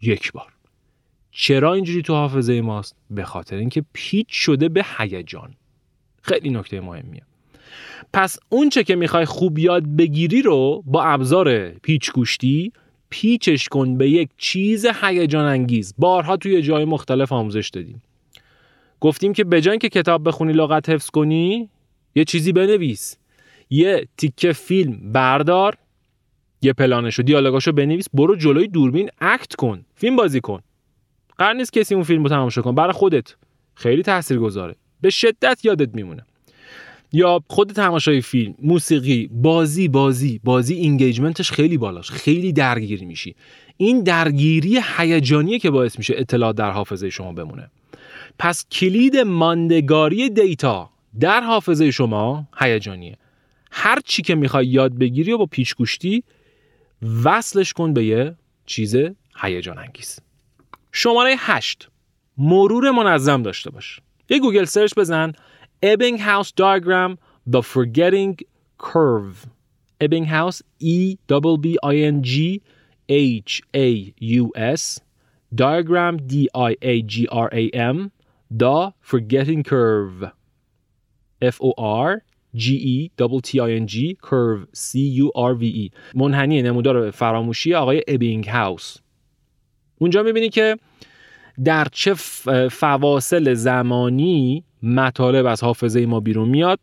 یک 0.00 0.32
بار. 0.32 0.52
چرا 1.30 1.74
اینجوری 1.74 2.02
تو 2.02 2.14
حافظه 2.14 2.60
ماست؟ 2.60 2.96
به 3.10 3.24
خاطر 3.24 3.56
اینکه 3.56 3.84
پیچ 3.92 4.26
شده 4.30 4.68
به 4.68 4.84
هیجان. 4.98 5.54
خیلی 6.22 6.50
نکته 6.50 6.80
مهمیه. 6.80 7.22
پس 8.12 8.38
اون 8.48 8.68
چه 8.68 8.84
که 8.84 8.96
می‌خوای 8.96 9.24
خوب 9.24 9.58
یاد 9.58 9.96
بگیری 9.96 10.42
رو 10.42 10.82
با 10.86 11.04
ابزار 11.04 11.68
پیچ 11.68 12.12
گوشتی 12.12 12.72
پیچش 13.20 13.68
کن 13.68 13.98
به 13.98 14.10
یک 14.10 14.28
چیز 14.38 14.86
هیجان 15.02 15.44
انگیز 15.44 15.94
بارها 15.98 16.36
توی 16.36 16.62
جای 16.62 16.84
مختلف 16.84 17.32
آموزش 17.32 17.68
دادیم. 17.68 18.02
گفتیم 19.00 19.32
که 19.32 19.44
بجای 19.44 19.78
که 19.78 19.88
کتاب 19.88 20.28
بخونی 20.28 20.52
لغت 20.52 20.88
حفظ 20.88 21.10
کنی 21.10 21.68
یه 22.14 22.24
چیزی 22.24 22.52
بنویس. 22.52 23.16
یه 23.70 24.08
تیکه 24.16 24.52
فیلم 24.52 25.12
بردار 25.12 25.76
یه 26.62 26.72
پلانشو 26.72 27.22
دیالوگاشو 27.22 27.72
بنویس 27.72 28.06
برو 28.14 28.36
جلوی 28.36 28.68
دوربین 28.68 29.08
اکت 29.20 29.54
کن 29.54 29.84
فیلم 29.94 30.16
بازی 30.16 30.40
کن. 30.40 30.60
قرار 31.38 31.54
نیست 31.54 31.72
کسی 31.72 31.94
اون 31.94 32.04
فیلم 32.04 32.22
رو 32.22 32.28
تماشا 32.28 32.62
کن 32.62 32.74
برای 32.74 32.92
خودت. 32.92 33.34
خیلی 33.74 34.02
تاثیرگذاره. 34.02 34.76
به 35.00 35.10
شدت 35.10 35.64
یادت 35.64 35.94
میمونه. 35.94 36.22
یا 37.16 37.42
خود 37.48 37.72
تماشای 37.72 38.20
فیلم 38.20 38.54
موسیقی 38.62 39.30
بازی 39.32 39.88
بازی 39.88 40.40
بازی 40.44 40.74
اینگیجمنتش 40.74 41.50
خیلی 41.50 41.78
بالاش 41.78 42.10
خیلی 42.10 42.52
درگیر 42.52 43.04
میشی. 43.04 43.34
این 43.76 44.02
درگیری 44.02 44.80
هیجانیه 44.96 45.58
که 45.58 45.70
باعث 45.70 45.98
میشه 45.98 46.14
اطلاع 46.16 46.52
در 46.52 46.70
حافظه 46.70 47.10
شما 47.10 47.32
بمونه. 47.32 47.70
پس 48.38 48.66
کلید 48.68 49.16
ماندگاری 49.16 50.30
data 50.30 50.90
در 51.20 51.40
حافظه 51.40 51.90
شما 51.90 52.48
هیجانیه. 52.58 53.18
هر 53.70 53.98
چی 54.04 54.22
که 54.22 54.34
می‌خوای 54.34 54.66
یاد 54.66 54.98
بگیری 54.98 55.32
و 55.32 55.38
با 55.38 55.46
پیچگوشتی 55.46 56.24
وصلش 57.24 57.72
کن 57.72 57.92
به 57.92 58.04
یه 58.04 58.34
چیز 58.66 58.96
هیجان 59.42 59.78
انگیز 59.78 60.20
شماره 60.92 61.34
8 61.38 61.88
مرور 62.38 62.90
منظم 62.90 63.42
داشته 63.42 63.70
باش. 63.70 64.00
یه 64.28 64.38
Google 64.38 64.64
search 64.64 64.94
بزن. 64.94 65.32
Ebbinghaus 65.82 66.54
diagram 66.54 67.18
the 67.46 67.62
forgetting 67.62 68.38
curve 68.78 69.46
Ebbinghaus 70.00 70.62
E 70.78 71.16
B 71.26 71.56
B 71.56 71.78
I 71.82 71.96
N 71.96 72.22
G 72.22 72.62
H 73.08 73.62
A 73.74 74.14
U 74.18 74.52
S 74.56 75.00
diagram 75.54 76.18
D 76.26 76.48
I 76.54 76.76
A 76.82 77.02
G 77.02 77.28
R 77.30 77.48
A 77.52 77.70
M 77.70 78.10
the 78.50 78.92
forgetting 79.00 79.62
curve 79.62 80.30
F 81.42 81.58
O 81.60 81.74
R 81.78 82.22
G 82.54 82.74
E 82.74 83.10
T 83.40 83.60
I 83.60 83.70
N 83.72 83.86
G 83.86 84.18
curve 84.22 84.66
C 84.72 85.00
U 85.00 85.30
R 85.34 85.54
V 85.54 85.66
E 85.66 85.90
منحنی 86.14 86.62
نمودار 86.62 87.10
فراموشی 87.10 87.74
آقای 87.74 88.02
هاوس 88.48 88.96
اونجا 89.98 90.22
می‌بینی 90.22 90.48
که 90.48 90.76
در 91.64 91.88
چه 91.92 92.14
فواصل 92.70 93.54
زمانی 93.54 94.64
مطالب 94.82 95.46
از 95.46 95.62
حافظه 95.62 96.06
ما 96.06 96.20
بیرون 96.20 96.48
میاد 96.48 96.80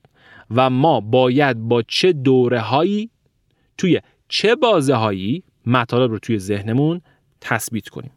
و 0.51 0.69
ما 0.69 0.99
باید 0.99 1.57
با 1.57 1.81
چه 1.81 2.13
دوره 2.13 2.59
هایی 2.59 3.09
توی 3.77 4.01
چه 4.27 4.55
بازه 4.55 4.95
هایی 4.95 5.43
مطالب 5.65 6.11
رو 6.11 6.19
توی 6.19 6.39
ذهنمون 6.39 7.01
تثبیت 7.41 7.89
کنیم. 7.89 8.11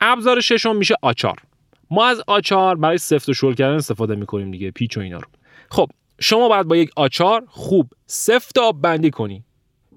ابزار 0.00 0.40
ششم 0.40 0.76
میشه 0.76 0.94
آچار. 1.02 1.36
ما 1.90 2.06
از 2.06 2.22
آچار 2.26 2.76
برای 2.76 2.98
سفت 2.98 3.28
و 3.28 3.34
شل 3.34 3.54
کردن 3.54 3.74
استفاده 3.74 4.14
می‌کنیم 4.14 4.50
دیگه 4.50 4.70
پیچ 4.70 4.96
و 4.96 5.00
اینا 5.00 5.18
رو. 5.18 5.26
خب 5.70 5.90
شما 6.20 6.48
باید 6.48 6.66
با 6.66 6.76
یک 6.76 6.90
آچار 6.96 7.44
خوب 7.48 7.90
سفت 8.06 8.58
آب 8.58 8.80
بندی 8.80 9.10
کنی. 9.10 9.44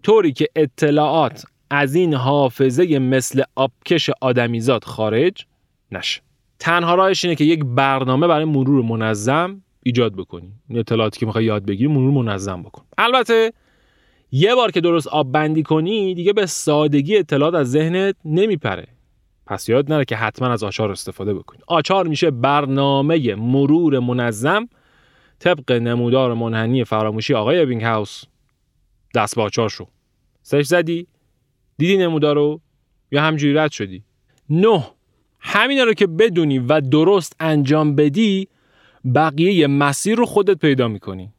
طوری 0.03 0.31
که 0.31 0.47
اطلاعات 0.55 1.45
از 1.69 1.95
این 1.95 2.13
حافظه 2.13 2.99
مثل 2.99 3.43
آبکش 3.55 4.09
آدمیزاد 4.21 4.83
خارج 4.83 5.45
نشه. 5.91 6.21
تنها 6.59 6.95
راهش 6.95 7.25
اینه 7.25 7.35
که 7.35 7.43
یک 7.43 7.63
برنامه 7.65 8.27
برای 8.27 8.45
مرور 8.45 8.83
منظم 8.83 9.61
ایجاد 9.83 10.15
بکنی. 10.15 10.53
این 10.69 10.79
اطلاعاتی 10.79 11.19
که 11.19 11.25
می‌خوای 11.25 11.45
یاد 11.45 11.65
بگیری 11.65 11.87
مرور 11.87 12.11
منظم 12.11 12.63
بکن. 12.63 12.83
البته 12.97 13.53
یه 14.31 14.55
بار 14.55 14.71
که 14.71 14.81
درست 14.81 15.07
آب 15.07 15.31
بندی 15.31 15.63
کنی 15.63 16.15
دیگه 16.15 16.33
به 16.33 16.45
سادگی 16.45 17.17
اطلاعات 17.17 17.53
از 17.53 17.71
ذهنت 17.71 18.15
نمیپره. 18.25 18.87
پس 19.45 19.69
یاد 19.69 19.93
نره 19.93 20.05
که 20.05 20.15
حتما 20.15 20.47
از 20.47 20.63
آچار 20.63 20.91
استفاده 20.91 21.33
بکنی. 21.33 21.59
آچار 21.67 22.07
میشه 22.07 22.31
برنامه 22.31 23.35
مرور 23.35 23.99
منظم. 23.99 24.67
طبق 25.39 25.71
نمودار 25.71 26.33
منحنی 26.33 26.83
فراموشی 26.83 27.33
آقای 27.33 27.61
ابینگ 27.61 27.83
هاوس 27.83 28.23
دست 29.15 29.35
با 29.35 29.43
آچار 29.43 29.69
شو. 29.69 29.87
سرش 30.41 30.65
زدی 30.65 31.07
دیدی 31.77 31.97
نمودار 31.97 32.35
رو 32.35 32.61
یا 33.11 33.21
همجوری 33.21 33.53
رد 33.53 33.71
شدی. 33.71 34.03
نه 34.49 34.83
همینا 35.39 35.83
رو 35.83 35.93
که 35.93 36.07
بدونی 36.07 36.59
و 36.59 36.81
درست 36.81 37.35
انجام 37.39 37.95
بدی 37.95 38.47
بقیه 39.15 39.67
مسیر 39.67 40.17
رو 40.17 40.25
خودت 40.25 40.57
پیدا 40.57 40.87
می‌کنی. 40.87 41.29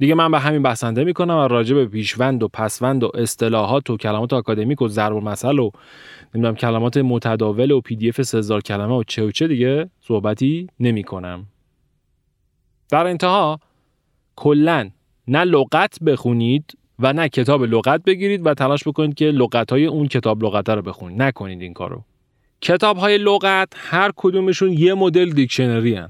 دیگه 0.00 0.14
من 0.14 0.30
به 0.30 0.38
همین 0.38 0.62
بسنده 0.62 1.04
می‌کنم 1.04 1.36
و 1.36 1.48
راجع 1.48 1.74
به 1.74 1.86
پیشوند 1.86 2.42
و 2.42 2.48
پسوند 2.48 3.04
و 3.04 3.10
اصطلاحات 3.14 3.90
و 3.90 3.96
کلمات 3.96 4.32
آکادمیک 4.32 4.82
و 4.82 4.88
ضرب 4.88 5.16
المثل 5.16 5.58
و 5.58 5.70
نمی‌دونم 6.34 6.54
کلمات 6.54 6.96
متداول 6.96 7.70
و 7.70 7.80
پی 7.80 7.96
دی 7.96 8.12
سزار 8.12 8.60
کلمه 8.60 8.94
و 8.94 9.02
چه 9.02 9.24
و 9.24 9.30
چه 9.30 9.48
دیگه 9.48 9.90
صحبتی 10.00 10.66
نمی‌کنم. 10.80 11.46
در 12.90 13.06
انتها 13.06 13.60
کلا 14.36 14.90
نه 15.28 15.44
لغت 15.44 16.02
بخونید 16.02 16.78
و 16.98 17.12
نه 17.12 17.28
کتاب 17.28 17.64
لغت 17.64 18.02
بگیرید 18.04 18.46
و 18.46 18.54
تلاش 18.54 18.88
بکنید 18.88 19.14
که 19.14 19.24
لغت 19.24 19.70
های 19.72 19.86
اون 19.86 20.08
کتاب 20.08 20.44
لغت 20.44 20.68
رو 20.68 20.82
بخونید. 20.82 21.22
نکنید 21.22 21.62
این 21.62 21.72
کارو. 21.72 22.04
کتاب 22.60 22.96
های 22.96 23.18
لغت 23.18 23.68
هر 23.76 24.10
کدومشون 24.16 24.72
یه 24.72 24.94
مدل 24.94 25.30
دیکشنری 25.30 25.94
هن. 25.94 26.08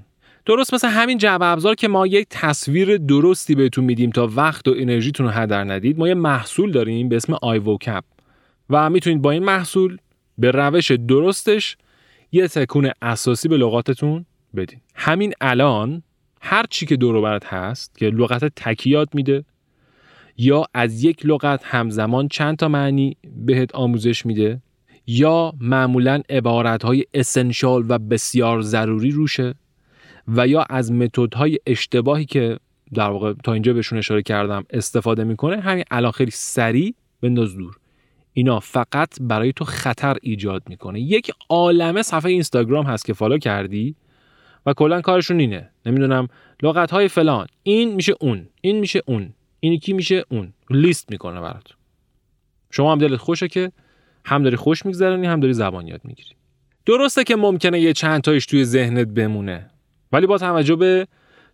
درست 0.49 0.75
مثل 0.75 0.89
همین 0.89 1.19
جعبه 1.19 1.47
ابزار 1.47 1.75
که 1.75 1.89
ما 1.89 2.07
یک 2.07 2.27
تصویر 2.31 2.97
درستی 2.97 3.55
بهتون 3.55 3.85
میدیم 3.85 4.11
تا 4.11 4.31
وقت 4.37 4.69
و 4.69 4.75
انرژیتون 4.79 5.27
رو 5.27 5.33
هدر 5.33 5.65
ندید 5.65 5.99
ما 5.99 6.09
یه 6.09 6.15
محصول 6.15 6.73
داریم 6.73 7.09
به 7.09 7.17
اسم 7.17 7.37
آی 7.43 7.59
ووکپ 7.59 8.05
و 8.71 8.91
می‌تونید 8.91 9.23
با 9.23 9.31
این 9.31 9.45
محصول 9.45 9.99
به 10.39 10.51
روش 10.51 10.91
درستش 10.91 11.77
یه 12.33 12.49
تکون 12.49 12.91
اساسی 13.03 13.49
به 13.49 13.57
لغاتتون 13.57 14.27
بدین 14.57 14.81
همین 14.95 15.33
الان 15.41 16.03
هر 16.41 16.65
چی 16.71 16.87
که 16.87 16.97
دور 16.97 17.21
برات 17.21 17.47
هست 17.47 17.99
که 17.99 18.07
لغت 18.07 18.45
تکیات 18.45 19.15
میده 19.15 19.45
یا 20.37 20.65
از 20.75 21.05
یک 21.05 21.27
لغت 21.27 21.61
همزمان 21.65 22.29
چند 22.29 22.57
تا 22.57 22.69
معنی 22.69 23.17
بهت 23.47 23.75
آموزش 23.75 24.27
میده 24.27 24.61
یا 25.11 25.53
معمولا 25.61 26.23
های 26.83 27.05
اسنشال 27.15 27.85
و 27.89 27.99
بسیار 27.99 28.63
ضروری 28.63 29.11
روشه 29.11 29.55
و 30.29 30.47
یا 30.47 30.63
از 30.71 30.93
متدهای 30.93 31.59
اشتباهی 31.67 32.25
که 32.25 32.59
در 32.95 33.11
واقع 33.11 33.33
تا 33.45 33.53
اینجا 33.53 33.73
بهشون 33.73 33.99
اشاره 33.99 34.23
کردم 34.23 34.65
استفاده 34.71 35.25
می‌کنه 35.25 35.61
همین 35.61 35.85
الان 35.91 36.13
خیلی 36.13 36.31
سریع 36.31 36.95
بنداز 37.23 37.57
دور. 37.57 37.77
اینا 38.33 38.61
فقط 38.61 39.15
برای 39.21 39.53
تو 39.53 39.65
خطر 39.65 40.17
ایجاد 40.23 40.63
می‌کنه. 40.69 41.01
یک 41.01 41.31
عالمه 41.49 42.03
صفحه 42.03 42.31
اینستاگرام 42.31 42.87
هست 42.87 43.05
که 43.05 43.13
فالو 43.13 43.39
کردی 43.39 43.95
و 44.67 44.73
کلا 44.73 45.01
کارشون 45.01 45.41
اینه. 45.41 45.71
نمی‌دونم 45.87 46.29
لغت 46.63 46.91
های 46.91 47.09
فلان. 47.09 47.47
این 47.63 47.95
میشه 47.95 48.15
اون. 48.21 48.49
این 48.61 48.81
میشه 48.81 49.03
اون. 49.07 49.33
این 49.61 49.79
کی 49.79 49.93
میشه 49.93 50.25
اون. 50.29 50.53
لیست 50.71 51.11
می‌کنه 51.11 51.41
برات. 51.41 51.67
شما 52.71 52.93
هم 52.93 52.99
دلت 52.99 53.17
خوشه 53.17 53.49
که 53.49 53.73
هم 54.29 54.43
داری 54.43 54.57
خوش 54.57 54.87
میگذرانی 54.87 55.27
هم 55.27 55.41
داری 55.41 55.53
زبان 55.53 55.87
یاد 55.87 56.01
می‌گیری. 56.05 56.31
درسته 56.87 57.25
که 57.25 57.37
ممکنه 57.37 57.81
یه 57.81 57.93
چند 57.93 58.21
تایش 58.21 58.47
توی 58.47 58.65
ذهنت 58.65 59.09
بمونه 59.09 59.71
ولی 60.13 60.27
با 60.27 60.39
توجه 60.39 60.77
به 60.77 61.07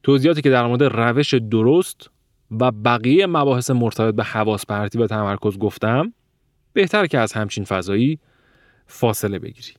توضیحاتی 0.03 0.43
که 0.43 0.51
در 0.51 0.67
مورد 0.67 0.83
روش 0.83 1.35
درست 1.35 2.11
و 2.51 2.71
بقیه 2.71 3.27
مباحث 3.27 3.71
مرتبط 3.71 4.15
به 4.15 4.25
حواس 4.25 4.67
پرتی 4.67 4.99
و 4.99 5.07
تمرکز 5.07 5.59
گفتم 5.59 6.13
بهتر 6.73 7.07
که 7.07 7.19
از 7.19 7.33
همچین 7.33 7.65
فضایی 7.65 8.19
فاصله 8.87 9.39
بگیری. 9.39 9.73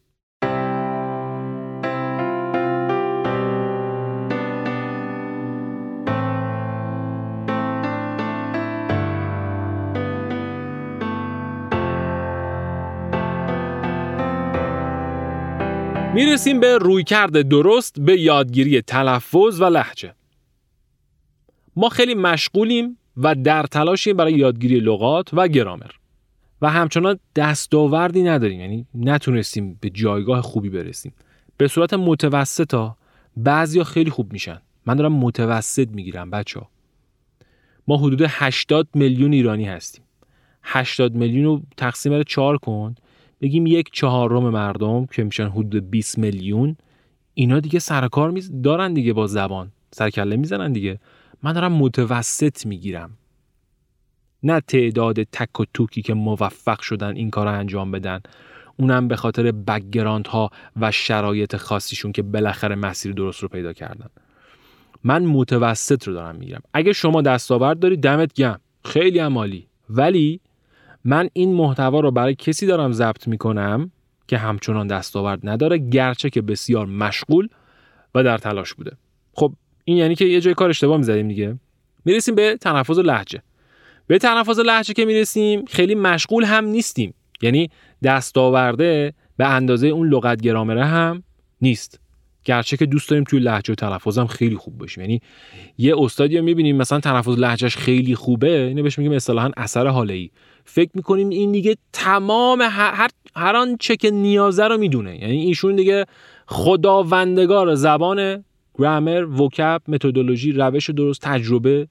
می‌رسیم 16.16 16.60
به 16.60 16.78
رویکرد 16.78 17.42
درست 17.42 18.00
به 18.00 18.22
یادگیری 18.22 18.82
تلفظ 18.82 19.62
و 19.62 19.66
لحجه. 19.66 20.14
ما 21.76 21.90
خیلی 21.90 22.16
مشغولیم 22.16 22.98
و 23.18 23.36
در 23.36 23.64
تلاشیم 23.64 24.18
برای 24.18 24.34
یادگیری 24.34 24.80
لغات 24.80 25.30
و 25.34 25.48
گرامر. 25.48 25.92
و 26.62 26.70
همچنان 26.70 27.20
دستاوردی 27.36 28.24
نداریم 28.24 28.60
یعنی 28.60 28.86
نتونستیم 28.96 29.78
به 29.82 29.90
جایگاه 29.90 30.42
خوبی 30.42 30.70
برسیم. 30.70 31.14
به 31.58 31.68
صورت 31.68 31.94
متوسط 31.94 32.74
ها 32.74 32.98
بعضیا 33.38 33.84
خیلی 33.84 34.10
خوب 34.10 34.34
میشن. 34.34 34.62
من 34.86 34.96
دارم 34.96 35.14
متوسط 35.14 35.88
می‌گیرم 35.90 36.32
بچه 36.32 36.60
ها. 36.60 36.70
ما 37.88 37.98
حدود 37.98 38.22
80 38.30 38.88
میلیون 38.94 39.34
ایرانی 39.34 39.66
هستیم. 39.66 40.04
80 40.64 41.16
میلیون 41.16 41.46
رو 41.46 41.62
تقسیم 41.78 42.12
بر 42.12 42.24
4 42.24 42.58
کن 42.58 42.96
بگیم 43.46 43.66
یک 43.66 43.90
چهارم 43.92 44.50
مردم 44.50 45.06
که 45.06 45.24
میشن 45.24 45.48
حدود 45.48 45.90
20 45.90 46.18
میلیون 46.18 46.78
اینا 47.34 47.60
دیگه 47.60 47.80
سرکار 47.80 48.32
می 48.32 48.42
دارن 48.64 48.94
دیگه 48.94 49.14
با 49.14 49.28
زبان. 49.28 49.72
سرکله 49.92 50.36
می‌زنن 50.36 50.74
دیگه. 50.74 51.00
من 51.44 51.54
دارم 51.54 51.74
متوسط 51.74 52.66
می‌گیرم. 52.66 53.18
نه 54.44 54.60
تعداد 54.60 55.24
تک 55.24 55.60
و 55.60 55.66
توکی 55.74 56.02
که 56.02 56.14
موفق 56.14 56.80
شدن 56.80 57.16
این 57.16 57.30
کار 57.30 57.46
رو 57.48 57.60
انجام 57.60 57.92
بدن. 57.92 58.20
اونم 58.78 59.08
به 59.08 59.16
خاطر 59.16 59.52
بگراند 59.52 60.28
ها 60.28 60.50
و 60.82 60.92
شرایط 60.92 61.56
خاصیشون 61.56 62.12
که 62.12 62.22
بالاخره 62.22 62.76
مسیر 62.76 63.12
درست 63.12 63.40
رو 63.40 63.48
پیدا 63.48 63.74
کردن. 63.74 64.10
من 65.04 65.26
متوسط 65.26 66.08
رو 66.08 66.14
دارم 66.14 66.36
می‌گیرم. 66.36 66.62
اگه 66.74 66.94
شما 66.94 67.22
دستاورد 67.22 67.80
داری 67.80 67.98
دمت 67.98 68.34
گم 68.34 68.60
خیلی 68.86 69.20
عمالی 69.20 69.68
ولی 69.90 70.40
من 71.06 71.30
این 71.34 71.54
محتوا 71.54 72.00
رو 72.00 72.12
برای 72.12 72.36
کسی 72.36 72.66
دارم 72.66 72.92
ضبط 72.92 73.28
می‌کنم 73.28 73.92
که 74.28 74.38
همچنان 74.38 74.88
دستاورد 74.88 75.40
نداره 75.44 75.78
گرچه 75.78 76.30
که 76.30 76.42
بسیار 76.42 76.86
مشغول 76.86 77.48
و 78.16 78.24
در 78.24 78.38
تلاش 78.38 78.74
بوده. 78.74 78.92
خب 79.34 79.54
این 79.86 79.98
یعنی 79.98 80.16
که 80.16 80.26
یه 80.26 80.42
جای 80.42 80.54
کار 80.54 80.70
اشتباه 80.70 80.98
می‌زدیم 80.98 81.28
دیگه. 81.28 81.60
می‌رسیم 82.06 82.36
به 82.36 82.58
تنفظ 82.62 83.00
لحجه 83.00 83.42
به 84.08 84.18
تنفظ 84.18 84.60
لحجه 84.60 84.94
که 84.94 85.06
می‌رسیم 85.06 85.66
خیلی 85.66 85.96
مشغول 85.96 86.44
هم 86.44 86.66
نیستیم. 86.66 87.14
یعنی 87.42 87.70
دستاورده 88.04 89.14
به 89.38 89.48
اندازه 89.48 89.88
اون 89.88 90.10
لغت 90.10 90.42
گرامره 90.42 90.86
هم 90.86 91.24
نیست. 91.62 92.00
گرچه 92.46 92.78
که 92.78 92.86
دوست 92.86 93.10
داریم 93.10 93.24
توی 93.24 93.40
لهجه 93.40 93.72
و 93.72 93.76
تلفظم 93.76 94.26
خیلی 94.26 94.56
خوب 94.56 94.78
باشیم. 94.78 95.02
یعنی 95.02 95.22
یه 95.78 95.96
استادی 95.98 96.38
رو 96.38 96.44
می‌بینیم 96.44 96.78
مثلا 96.78 97.00
تلفظ 97.00 97.40
لهجهش 97.40 97.78
خیلی 97.78 98.16
خوبه 98.16 98.62
اینو 98.68 98.84
بهش 98.84 98.98
میگیم 98.98 99.14
اصطلاحا 99.14 99.52
اثر 99.58 99.88
حاله 99.88 100.14
ای 100.14 100.30
فکر 100.66 100.90
می‌کنیم 100.94 101.30
این 101.30 101.52
دیگه 101.52 101.78
تمام 101.94 102.62
هر 102.62 103.10
هر 103.36 103.56
آنچه 103.56 103.96
که 103.96 104.12
نیازه 104.12 104.68
رو 104.68 104.78
می‌دونه. 104.78 105.20
یعنی 105.22 105.46
ایشون 105.46 105.76
دیگه 105.76 106.06
خداوندگار 106.48 107.76
زبان 107.76 108.44
گرامر 108.78 109.42
وکب 109.42 109.82
متدولوژی 109.88 110.52
روش 110.52 110.90
درست 110.90 111.22
تجربه. 111.22 111.88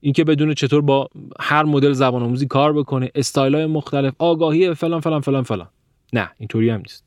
اینکه 0.00 0.24
بدون 0.24 0.54
چطور 0.54 0.80
با 0.80 1.08
هر 1.40 1.62
مدل 1.62 1.92
زبان 1.92 2.22
آموزی 2.22 2.46
کار 2.46 2.72
بکنه 2.72 3.10
استایل 3.14 3.54
های 3.54 3.66
مختلف 3.66 4.14
آگاهی 4.18 4.74
فلان 4.74 5.00
فلان 5.00 5.20
فلان 5.20 5.42
فلان. 5.42 5.68
نه 6.12 6.30
اینطوری 6.38 6.70
هم 6.70 6.78
نیست. 6.78 7.04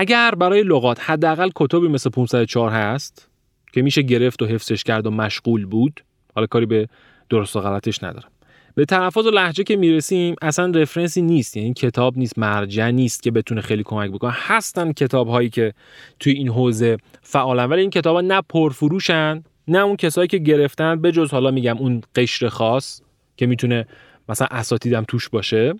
اگر 0.00 0.34
برای 0.34 0.62
لغات 0.62 1.10
حداقل 1.10 1.50
کتبی 1.54 1.88
مثل 1.88 2.10
504 2.10 2.70
هست 2.70 3.28
که 3.72 3.82
میشه 3.82 4.02
گرفت 4.02 4.42
و 4.42 4.46
حفظش 4.46 4.84
کرد 4.84 5.06
و 5.06 5.10
مشغول 5.10 5.66
بود 5.66 6.04
حالا 6.34 6.46
کاری 6.46 6.66
به 6.66 6.88
درست 7.30 7.56
و 7.56 7.60
غلطش 7.60 8.02
ندارم. 8.02 8.30
به 8.74 8.84
تلفظ 8.84 9.26
و 9.26 9.30
لحجه 9.30 9.64
که 9.64 9.76
می‌رسیم 9.76 10.34
اصلا 10.42 10.66
رفرنسی 10.66 11.22
نیست 11.22 11.56
یعنی 11.56 11.74
کتاب 11.74 12.18
نیست 12.18 12.38
مرجع 12.38 12.90
نیست 12.90 13.22
که 13.22 13.30
بتونه 13.30 13.60
خیلی 13.60 13.82
کمک 13.82 14.10
بکنه. 14.10 14.32
هستن 14.34 14.92
کتاب 14.92 15.28
هایی 15.28 15.48
که 15.48 15.72
توی 16.20 16.32
این 16.32 16.48
حوزه 16.48 16.96
فعالن 17.22 17.64
ولی 17.64 17.80
این 17.80 17.90
کتاب 17.90 18.14
ها 18.14 18.20
نه 18.20 18.42
پرفروشن 18.48 19.42
نه 19.68 19.78
اون 19.78 19.96
کسایی 19.96 20.28
که 20.28 20.38
گرفتن 20.38 21.00
به 21.00 21.12
جز 21.12 21.30
حالا 21.30 21.50
میگم 21.50 21.78
اون 21.78 22.00
قشر 22.14 22.48
خاص 22.48 23.00
که 23.36 23.46
می‌تونه 23.46 23.86
مثلا 24.28 24.48
اساتیدم 24.50 25.04
توش 25.08 25.28
باشه. 25.28 25.74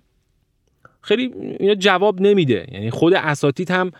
خیلی 1.01 1.33
اینا 1.59 1.75
جواب 1.75 2.21
نمیده. 2.21 2.67
یعنی 2.71 2.91
خود 2.91 3.13
اساتید 3.13 3.71
هم 3.71 3.91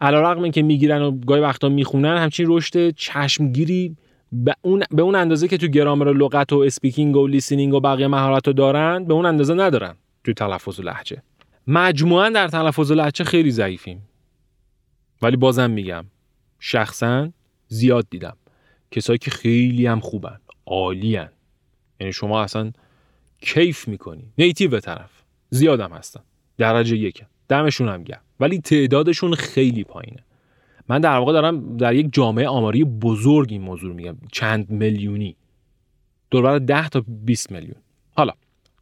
علیرغم 0.00 0.50
که 0.50 0.62
می‌گیرن 0.62 1.02
و 1.02 1.10
گاهی 1.10 1.40
وقتا 1.40 1.68
می‌خونن 1.68 2.16
همچین 2.16 2.46
رشد 2.48 2.90
چشمگیری 2.90 3.96
به 4.32 4.54
اون 4.62 4.82
به 4.90 5.02
اون 5.02 5.14
اندازه 5.14 5.48
که 5.48 5.56
تو 5.56 5.66
گرامر 5.66 6.08
و 6.08 6.12
لغت 6.12 6.52
و 6.52 6.58
speaking 6.58 7.16
و 7.16 7.26
listening 7.26 7.74
و 7.74 7.80
بقیه 7.80 8.06
مهارت 8.06 8.46
رو 8.46 8.52
دارن 8.52 9.04
به 9.04 9.14
اون 9.14 9.26
اندازه 9.26 9.54
ندارن 9.54 9.94
تو 10.24 10.32
تلفظ 10.32 10.80
و 10.80 10.82
لهجه. 10.82 11.22
مجموعا 11.66 12.30
در 12.30 12.48
تلفظ 12.48 12.90
و 12.90 12.94
لهجه 12.94 13.24
خیلی 13.24 13.50
ضعیفیم. 13.50 14.08
ولی 15.22 15.36
بازم 15.36 15.70
میگم 15.70 16.04
شخصا 16.60 17.30
زیاد 17.68 18.06
دیدم. 18.10 18.36
کسایی 18.90 19.18
که 19.18 19.30
خیلی 19.30 19.86
هم 19.86 20.00
خوبن 20.00 20.40
عالی 20.66 21.20
یعنی 22.00 22.12
شما 22.12 22.42
اصلا 22.42 22.72
کیف 23.40 23.88
می‌کنی. 23.88 24.32
نیتیو 24.38 24.70
به 24.70 24.80
طرف. 24.80 25.10
زیادم 25.50 25.92
هستن. 25.92 26.20
درجه 26.58 26.96
یکم 26.96 27.26
دمشون 27.48 27.88
هم 27.88 28.02
گرم. 28.02 28.20
ولی 28.40 28.60
تعدادشون 28.60 29.34
خیلی 29.34 29.84
پایینه. 29.84 30.24
من 30.88 31.00
در 31.00 31.18
واقع 31.18 31.32
دارم 31.32 31.76
در 31.76 31.94
یک 31.94 32.08
جامعه 32.12 32.48
آماری 32.48 32.84
بزرگ 32.84 33.48
این 33.50 33.62
موضوع 33.62 33.94
میگم. 33.94 34.16
چند 34.32 34.70
میلیونی. 34.70 35.36
دور 36.30 36.58
10 36.58 36.88
تا 36.88 37.04
20 37.08 37.52
میلیون. 37.52 37.76
حالا 38.16 38.32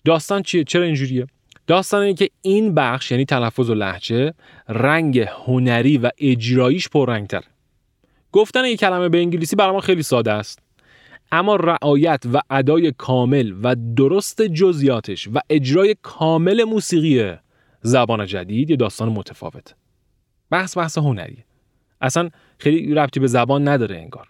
داستان 0.05 0.43
چیه؟ 0.43 0.65
چرا 0.65 0.83
اینجوریه؟ 0.83 1.27
داستان 1.67 2.03
اینه 2.03 2.15
که 2.15 2.31
این 2.43 2.75
بخش 2.75 3.11
یعنی 3.11 3.25
تلفظ 3.25 3.71
و 3.71 3.75
لحجه 3.75 4.35
رنگ 4.69 5.19
هنری 5.19 5.99
و 5.99 6.11
اجراییش 6.19 6.89
پررنگتر 6.89 7.43
گفتن 8.33 8.65
یک 8.65 8.81
کلمه 8.81 9.09
به 9.09 9.19
انگلیسی 9.19 9.57
برای 9.57 9.73
ما 9.73 9.81
خیلی 9.81 10.03
ساده 10.03 10.33
است. 10.33 10.59
اما 11.33 11.57
رعایت 11.57 12.23
و 12.33 12.41
ادای 12.51 12.93
کامل 12.93 13.55
و 13.63 13.77
درست 13.97 14.43
جزیاتش 14.43 15.29
و 15.29 15.41
اجرای 15.51 15.97
کامل 16.03 16.65
موسیقی 16.65 17.35
زبان 17.87 18.27
جدید 18.27 18.71
یه 18.71 18.77
داستان 18.77 19.09
متفاوت. 19.09 19.75
بحث 20.51 20.79
بحث 20.79 20.99
هنریه 20.99 21.45
اصلا 22.01 22.31
خیلی 22.59 22.95
ربطی 22.95 23.21
به 23.21 23.27
زبان 23.27 23.69
نداره 23.69 23.97
انگار. 23.97 24.29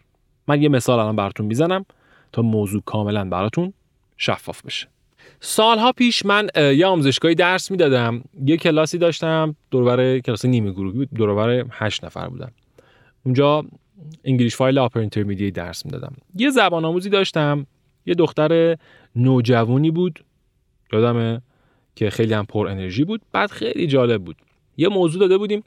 من 0.48 0.62
یه 0.62 0.68
مثال 0.68 0.98
الان 0.98 1.16
براتون 1.16 1.46
می‌زنم 1.46 1.86
تا 2.32 2.42
موضوع 2.42 2.82
کاملا 2.86 3.24
براتون 3.24 3.72
شفاف 4.16 4.62
بشه. 4.62 4.88
سالها 5.40 5.92
پیش 5.92 6.26
من 6.26 6.48
یه 6.56 6.86
آموزشگاهی 6.86 7.34
درس 7.34 7.70
می‌دادم. 7.70 8.22
یه 8.44 8.56
کلاسی 8.56 8.98
داشتم. 8.98 9.56
دوربر 9.70 10.18
کلاس 10.18 10.44
نیمه 10.44 10.70
گروهی 10.70 10.98
بود. 10.98 11.08
دوربر 11.14 11.64
هشت 11.70 12.04
نفر 12.04 12.28
بودم 12.28 12.52
اونجا 13.24 13.64
انگلیش 14.24 14.56
فایل 14.56 14.78
آپر 14.78 15.00
اینترمدییت 15.00 15.54
درس 15.54 15.86
می‌دادم. 15.86 16.16
یه 16.34 16.50
زبان 16.50 16.84
آموزی 16.84 17.10
داشتم. 17.10 17.66
یه 18.06 18.14
دختر 18.14 18.76
نوجوانی 19.16 19.90
بود. 19.90 20.24
یادمه؟ 20.92 21.42
که 21.96 22.10
خیلی 22.10 22.34
هم 22.34 22.46
پر 22.46 22.68
انرژی 22.68 23.04
بود. 23.04 23.20
بعد 23.32 23.50
خیلی 23.50 23.86
جالب 23.86 24.24
بود. 24.24 24.36
یه 24.76 24.88
موضوع 24.88 25.20
داده 25.20 25.38
بودیم. 25.38 25.62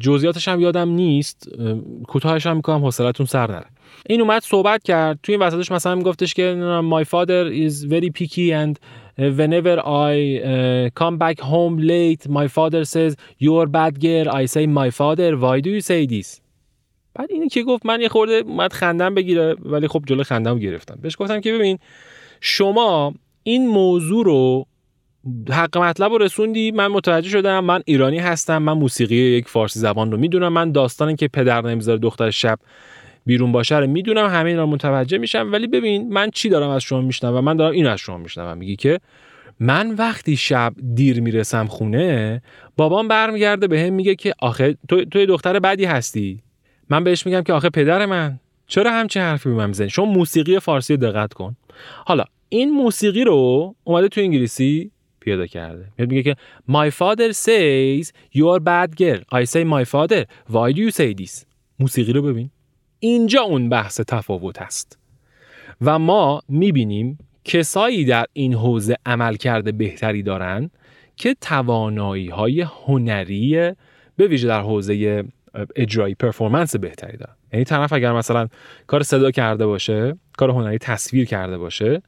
جزئیاتش 0.00 0.48
هم 0.48 0.60
یادم 0.60 0.88
نیست. 0.88 1.48
کوتاهش 2.06 2.46
هم 2.46 2.56
می‌کنم 2.56 2.84
حوصلتون 2.84 3.26
سر 3.26 3.50
نره. 3.50 3.66
این 4.06 4.20
اومد 4.20 4.42
صحبت 4.42 4.82
کرد. 4.82 5.18
توی 5.22 5.34
این 5.34 5.42
وسطش 5.42 5.72
مثلا 5.72 5.94
میگفتش 5.94 6.34
که 6.34 6.80
my 6.90 7.04
father 7.04 7.52
is 7.52 7.84
very 7.84 8.10
picky 8.20 8.52
and 8.52 8.74
whenever 9.38 9.76
I 9.78 10.14
come 11.00 11.16
back 11.18 11.40
home 11.40 11.78
late 11.78 12.28
my 12.28 12.48
father 12.56 12.84
says 12.84 13.12
you're 13.44 13.68
bad 13.78 13.94
girl 14.00 14.26
I 14.42 14.46
say 14.54 14.66
my 14.66 14.90
father 14.90 15.30
why 15.44 15.60
do 15.60 15.70
you 15.76 15.82
say 15.90 16.06
this? 16.06 16.40
بعد 17.14 17.32
اینی 17.32 17.48
که 17.48 17.62
گفت 17.62 17.86
من 17.86 18.00
یه 18.00 18.08
خورده 18.08 18.32
اومد 18.32 18.72
خندم 18.72 19.14
بگیره 19.14 19.56
ولی 19.62 19.88
خب 19.88 20.02
جلو 20.06 20.22
خندم 20.22 20.58
گرفتم. 20.58 20.98
بهش 21.02 21.16
گفتم 21.18 21.40
که 21.40 21.52
ببین 21.52 21.78
شما 22.40 23.14
این 23.42 23.68
موضوع 23.68 24.24
رو 24.24 24.66
حق 25.50 25.78
مطلب 25.78 26.12
رو 26.12 26.18
رسوندی 26.18 26.70
من 26.70 26.86
متوجه 26.86 27.28
شدم 27.28 27.64
من 27.64 27.82
ایرانی 27.84 28.18
هستم 28.18 28.58
من 28.58 28.72
موسیقی 28.72 29.16
یک 29.16 29.48
فارسی 29.48 29.80
زبان 29.80 30.12
رو 30.12 30.18
می‌دونم 30.18 30.52
من 30.52 30.72
داستانی 30.72 31.16
که 31.16 31.28
پدر 31.28 31.60
نمی‌ذاره 31.62 31.98
دختر 31.98 32.30
شب 32.30 32.58
بیرون 33.26 33.52
باشه 33.52 33.78
رو 33.78 33.86
می‌دونم 33.86 34.26
همه 34.26 34.50
اینا 34.50 34.66
متوجه 34.66 35.18
میشم. 35.18 35.48
ولی 35.52 35.66
ببین 35.66 36.12
من 36.12 36.30
چی 36.30 36.48
دارم 36.48 36.70
از 36.70 36.82
شما 36.82 37.00
میشنوم 37.00 37.44
من 37.44 37.56
دارم 37.56 37.72
این 37.72 37.86
از 37.86 37.98
شما 37.98 38.18
میشنوم. 38.18 38.58
میگی 38.58 38.76
که 38.76 39.00
من 39.60 39.94
وقتی 39.94 40.36
شب 40.36 40.72
دیر 40.94 41.20
می‌رسم 41.20 41.66
خونه 41.66 42.42
بابام 42.76 43.08
برمیگرده 43.08 43.66
به 43.66 43.80
هم 43.80 43.92
میگه 43.92 44.14
که 44.14 44.34
آخه 44.38 44.76
تو 44.88 45.04
تو 45.04 45.26
دختر 45.26 45.58
بدی 45.58 45.84
هستی. 45.84 46.42
من 46.90 47.04
بهش 47.04 47.26
میگم 47.26 47.42
که 47.42 47.52
آخه 47.52 47.70
پدر 47.70 48.06
من 48.06 48.40
چرا 48.66 48.92
همچین 48.92 49.22
حرفی 49.22 49.48
به 49.48 49.54
من 49.54 49.66
می‌زنی؟ 49.66 49.90
شما 49.90 50.04
موسیقی 50.04 50.58
فارسی 50.58 50.96
دقت 50.96 51.32
کن. 51.32 51.56
حالا 52.06 52.24
این 52.48 52.70
موسیقی 52.70 53.24
رو 53.24 53.74
اومده 53.84 54.08
تو 54.08 54.20
انگلیسی 54.20 54.90
پیاده 55.28 55.48
کرده. 55.48 55.92
میگه 55.98 56.22
که 56.22 56.36
my 56.70 56.90
father 56.90 57.32
says 57.32 58.12
you 58.34 58.44
are 58.54 58.60
bad 58.60 58.96
girl. 58.96 59.22
I 59.32 59.44
say 59.44 59.64
my 59.64 59.84
father 59.84 60.24
why 60.50 60.72
do 60.72 60.80
you 60.80 60.90
say 60.90 61.14
this? 61.22 61.44
موسیقی 61.78 62.12
رو 62.12 62.22
ببین. 62.22 62.50
اینجا 63.00 63.42
اون 63.42 63.68
بحث 63.68 64.00
تفاوت 64.00 64.62
است. 64.62 64.98
و 65.80 65.98
ما 65.98 66.42
می‌بینیم 66.48 67.18
کسایی 67.44 68.04
در 68.04 68.26
این 68.32 68.54
حوزه 68.54 68.96
عمل 69.06 69.36
کرده 69.36 69.72
بهتری 69.72 70.22
دارن 70.22 70.70
که 71.16 71.34
توانایی 71.40 72.28
های 72.28 72.60
هنری 72.60 73.72
به 74.16 74.26
ویژه 74.26 74.48
در 74.48 74.60
حوزه 74.60 75.24
اجرایی 75.76 76.14
پرفورمنس 76.14 76.76
بهتری 76.76 77.16
دارن. 77.16 77.34
یعنی 77.52 77.64
طرف 77.64 77.92
اگر 77.92 78.12
مثلا 78.12 78.48
کار 78.86 79.02
صدا 79.02 79.30
کرده 79.30 79.66
باشه 79.66 80.16
کار 80.36 80.50
هنری 80.50 80.78
تصویر 80.78 81.24
کرده 81.26 81.58
باشه 81.58 82.02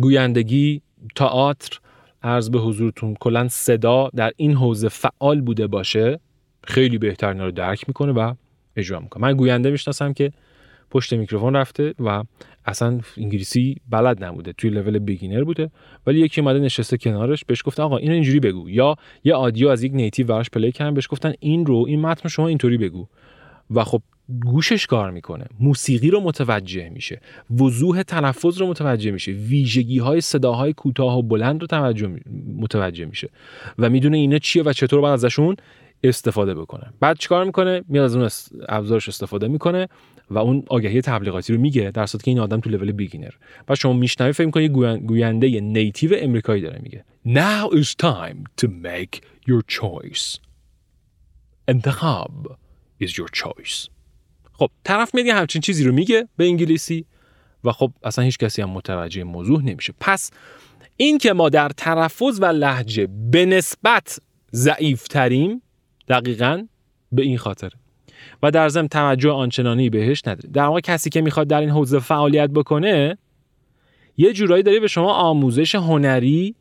گویندگی 0.00 0.82
تئاتر 1.16 1.78
عرض 2.26 2.50
به 2.50 2.58
حضورتون 2.58 3.14
کلا 3.20 3.48
صدا 3.48 4.10
در 4.14 4.32
این 4.36 4.54
حوزه 4.54 4.88
فعال 4.88 5.40
بوده 5.40 5.66
باشه 5.66 6.20
خیلی 6.64 6.98
بهتر 6.98 7.32
رو 7.32 7.50
درک 7.50 7.88
می‌کنه 7.88 8.12
و 8.12 8.34
اجرا 8.76 9.00
می‌کنه. 9.00 9.22
من 9.22 9.36
گوینده 9.36 9.70
می‌شناسم 9.70 10.12
که 10.12 10.32
پشت 10.90 11.12
میکروفون 11.12 11.56
رفته 11.56 11.94
و 11.98 12.22
اصلا 12.64 13.00
انگلیسی 13.16 13.76
بلد 13.90 14.24
نبوده 14.24 14.52
توی 14.52 14.70
level 14.70 14.98
beginner 14.98 15.44
بوده 15.44 15.70
ولی 16.06 16.20
یکی 16.20 16.40
اومده 16.40 16.58
نشسته 16.58 16.96
کنارش 16.96 17.44
بهش 17.44 17.62
گفتن 17.64 17.82
آقا 17.82 17.96
اینو 17.96 18.14
اینجوری 18.14 18.40
بگو 18.40 18.70
یا 18.70 18.96
یه 19.24 19.34
audio 19.34 19.68
از 19.68 19.82
یک 19.82 19.92
native 19.94 20.26
براش 20.26 20.50
play 20.50 20.72
کردن 20.72 20.94
بهش 20.94 21.08
گفتن 21.10 21.32
این 21.40 21.66
رو 21.66 21.84
این 21.88 22.00
متن 22.00 22.28
شما 22.28 22.48
اینطوری 22.48 22.78
بگو. 22.78 23.06
و 23.70 23.84
خب 23.84 24.02
گوشش 24.44 24.86
کار 24.86 25.10
می‌کنه. 25.10 25.46
موسیقی 25.60 26.10
رو 26.10 26.20
متوجه 26.20 26.88
میشه. 26.88 27.20
وضوح 27.60 28.02
تلفظ 28.02 28.60
رو 28.60 28.66
متوجه 28.66 29.10
میشه. 29.10 29.32
ویژگی 29.32 29.98
های 29.98 30.20
صداهای 30.20 30.72
کوتاه 30.72 31.18
و 31.18 31.22
بلند 31.22 31.60
رو 31.60 31.66
توجه 31.66 32.20
متوجه 32.56 33.04
میشه. 33.04 33.28
و 33.78 33.90
می‌دونه 33.90 34.16
اینا 34.16 34.38
چیه 34.38 34.62
و 34.62 34.72
چطور 34.72 35.00
باید 35.00 35.14
ازشون 35.14 35.56
استفاده 36.02 36.54
بکنه. 36.54 36.92
بعد 37.00 37.18
چیکار 37.18 37.44
می‌کنه؟ 37.44 37.84
میاد 37.88 38.04
از 38.04 38.16
اون 38.16 38.28
ابزارش 38.68 39.08
استفاده 39.08 39.48
می‌کنه 39.48 39.88
و 40.30 40.38
اون 40.38 40.62
آگهی 40.68 41.00
تبلیغاتی 41.00 41.52
رو 41.52 41.60
میگه 41.60 41.90
در 41.90 42.06
صورتی 42.06 42.24
که 42.24 42.30
این 42.30 42.40
آدم 42.40 42.60
تو 42.60 42.70
لول 42.70 42.92
بیگینر 42.92 43.32
و 43.68 43.74
شما 43.74 43.92
میشنوی 43.92 44.32
فکر 44.32 44.46
می‌کنی 44.46 44.68
گوینده 44.98 45.60
نیتیو 45.60 46.10
امریکایی 46.18 46.62
داره 46.62 46.80
میگه. 46.82 47.04
Now 47.26 47.74
is 47.74 47.88
time 48.02 48.64
to 48.64 48.68
make 48.68 49.20
your 49.50 49.62
choice. 49.80 50.38
انتخاب 51.68 52.56
is 53.02 53.08
your 53.08 53.28
choice. 53.42 53.95
خب 54.58 54.70
طرف 54.84 55.14
میگه 55.14 55.34
همچین 55.34 55.60
چیزی 55.60 55.84
رو 55.84 55.92
میگه 55.92 56.28
به 56.36 56.44
انگلیسی 56.44 57.04
و 57.64 57.72
خب 57.72 57.92
اصلا 58.04 58.24
هیچ 58.24 58.38
کسی 58.38 58.62
هم 58.62 58.70
متوجه 58.70 59.24
موضوع 59.24 59.62
نمیشه. 59.62 59.94
پس 60.00 60.30
این 60.96 61.18
که 61.18 61.32
ما 61.32 61.48
در 61.48 61.68
تلفظ 61.68 62.38
و 62.40 62.44
لحجه 62.44 63.08
به 63.30 63.46
نسبت 63.46 64.18
ضعیف 64.52 65.08
تریم 65.08 65.62
دقیقا 66.08 66.66
به 67.12 67.22
این 67.22 67.38
خاطر. 67.38 67.72
و 68.42 68.50
در 68.50 68.68
ضمن 68.68 68.88
توجه 68.88 69.30
آنچنانی 69.30 69.90
بهش 69.90 70.22
نداریم. 70.26 70.52
در 70.52 70.64
واقع 70.64 70.80
کسی 70.80 71.10
که 71.10 71.20
می‌خواد 71.20 71.48
در 71.48 71.60
این 71.60 71.70
حوزه 71.70 71.98
فعالیت 71.98 72.50
بکنه 72.50 73.18
یه 74.16 74.32
جورایی 74.32 74.62
داره 74.62 74.80
به 74.80 74.86
شما 74.86 75.12
آموزش 75.12 75.74
هنری 75.74 76.54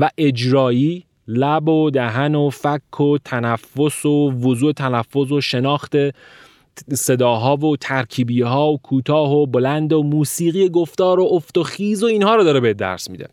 و 0.00 0.10
اجرایی 0.18 1.06
لب 1.28 1.68
و 1.68 1.90
دهن 1.90 2.34
و 2.34 2.50
فک 2.50 3.00
و 3.00 3.18
تنفس 3.18 4.06
و 4.06 4.30
وضوع 4.30 4.72
تلفظ 4.72 5.32
و 5.32 5.40
شناخت 5.40 5.92
صداها 6.92 7.56
و 7.56 7.76
ترکیبی 7.76 8.42
ها 8.42 8.72
و 8.72 8.78
کوتاه 8.78 9.32
و 9.32 9.46
بلند 9.46 9.92
و 9.92 10.02
موسیقی 10.02 10.68
گفتار 10.68 11.20
و 11.20 11.28
افت 11.32 11.58
و 11.58 11.62
خیز 11.62 12.02
و 12.02 12.06
اینها 12.06 12.36
رو 12.36 12.44
داره 12.44 12.60
به 12.60 12.74
درس 12.74 13.10
میده. 13.10 13.28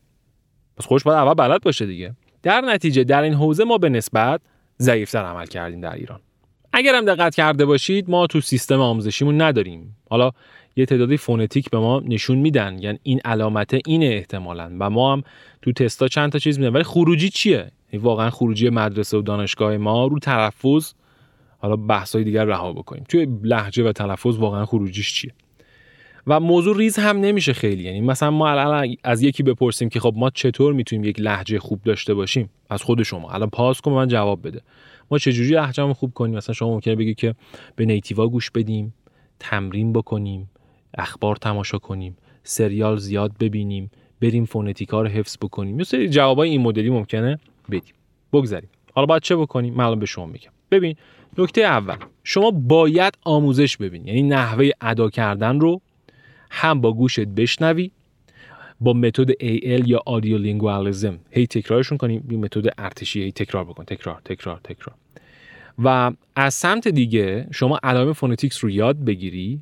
پس 0.78 0.86
خوش 0.86 1.04
باید 1.04 1.18
اول 1.18 1.34
بلد 1.34 1.62
باشه 1.62 1.86
دیگه. 1.86 2.16
در 2.44 2.62
نتیجه 2.62 3.04
در 3.04 3.22
این 3.22 3.34
حوزه 3.34 3.64
ما 3.64 3.78
به 3.78 3.90
نسبت 3.90 4.42
ضعیفتر 4.80 5.26
عمل 5.26 5.46
کردیم 5.46 5.82
در 5.82 5.94
ایران. 5.94 6.20
اگر 6.74 6.96
هم 6.96 7.06
دقت 7.06 7.36
کرده 7.36 7.66
باشید 7.66 8.10
ما 8.10 8.28
تو 8.28 8.42
سیستم 8.42 8.82
آموزشیمون 8.82 9.42
نداریم. 9.42 9.96
حالا 10.10 10.32
یه 10.76 10.86
تعدادی 10.86 11.18
فونتیک 11.18 11.70
به 11.70 11.80
ما 11.80 12.00
نشون 12.06 12.38
میدن. 12.38 12.78
یعنی 12.80 13.00
این 13.04 13.22
علامت 13.26 13.74
اینه 13.86 14.06
احتمالا. 14.06 14.72
و 14.80 14.90
ما 14.90 15.14
هم 15.14 15.24
تو 15.62 15.72
تستا 15.72 16.08
چند 16.08 16.32
تا 16.32 16.40
چیز 16.40 16.60
میدن 16.60 16.74
ولی 16.74 16.84
خروجی 16.84 17.30
چیه؟ 17.30 17.72
واقعا 17.94 18.30
خروجی 18.30 18.70
مدرسه 18.70 19.18
و 19.18 19.22
دانشگاه 19.22 19.78
ما 19.78 20.08
رو 20.08 20.20
تلفظ 20.20 20.94
حالا 21.58 21.76
بحثای 21.76 22.24
دیگر 22.24 22.46
رها 22.46 22.74
بکنیم. 22.74 23.04
توی 23.10 23.28
لحجه 23.44 23.84
و 23.84 23.92
تلفظ 23.92 24.38
واقعا 24.38 24.66
خروجیش 24.66 25.14
چیه؟ 25.14 25.34
و 26.28 26.40
موضوع 26.40 26.78
ریز 26.78 27.00
هم 27.00 27.18
نمیشه 27.18 27.54
خیلی. 27.54 27.84
یعنی 27.84 28.02
مثلا 28.02 28.32
ما 28.32 28.50
الان 28.50 28.96
از 29.04 29.22
یکی 29.22 29.44
بپرسیم 29.44 29.90
که 29.90 30.00
خب 30.00 30.14
ما 30.18 30.30
چطور 30.30 30.74
می‌تونیم 30.74 31.06
یک 31.06 31.20
لحجه 31.20 31.60
خوب 31.60 31.84
داشته 31.84 32.14
باشیم؟ 32.14 32.50
از 32.70 32.84
خود 32.84 33.04
شما. 33.04 33.32
الان 33.32 33.50
پاس 33.50 33.82
کن 33.82 33.92
من 33.92 34.08
جواب 34.08 34.48
بده. 34.48 34.62
ما 35.12 35.18
چجوری 35.18 35.50
لهجهمون 35.50 35.94
خوب 35.94 36.14
کنیم؟ 36.14 36.36
مثلا 36.36 36.54
شما 36.54 36.70
ممکنه 36.70 36.96
بگی 36.96 37.14
که 37.14 37.36
به 37.76 37.86
نیتیوا 37.86 38.28
گوش 38.28 38.52
بدیم 38.52 38.94
تمرین 39.40 39.94
بکنیم 39.94 40.50
اخبار 40.98 41.36
تماشا 41.36 41.78
کنیم 41.78 42.18
سریال 42.44 42.98
زیاد 42.98 43.32
ببینیم 43.40 43.92
بریم 44.22 44.46
فونتیکا 44.46 45.02
رو 45.02 45.08
حفظ 45.08 45.38
بکنیم. 45.42 45.78
یه 45.78 45.84
سری 45.84 46.10
جوابای 46.10 46.50
این 46.50 46.62
مدلی 46.62 46.90
ممکنه 46.90 47.40
بدیم. 47.70 47.94
بگذاریم. 48.34 48.70
حالا 48.94 49.06
باید 49.06 49.22
چه 49.22 49.36
بکنیم؟ 49.36 49.74
من 49.74 50.00
به 50.00 50.06
شما 50.06 50.26
میگم. 50.26 50.52
ببین 50.72 50.96
نکته 51.38 51.62
اول 51.62 51.96
شما 52.24 52.52
باید 52.52 53.18
آموزش 53.24 53.78
ببینی. 53.78 54.08
یعنی 54.08 54.24
نحوه 54.24 54.70
ادا 54.82 55.10
کردن 55.10 55.60
رو 55.60 55.82
هم 56.50 56.82
با 56.82 56.94
گوشت 56.94 57.20
بشنوی 57.20 57.92
با 58.80 58.94
متد 58.94 59.32
AL 59.32 59.88
یا 59.88 60.02
audiolingualism 60.06 61.20
هی 61.32 61.48
تکرارشون 61.48 61.98
کنیم 61.98 62.28
این 62.30 62.40
متد 62.40 62.74
ارتشی 62.78 63.24
هی 63.24 63.32
تکرار 63.32 63.64
بکن. 63.64 63.84
تکرار 63.84 64.22
تکرار 64.26 64.60
تکرار. 64.64 64.96
و 65.84 66.12
از 66.36 66.54
سمت 66.54 66.88
دیگه 66.88 67.48
شما 67.52 67.80
علائم 67.84 68.14
phonetics 68.14 68.64
رو 68.64 68.70
یاد 68.70 69.06
بگیری 69.06 69.62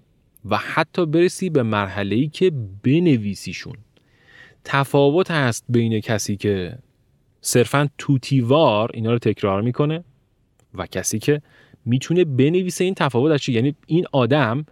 و 0.50 0.58
حتی 0.58 1.06
برسی 1.06 1.50
به 1.50 1.64
مرحله 1.64 2.16
ای 2.16 2.28
که 2.28 2.52
بنویسیشون. 2.84 3.76
تفاوت 4.64 5.32
هست 5.32 5.66
بین 5.70 6.00
کسی 6.00 6.38
که 6.38 6.78
صرفا 7.42 7.90
توتیوار 7.98 8.92
اینا 8.94 9.12
رو 9.12 9.20
تکرار 9.20 9.62
می‌کنه 9.62 10.04
و 10.74 10.86
کسی 10.86 11.20
که 11.20 11.42
می‌تونه 11.86 12.26
بنویسه 12.26 12.84
این 12.84 12.94
تفاوت 12.94 13.32
از 13.32 13.42
چی؟ 13.42 13.54
یعنی 13.54 13.76
این 13.88 14.06
آدم 14.12 14.66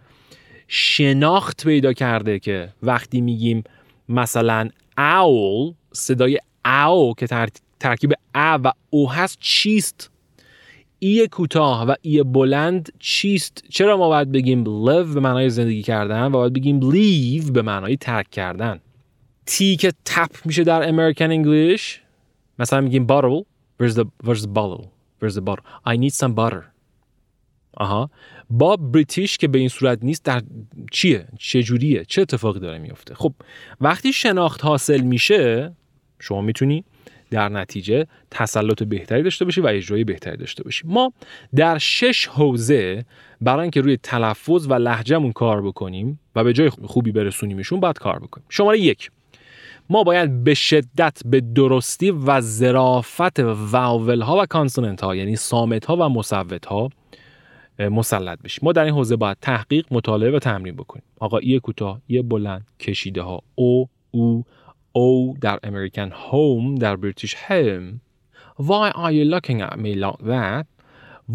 شناخت 0.68 1.64
پیدا 1.64 1.92
کرده 1.92 2.38
که 2.38 2.68
وقتی 2.82 3.20
میگیم 3.20 3.64
مثلا 4.08 4.68
اول 4.98 5.72
صدای 5.92 6.38
او 6.64 7.14
که 7.18 7.26
ترکیب 7.80 8.12
ا 8.34 8.58
و 8.64 8.72
او 8.90 9.12
هست 9.12 9.38
چیست؟ 9.40 10.10
ای 10.98 11.28
کوتاه 11.28 11.86
و 11.86 11.94
ای 12.02 12.22
بلند 12.22 12.92
چیست؟ 12.98 13.64
چرا 13.68 13.96
ما 13.96 14.08
باید 14.08 14.32
بگیم 14.32 14.64
live 14.64 15.14
به 15.14 15.20
معنای 15.20 15.50
زندگی 15.50 15.82
کردن 15.82 16.26
و 16.26 16.30
باید 16.30 16.52
بگیم 16.52 16.80
leave 16.80 17.50
به 17.50 17.62
معنای 17.62 17.96
ترک 17.96 18.30
کردن؟ 18.30 18.80
تی 19.46 19.76
که 19.76 19.92
تپ 20.04 20.30
میشه 20.44 20.64
در 20.64 20.90
American 20.92 21.30
English. 21.30 21.82
مثلا 22.58 22.80
میگیم 22.80 23.06
bottle 23.06 23.44
where's 23.82 23.94
the, 23.94 24.04
where's 24.24 24.42
the 24.42 24.54
bottle. 24.54 24.84
Where's 25.20 25.34
the 25.34 25.40
bottle. 25.40 25.64
I 25.86 25.96
need 25.96 26.12
some 26.12 26.34
butter. 26.34 26.73
آها. 27.76 28.10
با 28.50 28.76
بریتیش 28.76 29.36
که 29.38 29.48
به 29.48 29.58
این 29.58 29.68
صورت 29.68 29.98
نیست 30.02 30.24
در 30.24 30.42
چیه؟ 30.92 31.26
چه 31.38 31.62
جوریه 31.62 32.04
چه 32.04 32.22
اتفاقی 32.22 32.60
داره 32.60 32.78
میفته؟ 32.78 33.14
خب 33.14 33.34
وقتی 33.80 34.12
شناخت 34.12 34.64
حاصل 34.64 35.00
میشه 35.00 35.72
شما 36.18 36.40
می‌تونی 36.40 36.84
در 37.30 37.48
نتیجه 37.48 38.06
تسلط 38.30 38.82
بهتری 38.82 39.22
داشته 39.22 39.44
باشی 39.44 39.60
و 39.60 39.66
اجرای 39.66 40.04
بهتری 40.04 40.36
داشته 40.36 40.62
باشی. 40.62 40.82
ما 40.86 41.12
در 41.56 41.78
شش 41.78 42.26
حوزه 42.26 43.04
برای 43.40 43.62
اینکه 43.62 43.80
روی 43.80 43.96
تلفظ 43.96 44.66
و 44.68 44.74
لهجهمون 44.74 45.32
کار 45.32 45.62
بکنیم 45.62 46.20
و 46.36 46.44
به 46.44 46.52
جای 46.52 46.68
خوبی 46.68 47.12
برسونیمشون 47.12 47.80
باید 47.80 47.98
کار 47.98 48.18
بکنیم. 48.18 48.46
شماره 48.48 48.78
یک. 48.78 49.10
ما 49.90 50.02
باید 50.02 50.44
به 50.44 50.54
شدت 50.54 51.20
به 51.24 51.40
درستی 51.40 52.10
و 52.10 52.40
ظرافت 52.40 53.40
واول 53.40 54.22
ها 54.22 54.42
و 54.42 54.46
کانسوننت 54.46 55.00
ها 55.00 55.16
یعنی 55.16 55.36
سامت 55.36 55.84
ها 55.84 55.96
و 55.96 56.08
مصوت 56.08 56.66
ها 56.66 56.90
مسلط 57.78 58.42
بشیم. 58.42 58.60
ما 58.64 58.72
در 58.72 58.84
این 58.84 58.94
حوزه 58.94 59.16
باید 59.16 59.36
تحقیق 59.40 59.86
مطالعه 59.90 60.30
و 60.30 60.38
تمرین 60.38 60.76
بکنیم. 60.76 61.04
آقا 61.20 61.38
ای 61.38 61.60
کوتاه 61.60 62.00
ای 62.06 62.22
بلند. 62.22 62.66
کشیده 62.80 63.22
ها 63.22 63.42
او 63.54 63.88
او 64.10 64.44
او 64.92 65.36
در 65.40 65.58
American 65.62 66.10
home 66.12 66.74
در 66.74 66.96
British 66.96 67.34
home 67.34 68.00
Why 68.58 68.90
are 68.94 69.10
you 69.10 69.24
looking 69.24 69.60
at 69.62 69.78
me 69.78 69.94
like 69.94 70.20
that? 70.32 70.66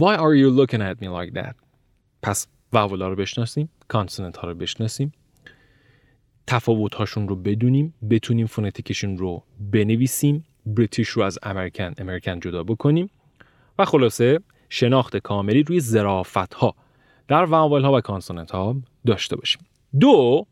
Why 0.01 0.15
are 0.15 0.35
you 0.41 0.49
looking 0.49 0.81
at 0.81 1.01
me 1.01 1.09
like 1.09 1.33
that? 1.33 1.55
پس 2.21 2.47
vowel 2.73 3.03
ا 3.03 3.09
رو 3.09 3.15
بشناسیم 3.15 3.69
consonant 3.87 4.37
ها 4.37 4.47
رو 4.47 4.55
بشناسیم. 4.55 5.11
تفاوت 6.47 6.95
هاشون 6.95 7.27
رو 7.27 7.35
بدونیم 7.35 7.93
بتونیم 8.09 8.47
فونتیکشون 8.47 9.17
رو 9.17 9.43
بنویسیم 9.71 10.45
British 10.65 11.09
رو 11.09 11.23
از 11.23 11.39
American 11.43 11.93
American 11.97 12.39
جدا 12.39 12.63
بکنیم. 12.63 13.09
و 13.79 13.85
خلاصه 13.85 14.39
شناخت 14.69 15.17
کاملی 15.17 15.63
روی 15.63 15.79
ظرافت 15.79 16.53
ها 16.53 16.75
در 17.27 17.43
vowel 17.45 17.81
ها 17.81 17.93
و 17.93 18.01
consonant 18.01 18.51
ها 18.51 18.75
داشته 19.05 19.35
باشیم. 19.35 19.61
دو 19.99 20.45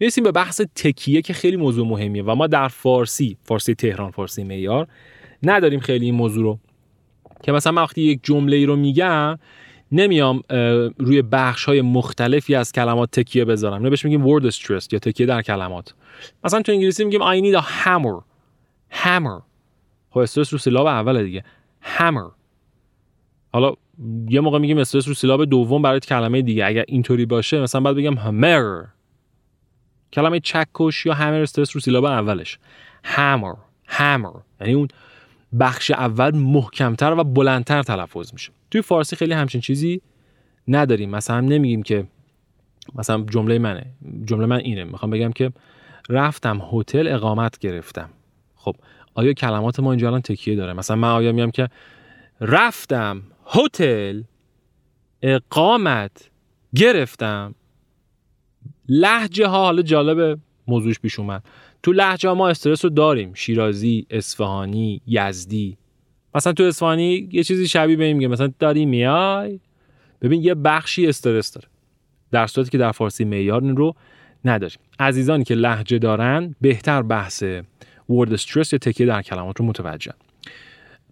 می‌رسیم 0.00 0.24
به 0.24 0.32
بحث 0.32 0.60
تکیه 0.74 1.22
که 1.22 1.32
خیلی 1.32 1.56
موضوع 1.56 1.86
مهمیه 1.86 2.22
و 2.22 2.34
ما 2.34 2.46
در 2.46 2.68
فارسی 2.68 3.36
فارسی 3.42 3.74
تهران 3.74 4.10
فارسی 4.10 4.44
معیار 4.44 4.86
نداریم 5.42 5.80
خیلی 5.80 6.04
این 6.04 6.14
موضوع 6.14 6.42
رو. 6.42 6.58
که 7.42 7.52
مثلا 7.52 7.72
من 7.72 7.82
وقتی 7.82 8.02
یک 8.02 8.20
جمله 8.22 8.56
ای 8.56 8.66
رو 8.66 8.76
میگم 8.76 9.38
نمیام 9.92 10.42
روی 10.98 11.22
بخش 11.22 11.64
های 11.64 11.82
مختلفی 11.82 12.54
از 12.54 12.72
کلمات 12.72 13.10
تکیه 13.10 13.44
بذارم. 13.44 13.82
نه 13.82 13.90
بهش 13.90 14.04
میگیم 14.04 14.40
word 14.40 14.52
stress 14.52 14.86
یا 14.92 14.98
تکیه 14.98 15.26
در 15.26 15.42
کلمات. 15.42 15.94
مثلا 16.44 16.62
تو 16.62 16.72
انگلیسی 16.72 17.04
میگیم 17.04 17.20
I 17.20 17.44
need 17.44 17.62
a 17.62 17.64
hammer. 17.64 18.22
Hammer. 18.92 19.42
خب 20.10 20.18
استرس 20.18 20.52
رو 20.52 20.58
سیلاب 20.58 20.86
اول 20.86 21.24
دیگه. 21.24 21.44
Hammer. 21.98 22.39
حالا 23.52 23.74
یه 24.28 24.40
موقع 24.40 24.58
میگیم 24.58 24.78
استرس 24.78 25.08
رو 25.08 25.14
سیلاب 25.14 25.44
دوم 25.44 25.82
برای 25.82 26.00
کلمه 26.00 26.42
دیگه. 26.42 26.66
اگر 26.66 26.84
اینطوری 26.88 27.26
باشه 27.26 27.60
مثلا 27.60 27.80
باید 27.80 27.96
بگم 27.96 28.18
همر 28.18 28.84
کلمه 30.12 30.40
چکش 30.40 31.06
یا 31.06 31.14
همر 31.14 31.40
استرس 31.40 31.76
رو 31.76 31.80
سیلاب 31.80 32.04
اولش. 32.04 32.58
Hammer. 33.04 33.56
Hammer. 33.88 34.40
یعنی 34.60 34.72
اون 34.72 34.88
بخش 35.60 35.90
اول 35.90 36.36
محکمتر 36.36 37.12
و 37.12 37.24
بلندتر 37.24 37.82
تلفظ 37.82 38.32
میشه. 38.32 38.52
توی 38.70 38.82
فارسی 38.82 39.16
خیلی 39.16 39.32
همچین 39.32 39.60
چیزی 39.60 40.00
نداریم. 40.68 41.10
مثلا 41.10 41.40
نمیگیم 41.40 41.82
که 41.82 42.06
مثلا 42.94 43.24
جمله 43.30 43.58
منه. 43.58 43.86
جمله 44.24 44.46
من 44.46 44.58
اینه. 44.58 44.84
می‌خوام 44.84 45.10
بگم 45.10 45.32
که 45.32 45.52
رفتم 46.08 46.62
هتل 46.72 47.08
اقامت 47.08 47.58
گرفتم. 47.58 48.10
خب 48.56 48.76
آیا 49.14 49.32
کلمات 49.32 49.80
ما 49.80 49.92
اینجا 49.92 50.06
الان 50.06 50.20
تکیه 50.20 50.56
داره؟ 50.56 50.72
مثلا 50.72 50.96
من 50.96 51.08
آیا 51.08 51.32
میگم 51.32 51.50
که 51.50 51.68
رفتم 52.40 53.22
هتل 53.52 54.22
اقامت 55.22 56.30
گرفتم. 56.74 57.54
لحجه 58.88 59.46
ها 59.46 59.64
حالا 59.64 59.82
جالب 59.82 60.38
موضوعش 60.66 61.00
پیش 61.00 61.18
اومد. 61.18 61.44
تو 61.82 61.92
لحجه 61.92 62.32
ما 62.32 62.48
استرس 62.48 62.84
رو 62.84 62.90
داریم. 62.90 63.34
شیرازی 63.34 64.06
اصفهانی 64.10 65.00
یزدی. 65.06 65.76
مثلا 66.34 66.52
تو 66.52 66.62
اصفهانی 66.62 67.28
یه 67.32 67.44
چیزی 67.44 67.68
شبیه 67.68 67.96
به 67.96 68.12
میگه. 68.12 68.28
مثلا 68.28 68.52
داری 68.58 68.86
میای. 68.86 69.60
ببین 70.22 70.42
یه 70.42 70.54
بخشی 70.54 71.06
استرس 71.06 71.52
داره. 71.52 71.68
در 72.30 72.46
صورتی 72.46 72.70
که 72.70 72.78
در 72.78 72.92
فارسی 72.92 73.24
معیار 73.24 73.62
رو 73.62 73.94
نداریم. 74.44 74.78
عزیزانی 74.98 75.44
که 75.44 75.54
لحجه 75.54 75.98
دارن 75.98 76.54
بهتر 76.60 77.02
بحث 77.02 77.44
ورد 78.08 78.32
استرس 78.32 78.72
یا 78.72 78.78
تکیه 78.78 79.06
در 79.06 79.22
کلمات 79.22 79.60
رو 79.60 79.66
متوجه. 79.66 80.12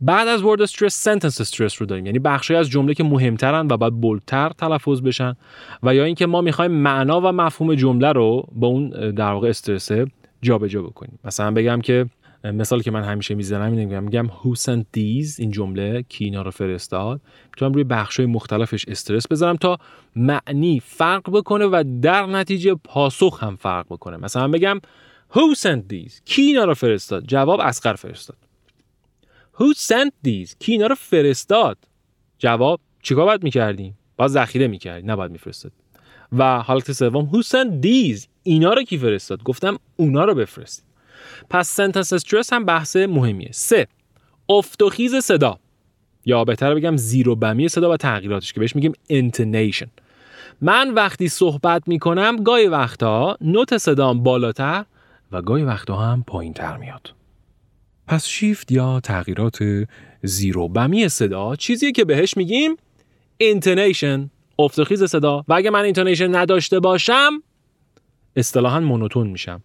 بعد 0.00 0.28
از 0.28 0.42
ورد 0.42 0.62
استرس 0.62 0.94
سنتنس 0.94 1.40
استرس 1.40 1.80
رو 1.80 1.86
داریم. 1.86 2.06
یعنی 2.06 2.18
بخشی 2.18 2.54
از 2.54 2.70
جمله 2.70 2.94
که 2.94 3.04
مهمترن 3.04 3.68
و 3.70 3.76
باید 3.76 4.00
بولتر 4.00 4.50
تلفظ 4.58 5.00
بشن 5.00 5.34
و 5.82 5.94
یا 5.94 6.04
اینکه 6.04 6.26
ما 6.26 6.40
می‌خوایم 6.40 6.70
معنا 6.70 7.20
و 7.20 7.32
مفهوم 7.32 7.74
جمله 7.74 8.12
رو 8.12 8.46
با 8.52 8.66
اون 8.66 8.90
در 9.10 9.32
واقع 9.32 9.48
استرس 9.48 9.90
جابجا 10.42 10.82
بکنیم. 10.82 11.18
مثلا 11.24 11.50
بگم 11.50 11.80
که 11.80 12.06
مثال 12.44 12.82
که 12.82 12.90
من 12.90 13.02
همیشه 13.02 13.34
می‌زنم 13.34 13.72
اینه 13.72 13.84
میگم 13.84 14.04
میگم 14.04 14.28
who 14.28 14.58
sent 14.58 14.84
these 14.96 15.34
این 15.38 15.50
جمله 15.50 16.04
کی 16.08 16.24
اینا 16.24 16.42
رو 16.42 16.50
فرستاد؟ 16.50 17.20
می‌تونم 17.50 17.72
روی 17.72 17.84
بخشای 17.84 18.26
مختلفش 18.26 18.84
استرس 18.88 19.28
بذارم 19.28 19.56
تا 19.56 19.78
معنی 20.16 20.80
فرق 20.80 21.30
بکنه 21.30 21.64
و 21.64 21.84
در 22.02 22.26
نتیجه 22.26 22.74
پاسخ 22.84 23.42
هم 23.42 23.56
فرق 23.56 23.86
بکنه. 23.86 24.16
مثلا 24.16 24.48
بگم 24.48 24.80
who 25.32 25.58
sent 25.58 25.92
these 25.92 26.12
کی 26.24 26.42
اینا 26.42 26.64
رو 26.64 26.74
فرستاد؟ 26.74 27.24
جواب 27.26 27.60
اسقر 27.60 27.94
فرستاد. 27.94 28.36
Who 29.58 29.74
sent 29.74 30.12
these? 30.26 30.54
کی 30.58 30.72
اینا 30.72 30.86
رو 30.86 30.94
فرستاد؟ 30.94 31.78
جواب 32.38 32.80
چیکار 33.02 33.24
باید 33.24 33.42
می‌کردیم؟ 33.42 33.98
باید 34.16 34.30
ذخیره 34.30 34.68
می‌کردی 34.68 35.06
نباید 35.06 35.30
میفرستاد. 35.30 35.72
و 36.32 36.58
حالت 36.58 36.92
سوم 36.92 37.30
who 37.32 37.44
sent 37.44 37.84
these 37.86 38.26
اینا 38.42 38.72
رو 38.72 38.82
کی 38.82 38.98
فرستاد؟ 38.98 39.42
گفتم 39.42 39.78
اونا 39.96 40.24
رو 40.24 40.34
بفرست 40.34 40.84
پس 41.50 41.68
سنتنس 41.68 42.12
استرس 42.12 42.52
هم 42.52 42.64
بحث 42.64 42.96
مهمیه. 42.96 43.50
سه 43.52 43.86
افت 44.48 44.82
و 44.82 44.88
خیز 44.88 45.14
صدا. 45.14 45.58
یا 46.24 46.44
بهتر 46.44 46.74
بگم 46.74 46.96
زیر 46.96 47.28
و 47.28 47.36
بمی 47.36 47.68
صدا 47.68 47.90
و 47.90 47.96
تغییراتش 47.96 48.52
که 48.52 48.60
بهش 48.60 48.76
میگیم 48.76 48.92
intonation 49.10 49.86
من 50.60 50.94
وقتی 50.94 51.28
صحبت 51.28 51.82
می‌کنم 51.86 52.36
گاهی 52.36 52.66
وقتا 52.66 53.36
note 53.40 53.78
صدام 53.78 54.22
بالاتر 54.22 54.84
و 55.32 55.42
گاهی 55.42 55.62
وقتا 55.62 55.96
هم 55.96 56.24
پایین 56.26 56.52
تر 56.52 56.76
میاد. 56.76 57.17
پس 58.08 58.26
شیفت 58.26 58.72
یا 58.72 59.00
تغییرات 59.00 59.58
زیر 60.22 60.58
و 60.58 60.68
بمی 60.68 61.08
صدا 61.08 61.56
چیزیه 61.56 61.92
که 61.92 62.04
بهش 62.04 62.36
میگیم 62.36 62.76
intonation 63.40 64.30
افت 64.58 64.71
و 64.71 64.78
خیز 64.78 65.04
صدا. 65.04 65.44
و 65.48 65.54
اگه 65.54 65.70
من 65.70 65.82
intonation 65.82 66.34
نداشته 66.34 66.80
باشم 66.80 67.42
اصطلاحا 68.36 68.80
monotone 68.80 69.26
میشم. 69.26 69.62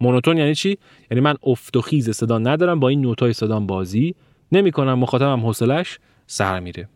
monotone 0.00 0.38
یعنی 0.38 0.54
چی؟ 0.54 0.78
یعنی 1.10 1.20
من 1.20 1.34
افت 1.42 1.76
و 1.76 1.80
خیز 1.80 2.10
صدا 2.10 2.38
ندارم 2.38 2.80
با 2.80 2.88
این 2.88 3.00
note 3.00 3.26
ای 3.26 3.32
صدام 3.32 3.66
بازی 3.66 4.14
نمی‌کنم. 4.52 4.98
مخاطبم 4.98 5.40
حوصلش 5.40 5.98
سر 6.26 6.60
میره. 6.60 6.88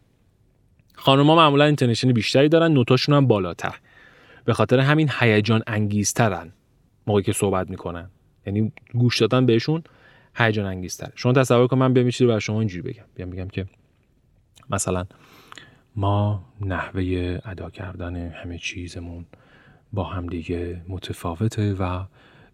خانوما 0.94 1.36
معمولا 1.36 1.64
اینتنشن 1.64 2.12
بیشتری 2.12 2.49
دارن 2.49 2.72
نوتاشون 2.72 3.14
هم 3.14 3.26
بالاتر. 3.26 3.74
به 4.44 4.53
خاطر 4.53 4.80
همین 4.80 5.11
هیجان 5.20 5.62
انگیزترن 5.66 6.53
موقعی 7.07 7.22
که 7.22 7.32
صحبت 7.32 7.70
می‌کنن. 7.70 8.11
یعنی 8.46 8.72
گوش 8.94 9.20
دادن 9.20 9.46
بهشون 9.46 9.82
هیجان 10.39 10.66
انگیزتر 10.66 11.11
شما 11.14 11.32
تصور 11.32 11.66
کن 11.66 11.78
من 11.78 11.93
بیام 11.93 12.11
چیزی 12.11 12.41
شما 12.41 12.59
اینجوری 12.59 12.82
بگم. 12.82 13.05
بیام 13.14 13.30
بگم 13.30 13.49
که 13.49 13.66
مثلا 14.70 15.07
ما 15.97 16.45
نحوه 16.61 17.39
ادا 17.45 17.70
کردن 17.70 18.16
همه 18.16 18.59
چیزمون 18.59 19.26
با 19.93 20.05
همدیگه 20.05 20.82
متفاوته 20.89 21.74
و 21.74 22.05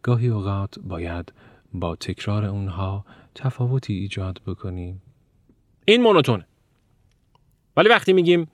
گاهی 0.03 0.29
اوقات 0.29 0.79
باید 0.79 1.33
با 1.73 1.97
تکرار 1.97 2.45
اونها 2.45 3.05
تفاوتی 3.35 3.95
ایجاد 3.95 4.41
بکنیم. 4.47 5.03
این 5.85 6.03
monotone 6.03 6.38
ه. 6.38 6.47
ولی 7.77 7.89
وقتی 7.89 8.13
میگیم 8.13 8.47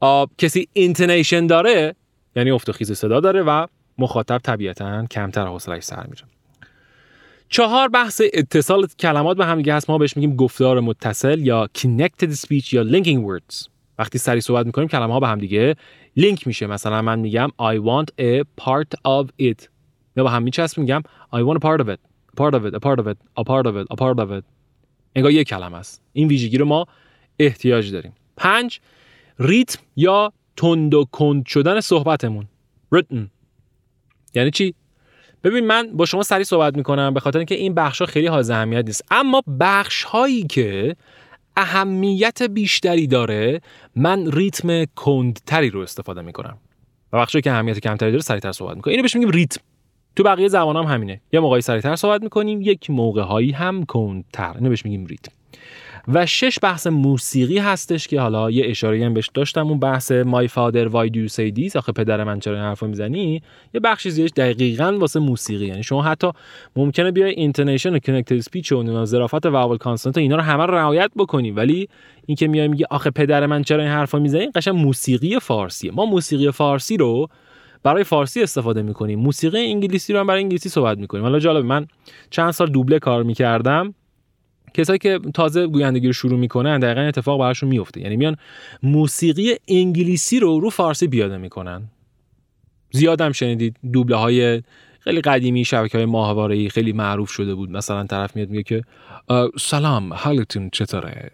آب 0.00 0.30
کسی 0.38 0.68
intonation 0.72 1.46
داره 1.46 1.94
یعنی 2.36 2.50
افت 2.50 2.72
خیز 2.72 2.92
صدا 2.92 3.20
داره 3.20 3.42
و 3.42 3.66
مخاطب 3.98 4.38
طبیعتا 4.38 5.06
کمتر 5.06 5.46
حوصلش 5.46 5.82
سر 5.82 6.06
میره. 6.06 6.22
چهار 7.52 7.88
بحث 7.88 8.22
اتصال 8.34 8.86
کلمات 8.86 9.36
به 9.36 9.46
هم 9.46 9.56
دیگه 9.56 9.74
هست. 9.74 9.90
ما 9.90 9.98
بهش 9.98 10.16
میگیم 10.16 10.36
گفتار 10.36 10.80
متصل 10.80 11.38
یا 11.38 11.68
connected 11.78 12.36
speech 12.36 12.72
یا 12.72 12.84
linking 12.84 13.18
words. 13.26 13.68
وقتی 13.98 14.18
سری 14.18 14.40
صحبت 14.40 14.66
می‌کنیم 14.66 14.88
کلمه 14.88 15.12
ها 15.12 15.20
به 15.20 15.28
هم 15.28 15.38
دیگه 15.38 15.76
لینک 16.16 16.46
میشه. 16.46 16.66
مثلا 16.66 17.02
من 17.02 17.18
میگم 17.18 17.48
I 17.48 17.76
want 17.76 18.06
a 18.20 18.62
part 18.64 18.98
of 19.08 19.28
it. 19.42 19.68
یا 20.16 20.24
با 20.24 20.30
هم 20.30 20.42
میچسب 20.42 20.78
میگم 20.78 21.02
I 21.34 21.38
want 21.38 21.56
a 21.56 21.60
part 21.60 21.84
of 21.84 21.88
it. 21.88 21.98
A 22.32 22.40
part 22.40 22.54
of 22.54 22.64
it 22.66 22.74
a 22.74 22.80
part 22.80 22.98
of 23.00 23.06
it 23.06 23.18
a 23.36 23.44
part 23.44 23.66
of 23.66 23.74
it 23.74 23.86
a 23.90 23.96
part 23.96 24.18
of 24.18 24.40
it. 24.40 24.44
انگار 25.16 25.32
یک 25.32 25.48
کلمه 25.48 25.76
است. 25.76 26.02
این 26.12 26.28
ویژگی 26.28 26.58
رو 26.58 26.64
ما 26.64 26.86
احتیاج 27.38 27.92
داریم. 27.92 28.12
پنج 28.36 28.80
ریتم 29.38 29.78
یا 29.96 30.32
تند 30.56 30.94
و 30.94 31.04
کند 31.04 31.46
شدن 31.46 31.80
صحبتمون. 31.80 32.48
written. 32.94 33.18
یعنی 34.34 34.50
چی؟ 34.50 34.74
ببین 35.44 35.66
من 35.66 35.90
با 35.92 36.06
شما 36.06 36.22
سریع 36.22 36.44
صحبت 36.44 36.76
می‌کنم 36.76 37.14
به 37.14 37.20
خاطر 37.20 37.38
اینکه 37.38 37.54
این 37.54 37.74
بخش 37.74 38.00
ها 38.00 38.06
خیلی 38.06 38.26
حائز 38.26 38.50
اهمیت 38.50 38.86
نیست. 38.86 39.04
اما 39.10 39.42
بخش 39.60 40.04
هایی 40.04 40.42
که 40.42 40.96
اهمیت 41.56 42.42
بیشتری 42.42 43.06
داره 43.06 43.60
من 43.96 44.32
ریتم 44.32 44.84
کندتری 44.84 45.70
رو 45.70 45.80
استفاده 45.80 46.22
می‌کنم. 46.22 46.58
و 47.12 47.18
بخشی 47.18 47.40
که 47.40 47.52
اهمیت 47.52 47.78
کمتری 47.78 48.10
داره 48.10 48.22
سریعتر 48.22 48.52
صحبت 48.52 48.76
می‌کنم. 48.76 48.90
اینو 48.90 49.02
بهش 49.02 49.14
میگیم 49.14 49.30
ریتم. 49.30 49.60
تو 50.16 50.22
بقیه 50.22 50.48
زبان 50.48 50.76
هم 50.76 50.84
همینه. 50.84 51.20
یه 51.32 51.40
موقعی 51.40 51.60
سریعتر 51.60 51.96
صحبت 51.96 52.22
می‌کنیم 52.22 52.60
یک 52.62 52.90
موقع 52.90 53.22
هایی 53.22 53.50
هم 53.50 53.84
کندتر. 53.84 54.52
اینو 54.54 54.68
بهش 54.68 54.84
میگیم 54.84 55.06
ریتم. 55.06 55.32
و 56.08 56.26
شش 56.26 56.58
بحث 56.62 56.86
موسیقی 56.86 57.58
هستش 57.58 58.08
که 58.08 58.20
حالا 58.20 58.50
یه 58.50 58.64
اشاره 58.66 59.06
هم 59.06 59.14
بهش 59.14 59.30
داشتم 59.34 59.66
اون 59.66 59.78
بحث 59.78 60.12
my 60.12 60.48
father 60.48 60.88
why 60.88 61.10
do 61.10 61.28
say 61.28 61.50
this 61.50 61.76
آخه 61.76 61.92
پدر 61.92 62.24
من 62.24 62.40
چرا 62.40 62.54
این 62.54 62.64
حرفو 62.64 62.86
می‌زنی؟ 62.86 63.42
یه 63.74 63.80
بخشی 63.80 64.10
زیرش 64.10 64.30
دقیقا 64.36 64.98
واسه 64.98 65.20
موسیقی 65.20 65.66
یعنی 65.66 65.82
شما 65.82 66.02
حتی 66.02 66.30
ممکنه 66.76 67.10
بیای 67.10 67.30
intonation 67.30 67.94
و 67.94 67.98
connected 67.98 68.36
speech 68.36 68.72
و 68.72 69.04
ظرافت 69.04 69.46
vowel 69.46 69.76
consonant 69.76 70.18
اینا 70.18 70.36
رو 70.36 70.42
همه 70.42 70.66
رو 70.66 70.74
رعایت 70.74 71.10
بکنی 71.16 71.50
ولی 71.50 71.88
اینکه 72.26 72.48
میای 72.48 72.68
میگی 72.68 72.84
آخه 72.90 73.10
پدر 73.10 73.46
من 73.46 73.62
چرا 73.62 73.82
این 73.82 73.92
حرفو 73.92 74.18
می‌زنی؟ 74.18 74.46
قشنگ 74.46 74.74
موسیقی 74.74 75.38
فارسیه. 75.38 75.92
ما 75.92 76.06
موسیقی 76.06 76.50
فارسی 76.50 76.96
رو 76.96 77.28
برای 77.82 78.04
فارسی 78.04 78.42
استفاده 78.42 78.82
می‌کنیم. 78.82 79.18
موسیقی 79.18 79.58
انگلیسی 79.58 80.12
رو 80.12 80.20
هم 80.20 80.26
برای 80.26 80.42
انگلیسی 80.42 80.68
صحبت 80.68 80.98
می‌کنیم. 80.98 81.24
حالا 81.24 81.38
جالب 81.38 81.64
من 81.64 81.86
چند 82.30 82.50
سال 82.50 82.70
دوبله 82.70 82.98
کار 82.98 83.22
می‌کردم. 83.22 83.94
کسایی 84.74 84.98
که 84.98 85.20
تازه 85.34 85.66
گویندگی 85.66 86.06
رو 86.06 86.12
شروع 86.12 86.38
می‌کنن 86.38 86.78
دقیقا 86.78 87.00
اتفاق 87.00 87.40
براشون 87.40 87.68
میفته 87.68 88.00
یعنی 88.00 88.16
میان 88.16 88.36
موسیقی 88.82 89.56
انگلیسی 89.68 90.40
رو 90.40 90.60
رو 90.60 90.70
فارسی 90.70 91.08
پیاده 91.08 91.36
می‌کنن. 91.38 91.82
زیادم 92.92 93.32
شنیدید 93.32 93.76
دوبله 93.92 94.16
های 94.16 94.62
خیلی 95.00 95.20
قدیمی 95.20 95.64
شبکه 95.64 95.98
های 95.98 96.04
ماهواره 96.04 96.68
خیلی 96.68 96.92
معروف 96.92 97.30
شده 97.30 97.54
بود. 97.54 97.70
مثلا 97.70 98.04
طرف 98.04 98.36
میاد 98.36 98.48
میگه 98.48 98.62
که 98.62 98.84
سلام 99.60 100.12
حالتون 100.12 100.70
چطوره؟ 100.72 101.30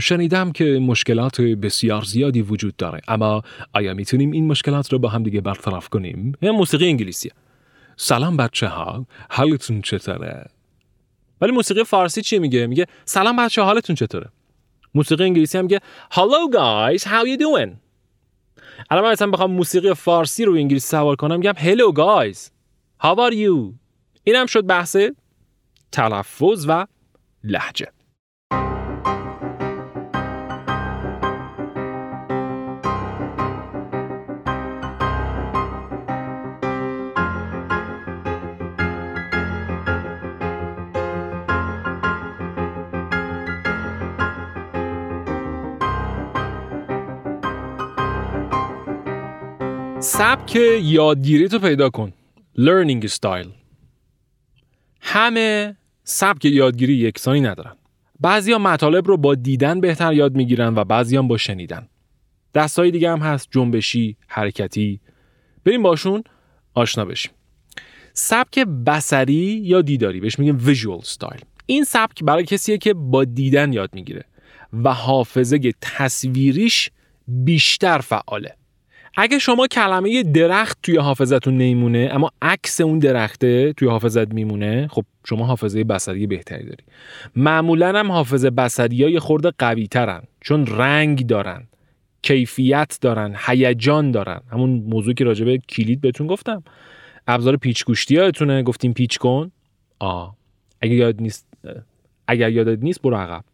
شنیدم 0.00 0.52
که 0.52 0.64
مشکلات 0.64 1.40
بسیار 1.40 2.02
زیادی 2.02 2.42
وجود 2.42 2.76
داره. 2.76 3.00
اما 3.08 3.42
آیا 3.72 3.94
می‌تونیم 3.94 4.30
این 4.30 4.46
مشکلات 4.46 4.92
رو 4.92 4.98
با 4.98 5.08
هم 5.08 5.22
دیگه 5.22 5.40
برطرف 5.40 5.88
کنیم؟ 5.88 6.32
موسیقی 6.42 6.86
انگلیسیه. 6.86 7.32
سلام 7.96 8.36
بچه 8.36 8.66
ها 8.66 9.06
حالتون 9.30 9.82
چطوره؟ 9.82 10.46
ولی 11.40 11.52
موسیقی 11.52 11.84
فارسی 11.84 12.22
چی 12.22 12.38
میگه؟ 12.38 12.66
میگه 12.66 12.86
سلام 13.04 13.36
بچه 13.36 13.62
حالتون 13.62 13.96
چطوره؟ 13.96 14.30
موسیقی 14.94 15.24
انگلیسی 15.24 15.58
هم 15.58 15.64
میگه 15.64 15.80
hello 16.12 16.52
guys 16.52 17.02
how 17.02 17.24
you 17.26 17.40
doing? 17.40 17.70
الان 18.90 19.04
من 19.04 19.10
مثلا 19.10 19.30
بخوام 19.30 19.50
موسیقی 19.50 19.94
فارسی 19.94 20.44
رو 20.44 20.54
انگلیسی 20.54 20.88
سوار 20.88 21.16
کنم 21.16 21.38
میگم 21.38 21.52
hello 21.52 21.94
guys 21.94 22.38
how 23.02 23.16
are 23.16 23.34
you? 23.34 23.74
اینم 24.24 24.46
شد 24.46 24.66
بحث 24.66 24.96
تلفظ 25.92 26.66
و 26.68 26.86
لحجه 27.44 27.88
سبک 50.20 50.56
یادگیری 50.82 51.48
تو 51.48 51.58
پیدا 51.58 51.90
کن. 51.90 52.12
Learning 52.58 53.08
style. 53.08 53.48
همه 55.00 55.76
سبک 56.04 56.44
یادگیری 56.44 56.94
یکسانی 56.94 57.40
ندارن. 57.40 57.76
بعضی 58.20 58.54
مطالب 58.54 59.08
رو 59.08 59.16
با 59.16 59.34
دیدن 59.34 59.80
بهتر 59.80 60.12
یاد 60.12 60.34
می‌گیرن 60.34 60.74
و 60.74 60.84
بعضی 60.84 61.16
هم 61.16 61.28
با 61.28 61.36
شنیدن. 61.36 61.88
دستای 62.54 62.90
دیگه 62.90 63.10
هم 63.10 63.18
هست 63.18 63.48
جنبشی 63.50 64.16
حرکتی. 64.26 65.00
بریم 65.64 65.82
باشون 65.82 66.24
آشنا 66.74 67.04
بشیم. 67.04 67.32
سبک 68.12 68.58
بسری 68.58 69.60
یا 69.64 69.82
دیداری؟ 69.82 70.20
بهش 70.20 70.38
میگیم 70.38 70.58
visual 70.58 71.04
style. 71.04 71.44
این 71.66 71.84
سبک 71.84 72.24
برای 72.24 72.44
کسیه 72.44 72.78
که 72.78 72.94
با 72.94 73.24
دیدن 73.24 73.72
یاد 73.72 73.94
می‌گیره 73.94 74.24
و 74.72 74.92
حافظه 74.92 75.72
تصویریش 75.80 76.90
بیشتر 77.28 77.98
فعاله. 77.98 78.59
اگه 79.16 79.38
شما 79.38 79.66
کلمه 79.66 80.22
درخت 80.22 80.78
توی 80.82 80.96
حافظتون 80.96 81.54
نمیمونه 81.54 82.08
اما 82.12 82.30
عکس 82.42 82.80
اون 82.80 82.98
درخته 82.98 83.72
توی 83.72 83.88
حافظت 83.88 84.34
میمونه 84.34 84.88
خب 84.90 85.04
شما 85.24 85.46
حافظه 85.46 85.84
بصری 85.84 86.26
بهتری 86.26 86.64
داری. 86.64 86.84
معمولا 87.36 87.98
هم 87.98 88.12
حافظه 88.12 88.50
بصری 88.50 89.04
های 89.04 89.18
خورده 89.18 89.52
قوی 89.58 89.86
ترن 89.86 90.22
چون 90.40 90.66
رنگ 90.66 91.26
دارن 91.26 91.66
کیفیت 92.22 92.98
دارن 93.00 93.36
هیجان 93.46 94.10
دارن. 94.10 94.40
همون 94.52 94.70
موضوع 94.70 95.14
که 95.14 95.24
راجبه 95.24 95.58
کلید 95.58 96.00
بهتون 96.00 96.26
گفتم. 96.26 96.62
ابزار 97.28 97.56
پیچ 97.56 97.84
گوشتی 97.84 98.16
هاتونه 98.16 98.62
گفتیم 98.62 98.92
پیچ 98.92 99.18
کن. 99.18 99.50
آ 99.98 100.28
اگه 100.80 100.94
یاد 100.94 101.20
نیست 101.20 101.46
اگر 102.26 102.50
یادت 102.50 102.78
نیست 102.82 103.02
برو 103.02 103.16
عقب. 103.16 103.44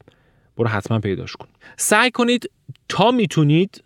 برو 0.57 0.69
حتما 0.69 0.99
پیداش 0.99 1.33
کن. 1.33 1.47
سعی 1.77 2.11
کنید 2.11 2.51
تا 2.89 3.11
می‌تونید 3.11 3.83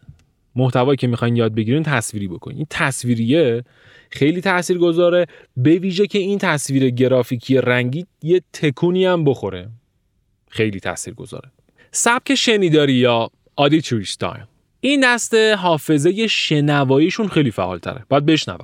محتوایی 0.56 0.96
که 0.96 1.06
می‌خواین 1.06 1.36
یاد 1.36 1.54
بگیرین 1.54 1.82
تصویری 1.82 2.28
بکنین. 2.28 2.56
این 2.56 2.66
تصویریه 2.70 3.64
خیلی 4.10 4.40
تأثیر 4.40 4.78
گذاره 4.78 5.26
به 5.56 5.78
ویژه 5.78 6.06
که 6.06 6.18
این 6.18 6.38
تصویر 6.38 6.90
گرافیکی 6.90 7.58
رنگی 7.58 8.06
یه 8.22 8.42
تکونی 8.52 9.04
هم 9.04 9.24
بخوره. 9.24 9.68
خیلی 10.48 10.80
تأثیر 10.80 11.14
گذاره 11.14 11.50
سبک 11.90 12.34
شنیداری 12.34 12.92
یا 12.92 13.30
auditory 13.60 14.06
style. 14.06 14.46
این 14.80 15.14
دسته 15.14 15.56
حافظه 15.56 16.26
شنواییشون 16.26 17.28
خیلی 17.28 17.50
فعال 17.50 17.78
تره 17.78 18.04
باید 18.08 18.26
بشنون. 18.26 18.58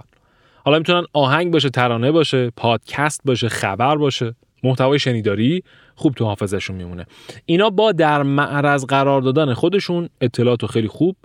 حالا 0.64 0.78
می‌تونن 0.78 1.07
آهنگ 1.12 1.53
باشه 1.53 1.70
ترانه 1.70 2.12
باشه 2.12 2.51
پادکست 2.51 3.20
باشه 3.24 3.49
خبر 3.49 3.97
باشه. 3.97 4.34
محتوای 4.62 4.99
شنیداری 4.99 5.62
خوب 5.95 6.14
تو 6.14 6.24
حافظشون 6.24 6.76
میمونه. 6.76 7.07
اینا 7.47 7.70
با 7.70 7.93
در 7.93 8.22
معرض 8.22 8.84
قرار 8.84 9.20
دادن 9.20 9.55
خودشون 9.55 10.09
اطلاعات 10.20 10.66
خیلی 10.66 10.89
خوب 10.89 11.16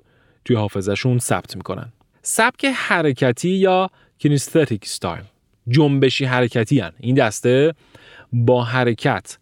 توی 0.46 0.56
حافظشون 0.56 1.20
ثبت 1.20 1.56
می‌کنن. 1.56 1.92
سبک 2.22 2.66
حرکتی 2.66 3.50
یا 3.50 3.90
کینستتیک 4.18 4.86
ستایل. 4.86 5.24
جنبشی 5.68 6.26
حرکتی 6.26 6.80
هن. 6.80 6.92
این 7.00 7.16
دسته 7.16 7.74
با 8.34 8.64
حرکت 8.64 9.38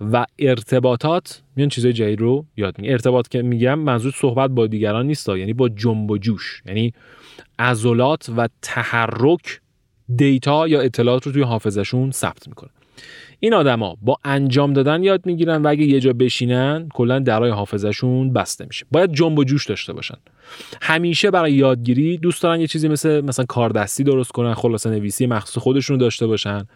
و 0.00 0.26
ارتباطات 0.38 1.42
میان 1.56 1.68
چیزای 1.68 1.92
جدید 1.92 2.20
رو 2.20 2.46
یاد 2.56 2.78
می 2.78 2.88
ارتباط 2.88 3.28
که 3.28 3.42
میگم 3.42 3.78
منظور 3.78 4.12
صحبت 4.16 4.50
با 4.50 4.66
دیگران 4.66 5.06
نیست 5.06 5.28
یعنی 5.28 5.52
با 5.52 5.68
جنب 5.68 6.10
و 6.10 6.18
جوش. 6.18 6.62
یعنی 6.66 6.92
عضلات 7.58 8.28
و 8.36 8.48
تحرک 8.62 9.60
دیتا 10.16 10.68
یا 10.68 10.80
اطلاعات 10.80 11.26
رو 11.26 11.32
توی 11.32 11.42
حافظشون 11.42 12.10
ثبت 12.10 12.48
می‌کنه 12.48 12.70
این 13.44 13.54
آدما 13.54 13.96
با 14.02 14.18
انجام 14.24 14.72
دادن 14.72 15.02
یاد 15.02 15.26
می‌گیرن 15.26 15.62
و 15.62 15.68
اگه 15.68 15.84
یه 15.84 16.00
جا 16.00 16.12
بشینن 16.12 16.88
کلا 16.94 17.18
درای 17.18 17.50
حافظشون 17.50 18.32
بسته 18.32 18.64
میشه. 18.66 18.86
باید 18.90 19.12
جنب 19.12 19.38
و 19.38 19.44
جوش 19.44 19.66
داشته 19.66 19.92
باشن. 19.92 20.14
همیشه 20.82 21.30
برای 21.30 21.52
یادگیری 21.52 22.18
دوست 22.18 22.42
دارن 22.42 22.60
یه 22.60 22.66
چیزی 22.66 22.88
مثل 22.88 23.20
مثلا 23.20 23.44
کاردستی 23.44 24.04
درست 24.04 24.32
کنن 24.32 24.54
خلاصه 24.54 24.90
نویسی 24.90 25.26
مخصوص 25.26 25.62
خودشون 25.62 25.98
داشته 25.98 26.26
باشن. 26.26 26.66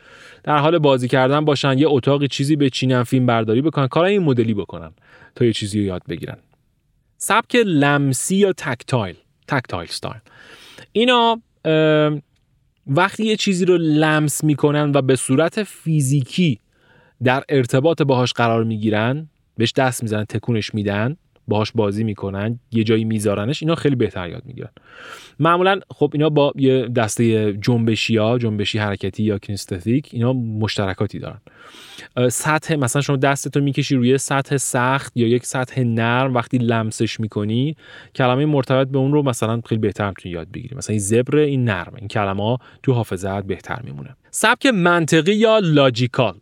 در 0.44 0.58
حال 0.58 0.78
بازی 0.78 1.08
کردن 1.08 1.44
باشن 1.44 1.78
یه 1.78 1.86
اتاقی 1.88 2.28
چیزی 2.28 2.56
بچینن 2.56 3.02
فیلم 3.02 3.26
برداری 3.26 3.62
بکنن 3.62 3.86
کار 3.86 4.04
این 4.04 4.22
مدلی 4.22 4.54
بکنن 4.54 4.90
تا 5.34 5.44
یه 5.44 5.52
چیزی 5.52 5.80
رو 5.80 5.86
یاد 5.86 6.02
بگیرن. 6.08 6.36
سبک 7.16 7.56
لمسی 7.56 8.36
یا 8.36 8.52
تکتایل؟ 8.52 9.16
tactile 9.48 9.88
style 9.88 10.20
اینا 10.92 11.42
وقتی 12.88 13.24
یه 13.24 13.36
چیزی 13.36 13.64
رو 13.64 13.76
لمس 13.76 14.44
می‌کنن 14.44 14.92
و 14.94 15.02
به 15.02 15.16
صورت 15.16 15.62
فیزیکی 15.62 16.60
در 17.24 17.44
ارتباط 17.48 18.02
باهاش 18.02 18.32
قرار 18.32 18.64
می‌گیرن 18.64 19.28
بهش 19.56 19.72
دست 19.72 20.02
می‌زنن 20.02 20.24
تکونش 20.24 20.74
میدن 20.74 21.16
باهاش 21.48 21.72
بازی 21.72 22.04
می‌کنن 22.04 22.58
یه 22.72 22.84
جایی 22.84 23.04
میذارنش 23.04 23.62
اینا 23.62 23.74
خیلی 23.74 23.96
بهتر 23.96 24.28
یاد 24.28 24.42
می‌گیرن. 24.46 24.70
معمولا 25.40 25.80
خب 25.90 26.10
اینا 26.14 26.28
با 26.28 26.52
یه 26.56 26.88
دسته 26.88 27.52
جنبشی 27.52 28.16
ها 28.16 28.38
جنبشی 28.38 28.78
حرکتی 28.78 29.22
یا 29.22 29.38
kinesthetic 29.38 30.08
اینا 30.12 30.32
مشترکاتی 30.32 31.18
دارن. 31.18 31.40
سطح 32.28 32.76
مثلا 32.76 33.02
شما 33.02 33.16
دستتو 33.16 33.60
می‌کشی 33.60 33.96
روی 33.96 34.18
سطح 34.18 34.56
سخت 34.56 35.16
یا 35.16 35.28
یک 35.28 35.46
سطح 35.46 35.80
نرم 35.80 36.34
وقتی 36.34 36.58
لمسش 36.58 37.20
می‌کنی 37.20 37.76
کلمه 38.14 38.46
مرتبط 38.46 38.88
به 38.88 38.98
اون 38.98 39.12
رو 39.12 39.22
مثلا 39.22 39.60
خیلی 39.66 39.80
بهتر 39.80 40.08
می‌تونی 40.08 40.34
یاد 40.34 40.48
بگیری. 40.52 40.76
مثلا 40.76 40.92
این 40.92 41.00
زبر 41.00 41.36
این 41.36 41.64
نرم 41.64 41.92
این 41.98 42.08
کلمه 42.08 42.42
ها 42.42 42.58
تو 42.82 42.92
حافظت 42.92 43.44
بهتر 43.44 43.80
میمونه. 43.84 44.16
سبک 44.30 44.66
منطقی 44.66 45.34
یا 45.34 45.58
لاجیکال؟ 45.58 46.34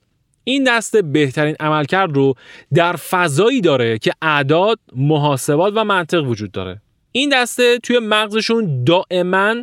این 0.48 0.64
دسته 0.64 1.02
بهترین 1.02 1.56
عملکرد 1.60 2.16
رو 2.16 2.34
در 2.74 2.92
فضایی 2.92 3.60
داره 3.60 3.98
که 3.98 4.12
اعداد، 4.22 4.78
محاسبات 4.96 5.72
و 5.76 5.84
منطق 5.84 6.24
وجود 6.24 6.52
داره. 6.52 6.80
این 7.12 7.30
دسته 7.32 7.78
توی 7.78 7.98
مغزشون 7.98 8.84
دائما 8.84 9.54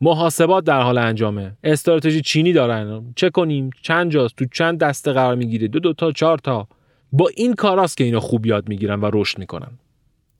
محاسبات 0.00 0.64
در 0.64 0.80
حال 0.80 0.98
انجامه. 0.98 1.52
استراتژی 1.64 2.20
چینی 2.20 2.52
دارن. 2.52 3.12
چه 3.16 3.30
کنیم 3.30 3.70
چند 3.82 4.10
جاست 4.10 4.36
تو 4.36 4.44
چند 4.52 4.78
دسته 4.78 5.12
قرار 5.12 5.34
می‌گیره؟ 5.34 5.68
دو 5.68 5.78
دو 5.80 5.92
تا 5.92 6.12
چهار 6.12 6.38
تا. 6.38 6.68
با 7.12 7.28
این 7.36 7.54
کاراست 7.54 7.96
که 7.96 8.04
اینا 8.04 8.20
خوب 8.20 8.46
یاد 8.46 8.68
می‌گیرن 8.68 9.00
و 9.00 9.10
رشد 9.12 9.38
می‌کنن. 9.38 9.78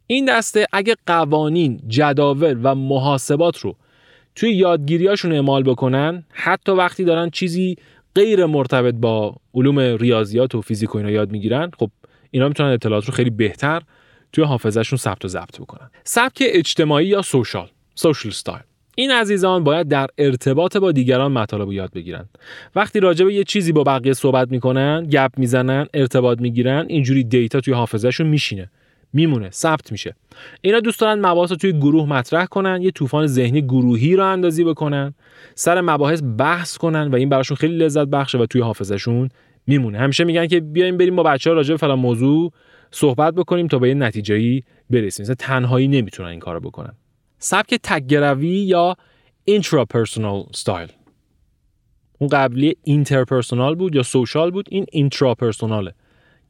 این 0.07 0.24
دسته 0.24 0.66
اگه 0.72 0.97
قوانین 1.07 1.80
جداول 1.89 2.61
و 2.62 2.74
محاسبات 2.74 3.59
رو 3.59 3.76
توی 4.35 4.55
یادگیریاشون 4.55 5.33
اعمال 5.33 5.62
بکنن 5.62 6.24
حتی 6.30 6.72
وقتی 6.72 7.05
دارن 7.05 7.30
چیزی 7.30 7.76
غیر 8.14 8.46
مرتبط 8.46 8.94
با 8.94 9.36
علوم 9.54 9.78
ریاضیات 9.78 10.54
و 10.54 10.60
فیزیک 10.60 10.94
و 10.94 10.98
اینا 10.98 11.10
یاد 11.10 11.30
می‌گیرن 11.30 11.70
خب 11.78 11.90
اینا 12.30 12.48
می‌تونن 12.48 12.68
اطلاعات 12.68 13.04
رو 13.04 13.12
خیلی 13.12 13.30
بهتر 13.30 13.82
توی 14.32 14.44
حافظهشون 14.44 14.96
ثبت 14.96 15.24
و 15.24 15.28
ضبط 15.28 15.60
بکنن. 15.60 15.90
سبک 16.04 16.42
اجتماعی 16.46 17.06
یا 17.06 17.22
سوشال 17.22 17.68
سوشال 17.94 18.30
استایل. 18.30 18.62
این 18.96 19.10
عزیزان 19.10 19.64
باید 19.64 19.88
در 19.88 20.06
ارتباط 20.18 20.76
با 20.76 20.92
دیگران 20.92 21.32
مطالب 21.32 21.62
رو 21.62 21.72
یاد 21.72 21.92
بگیرن. 21.92 22.28
وقتی 22.74 23.00
راجع 23.00 23.24
به 23.24 23.34
یه 23.34 23.44
چیزی 23.44 23.72
با 23.72 23.84
بقیه 23.84 24.12
صحبت 24.12 24.50
می‌کنن 24.50 25.06
گپ 25.10 25.30
می‌زنن 25.36 25.86
ارتباط 25.94 26.40
می‌گیرن 26.40 26.86
اینجوری 26.88 27.24
دیتا 27.24 27.60
توی 27.60 27.74
حافظهشون 27.74 28.26
میشینه. 28.26 28.70
میمونه 29.12 29.50
ثبت 29.50 29.92
میشه. 29.92 30.14
اینا 30.60 30.80
دوست 30.80 31.00
دارن 31.00 31.26
مباحث 31.26 31.50
رو 31.50 31.56
توی 31.56 31.72
گروه 31.72 32.08
مطرح 32.08 32.46
کنن 32.46 32.82
یه 32.82 32.90
طوفان 32.90 33.26
ذهنی 33.26 33.62
گروهی 33.62 34.16
رو 34.16 34.26
اندازی 34.26 34.64
بکنن 34.64 35.14
سر 35.54 35.80
مباحث 35.80 36.22
بحث 36.38 36.76
کنن 36.76 37.10
و 37.10 37.14
این 37.14 37.28
براشون 37.28 37.56
خیلی 37.56 37.76
لذت 37.76 38.06
بخشه 38.06 38.38
و 38.38 38.46
توی 38.46 38.60
حافظشون 38.60 39.28
میمونه. 39.66 39.98
همیشه 39.98 40.24
میگن 40.24 40.46
که 40.46 40.60
بیایم 40.60 40.96
بریم 40.96 41.16
با 41.16 41.22
بچه 41.22 41.50
ها 41.50 41.56
راجع 41.56 41.74
به 41.74 41.78
فلان 41.78 41.98
موضوع 41.98 42.52
صحبت 42.90 43.34
بکنیم 43.34 43.68
تا 43.68 43.78
به 43.78 43.88
یه 43.88 43.94
نتیجه‌ای 43.94 44.62
برسیم. 44.90 45.22
مثلا 45.22 45.34
تنهایی 45.34 45.88
نمی‌تونن 45.88 46.28
این 46.28 46.40
کارو 46.40 46.60
بکنن. 46.60 46.92
سبک 47.38 47.80
تگروی 47.82 48.48
یا 48.48 48.96
intrapersonal 49.50 50.56
style. 50.56 50.92
اون 52.18 52.28
قبلی 52.32 52.76
interpersonal 52.84 53.74
بود 53.74 53.94
یا 53.94 54.02
social 54.03 54.51
بود 54.50 54.68
این 54.70 54.86
intrapersonal 54.93 55.87
ه 55.87 55.95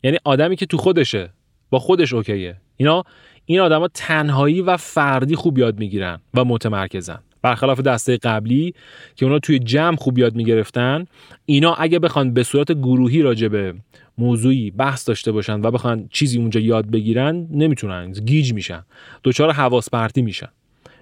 یعنی 0.02 0.18
آدمی 0.24 0.56
که 0.56 0.66
تو 0.66 0.76
خودشه 0.76 1.30
با 1.72 1.78
خودش 1.78 2.12
okay 2.12 2.42
ه. 2.42 2.56
اینا 2.76 3.04
این 3.46 3.60
آدما 3.60 3.88
تنهایی 3.88 4.60
و 4.60 4.76
فردی 4.76 5.36
خوب 5.36 5.58
یاد 5.58 5.78
می‌گیرن 5.78 6.18
و 6.34 6.44
متمرکزن. 6.44 7.18
برخلاف 7.42 7.80
دسته 7.80 8.16
قبلی 8.16 8.74
که 9.16 9.26
اونا 9.26 9.38
توی 9.38 9.58
جمع 9.58 9.96
خوب 9.96 10.18
یاد 10.18 10.34
می‌گرفتن 10.34 11.04
اینا 11.46 11.74
اگه 11.74 11.98
بخوان 11.98 12.34
به 12.34 12.42
صورت 12.42 12.72
گروهی 12.72 13.22
راجع 13.22 13.48
به 13.48 13.74
موضوعی 14.18 14.70
بحث 14.70 15.08
داشته 15.08 15.32
باشن 15.32 15.60
و 15.60 15.70
بخوان 15.70 16.08
چیزی 16.12 16.38
اونجا 16.38 16.60
یاد 16.60 16.90
بگیرن 16.90 17.46
نمی‌تونن. 17.50 18.12
گیج 18.12 18.52
میشن. 18.52 18.82
دچار 19.24 19.52
حواس 19.52 19.90
پرتی 19.90 20.22
میشن. 20.22 20.48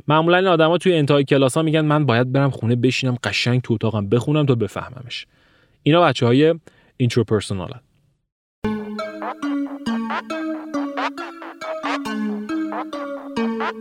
معمولا 0.09 0.37
این 0.37 0.47
آدما 0.47 0.79
توی 0.79 0.95
انتهای 0.95 1.25
کلاس 1.25 1.57
ها 1.57 1.63
میگن 1.63 1.81
من 1.81 2.07
باید 2.07 2.33
برم 2.33 2.51
خونه 2.51 2.77
بشینم 2.77 3.17
قشنگ 3.25 3.61
تو 3.63 3.75
اتاقم 3.75 4.09
بخونم 4.09 4.47
تا 4.47 4.55
بفهممش. 4.55 5.27
اینا 5.83 6.01
بچه 6.01 6.27
های 6.27 6.55
intrapersonal 6.97 7.75
ن 7.75 7.81
خب 13.71 13.77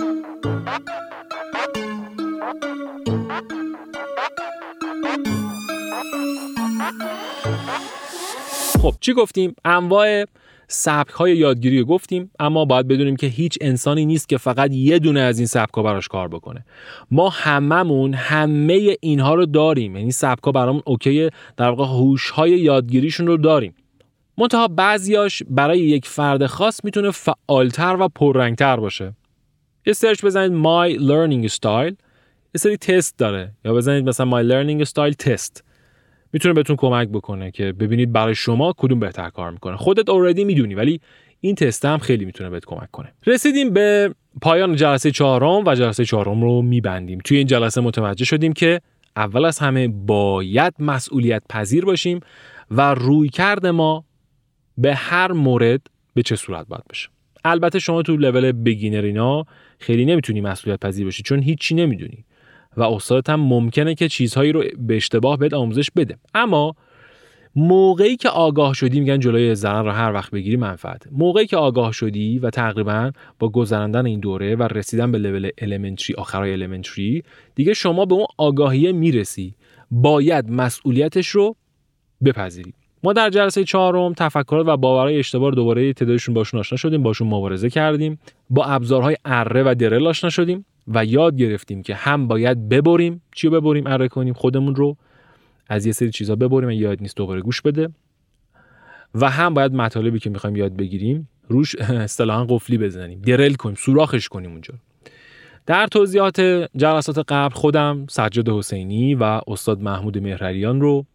چی 9.00 9.14
گفتیم؟ 9.14 9.56
انواع 9.66 10.26
سبک 10.68 11.10
های 11.10 11.38
یادگیری 11.38 11.84
گفتیم 11.84 12.32
اما 12.40 12.66
باید 12.66 12.88
بدونیم 12.88 13.16
که 13.16 13.28
هیچ 13.28 13.58
انسانی 13.62 14.06
نیست 14.06 14.30
که 14.30 14.38
فقط 14.38 14.74
یه 14.74 15.00
دونه 15.00 15.20
از 15.20 15.40
این 15.40 15.48
سبک 15.48 15.74
ها 15.74 15.84
براش 15.84 16.08
کار 16.08 16.28
بکنه. 16.28 16.66
ما 17.12 17.30
هممون 17.30 18.14
همه 18.14 18.96
اینها 19.02 19.36
رو 19.36 19.46
داریم 19.46 19.96
یعنی 19.96 20.12
سبک 20.12 20.44
ها 20.44 20.52
برامون 20.52 20.82
okay 20.86 21.30
در 21.58 21.70
واقع 21.70 21.86
هوش 21.86 22.30
های 22.30 22.52
یادگیریشون 22.52 23.28
رو 23.28 23.38
داریم. 23.38 23.76
منتها 24.38 24.68
بعضیاش 24.68 25.44
برای 25.50 25.80
یک 25.80 26.06
فرد 26.06 26.46
خاص 26.46 26.84
می‌تونه 26.84 27.12
فعالتر 27.12 27.98
و 28.00 28.08
پررنگتر 28.08 28.76
باشه. 28.76 29.14
یه 29.90 29.94
search 29.94 30.26
بزنید 30.26 30.64
My 30.64 31.00
Learning 31.00 31.52
Style. 31.54 31.96
یه 32.54 32.58
سری 32.58 32.78
تست 32.78 33.18
داره. 33.18 33.52
یا 33.66 33.74
بزنید 33.74 34.10
مثلا 34.10 34.42
My 34.42 34.46
Learning 34.46 34.90
Style 34.90 35.16
تست 35.16 35.64
می‌تونه 36.34 36.54
بهتون 36.54 36.76
کمک 36.76 37.08
بکنه 37.08 37.52
که 37.52 37.72
ببینید 37.72 38.12
برای 38.12 38.36
شما 38.36 38.74
کدوم 38.78 39.00
بهتر 39.00 39.30
کار 39.30 39.52
می‌کنه. 39.52 39.78
خودت 39.78 40.10
اوردی 40.10 40.44
می‌دونی 40.44 40.76
ولی 40.76 41.02
این 41.42 41.56
تست 41.56 41.86
هم 41.86 41.98
خیلی 41.98 42.26
می‌تونه 42.26 42.50
بهت 42.50 42.66
کمک 42.66 42.92
کنه. 42.92 43.14
رسیدیم 43.28 43.74
به 43.74 44.16
پایان 44.42 44.76
جلسه 44.76 45.12
چهارم 45.12 45.66
و 45.66 45.76
جلسه 45.76 46.06
چهارم 46.06 46.42
رو 46.42 46.62
میبندیم. 46.62 47.20
توی 47.24 47.38
این 47.38 47.48
جلسه 47.48 47.82
متوجه 47.82 48.26
شدیم 48.26 48.54
که 48.54 48.82
اول 49.16 49.46
از 49.46 49.60
همه 49.60 49.88
باید 49.88 50.74
مسئولیت 50.80 51.44
پذیر 51.50 51.86
باشیم 51.86 52.20
و 52.72 52.94
روی 52.94 53.30
کرد 53.30 53.66
ما 53.66 54.06
به 54.78 54.96
هر 54.96 55.32
مورد 55.32 55.82
به 56.14 56.24
چه 56.24 56.36
صورت 56.36 56.68
باید 56.68 56.84
بشه. 56.90 57.10
البته 57.46 57.80
شما 57.80 58.02
تو 58.02 58.18
لول 58.18 58.52
بگینر 58.52 59.02
اینا 59.02 59.46
خیلی 59.80 60.06
نمی‌تونی 60.06 60.42
مسئولیت 60.42 60.80
پذیر 60.80 61.06
باشی 61.06 61.24
چون 61.24 61.40
هیچی 61.40 61.76
نمی‌دونی. 61.76 62.26
و 62.78 62.84
استادت 62.84 63.30
هم 63.30 63.40
ممکنه 63.40 63.96
که 63.96 64.10
چیزهایی 64.10 64.52
رو 64.52 64.64
به 64.80 64.96
اشتباه 64.96 65.38
بهت 65.38 65.54
آموزش 65.54 65.92
بده. 65.96 66.18
اما 66.34 66.76
موقعی 67.56 68.16
که 68.16 68.30
آگاه 68.30 68.74
شدی 68.74 69.00
میگن 69.00 69.20
جلوی 69.20 69.56
زنان 69.56 69.86
رو 69.86 69.92
هر 69.92 70.14
وقت 70.14 70.32
بگیری 70.32 70.56
منفعت 70.56 71.04
موقعی 71.12 71.48
که 71.48 71.58
آگاه 71.58 71.92
شدی 71.92 72.40
و 72.40 72.50
تقریبا 72.50 73.12
با 73.40 73.50
گذراندن 73.50 74.06
این 74.06 74.20
دوره 74.20 74.56
و 74.56 74.64
رسیدن 74.64 75.12
به 75.12 75.18
لول 75.18 75.50
المنتری 75.58 76.16
آخرای 76.16 76.54
المنتری 76.54 77.24
دیگه 77.56 77.74
شما 77.74 78.06
به 78.06 78.16
اون 78.16 78.26
آگاهی 78.38 78.92
می‌رسی. 78.92 79.56
باید 79.92 80.50
مسئولیتش 80.52 81.28
رو 81.28 81.56
بپذیری. 82.26 82.74
ما 83.04 83.14
در 83.14 83.30
جلسه 83.30 83.64
چهارم 83.64 84.14
تفکرات 84.14 84.68
و 84.68 84.78
باورهای 84.78 85.20
اشتباه 85.20 85.52
دوباره 85.52 85.94
تعدادشون 85.94 86.36
باشون 86.36 86.60
آشنا 86.60 86.78
شدیم 86.78 87.04
باشون 87.04 87.28
مبارزه 87.28 87.70
کردیم 87.70 88.20
با 88.50 88.66
ابزارهای 88.66 89.16
اره 89.26 89.64
و 89.64 89.76
درل 89.76 90.08
آشنا 90.08 90.30
شدیم 90.30 90.66
و 90.88 91.06
یاد 91.06 91.38
گرفتیم 91.38 91.84
که 91.84 91.96
هم 91.96 92.28
باید 92.28 92.70
ببریم. 92.70 93.22
چی 93.36 93.48
رو 93.48 93.62
ببریم؟ 93.62 93.88
اره 93.88 94.08
کنیم 94.08 94.34
خودمون 94.34 94.76
رو. 94.76 94.98
از 95.70 95.86
یه 95.86 95.92
سری 95.92 96.12
چیزها 96.12 96.36
ببریم 96.36 96.70
یاد 96.70 97.02
نیست 97.02 97.18
دوباره 97.18 97.42
گوش 97.42 97.62
بده. 97.62 97.90
و 99.16 99.30
هم 99.30 99.54
باید 99.54 99.74
مطالبی 99.74 100.20
که 100.20 100.30
می‌خوایم 100.30 100.56
یاد 100.56 100.76
بگیریم 100.76 101.30
روش 101.48 101.76
اصطلاحا 101.76 102.46
قفلی 102.46 102.78
بزنیم 102.78 103.22
درل 103.22 103.54
کنیم 103.54 103.76
سوراخش 103.76 104.28
کنیم 104.28 104.52
اونجا. 104.52 104.74
در 105.66 105.88
توضیحات 105.88 106.40
جلسات 106.76 107.20
قبل 107.28 107.56
خودم 107.56 108.06
سجاد 108.10 108.50
حسینی 108.50 109.16
و 109.16 109.42
استاد 109.48 109.82
محمود 109.82 110.18
مهرریان 110.18 110.82
رو 110.82 111.06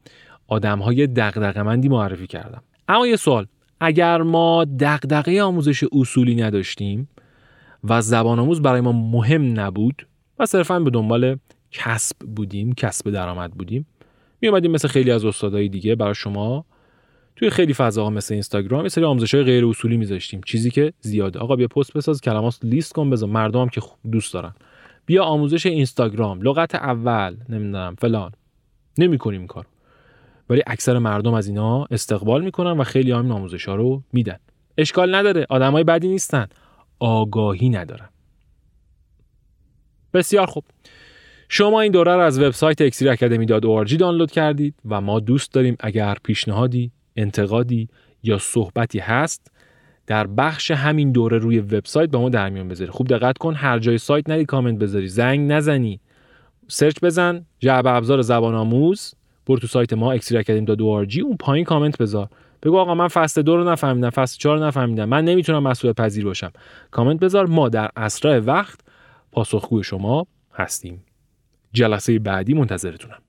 آدم 0.48 0.78
های 0.78 1.06
دقدقمندی 1.06 1.88
معرفی 1.88 2.26
کردم. 2.26 2.62
اما 2.88 3.06
یه 3.06 3.16
سوال 3.16 3.46
اگر 3.80 4.22
ما 4.22 4.64
دقدقه 4.64 5.42
آموزش 5.42 5.84
اصولی 5.92 6.34
نداشتیم 6.34 7.08
و 7.84 8.00
زبان 8.02 8.38
آموز 8.38 8.62
برای 8.62 8.80
ما 8.80 8.92
مهم 8.92 9.60
نبود 9.60 10.06
و 10.38 10.46
صرفا 10.46 10.80
به 10.80 10.90
دنبال 10.90 11.38
کسب 11.70 12.16
بودیم 12.36 12.72
کسب 12.72 13.10
درآمد 13.10 13.50
بودیم 13.50 13.86
می 14.40 14.48
اومدیم 14.48 14.70
مثل 14.70 14.88
خیلی 14.88 15.10
از 15.10 15.24
استادای 15.24 15.68
دیگه 15.68 15.94
برای 15.94 16.14
شما 16.14 16.64
توی 17.36 17.50
خیلی 17.50 17.74
فضاها 17.74 18.10
مثل 18.10 18.34
اینستاگرام 18.34 18.82
یه 18.82 18.88
سری 18.88 19.04
آموزش 19.04 19.34
های 19.34 19.44
غیر 19.44 19.66
اصولی 19.66 19.96
میذاشتیم. 19.96 20.40
چیزی 20.46 20.70
که 20.70 20.92
زیاده. 21.00 21.38
آقا 21.38 21.56
بیا 21.56 21.68
پست 21.68 21.92
بساز 21.92 22.20
کلمات 22.20 22.58
لیست 22.62 22.92
کن 22.92 23.10
بذار. 23.10 23.28
مردم 23.28 23.68
که 23.68 23.80
دوست 24.12 24.34
دارن. 24.34 24.52
بیا 25.06 25.24
آموزش 25.24 25.66
اینستاگرام. 25.66 26.42
لغت 26.42 26.74
اول 26.74 27.36
نمی‌دونم 27.48 27.94
فلان. 27.98 28.32
نمی‌کنیم 28.98 29.46
کار 29.46 29.66
ولی 30.48 30.62
اکثر 30.66 30.98
مردم 30.98 31.34
از 31.34 31.46
اینا 31.46 31.84
استقبال 31.84 32.44
می‌کنن 32.44 32.80
و 32.80 32.84
خیلی 32.84 33.12
هم 33.12 33.32
آموزش 33.32 33.68
ها 33.68 33.74
رو 33.74 34.02
میدن. 34.12 34.38
اشکال 34.78 35.14
نداره 35.14 35.46
آدمای 35.48 35.84
بدی 35.84 36.08
نیستن. 36.08 36.46
آگاهی 36.98 37.68
ندارن. 37.68 38.08
بسیار 40.14 40.46
خوب. 40.46 40.64
شما 41.48 41.80
این 41.80 41.92
دوره 41.92 42.14
رو 42.14 42.20
از 42.20 42.38
وبسایت 42.38 42.80
اکسیراکادمی.org 42.80 43.96
دانلود 43.96 44.30
کردید 44.30 44.74
و 44.84 45.00
ما 45.00 45.20
دوست 45.20 45.52
داریم 45.52 45.76
اگر 45.80 46.16
پیشنهادی، 46.24 46.92
انتقادی 47.16 47.88
یا 48.22 48.38
صحبتی 48.38 48.98
هست 48.98 49.50
در 50.06 50.26
بخش 50.26 50.70
همین 50.70 51.12
دوره 51.12 51.38
روی 51.38 51.58
وبسایت 51.58 52.10
با 52.10 52.20
ما 52.20 52.28
در 52.28 52.48
میون 52.48 52.68
بذاری 52.68 52.90
خوب 52.90 53.06
دقت 53.06 53.38
کن 53.38 53.54
هر 53.54 53.78
جای 53.78 53.98
سایت 53.98 54.28
نری 54.28 54.44
کامنت 54.44 54.78
بذاری. 54.78 55.08
زنگ 55.08 55.52
نزنی. 55.52 56.00
سرچ 56.68 56.96
بزن. 57.02 57.46
جعبه 57.58 57.90
ابزار 57.90 58.22
زبان 58.22 58.54
آموز. 58.54 59.14
برو 59.46 59.58
تو 59.58 59.66
سایت 59.66 59.92
ما 59.92 60.12
اکسیراکادمی.org 60.12 61.18
اون 61.22 61.36
پایین 61.40 61.64
کامنت 61.64 61.98
بذار. 61.98 62.28
بگو 62.62 62.78
آقا 62.78 62.94
من 62.94 63.08
فصل 63.08 63.42
دو 63.42 63.56
رو 63.56 63.70
نفهمیدم 63.70 64.10
فصل 64.10 64.38
چهار 64.38 64.58
رو 64.58 64.64
نفهمیدم. 64.64 65.04
من 65.04 65.24
نمی‌تونم 65.24 65.62
مسئولیت 65.62 65.96
پذیر 65.96 66.24
باشم. 66.24 66.52
کامنت 66.90 67.20
بذار. 67.20 67.46
ما 67.46 67.68
در 67.68 67.90
اسرع 67.96 68.38
وقت 68.38 68.80
پاسخگوی 69.32 69.84
شما 69.84 70.26
هستیم. 70.54 71.04
جلسه 71.72 72.18
بعدی 72.18 72.54
منتظرتونم. 72.54 73.23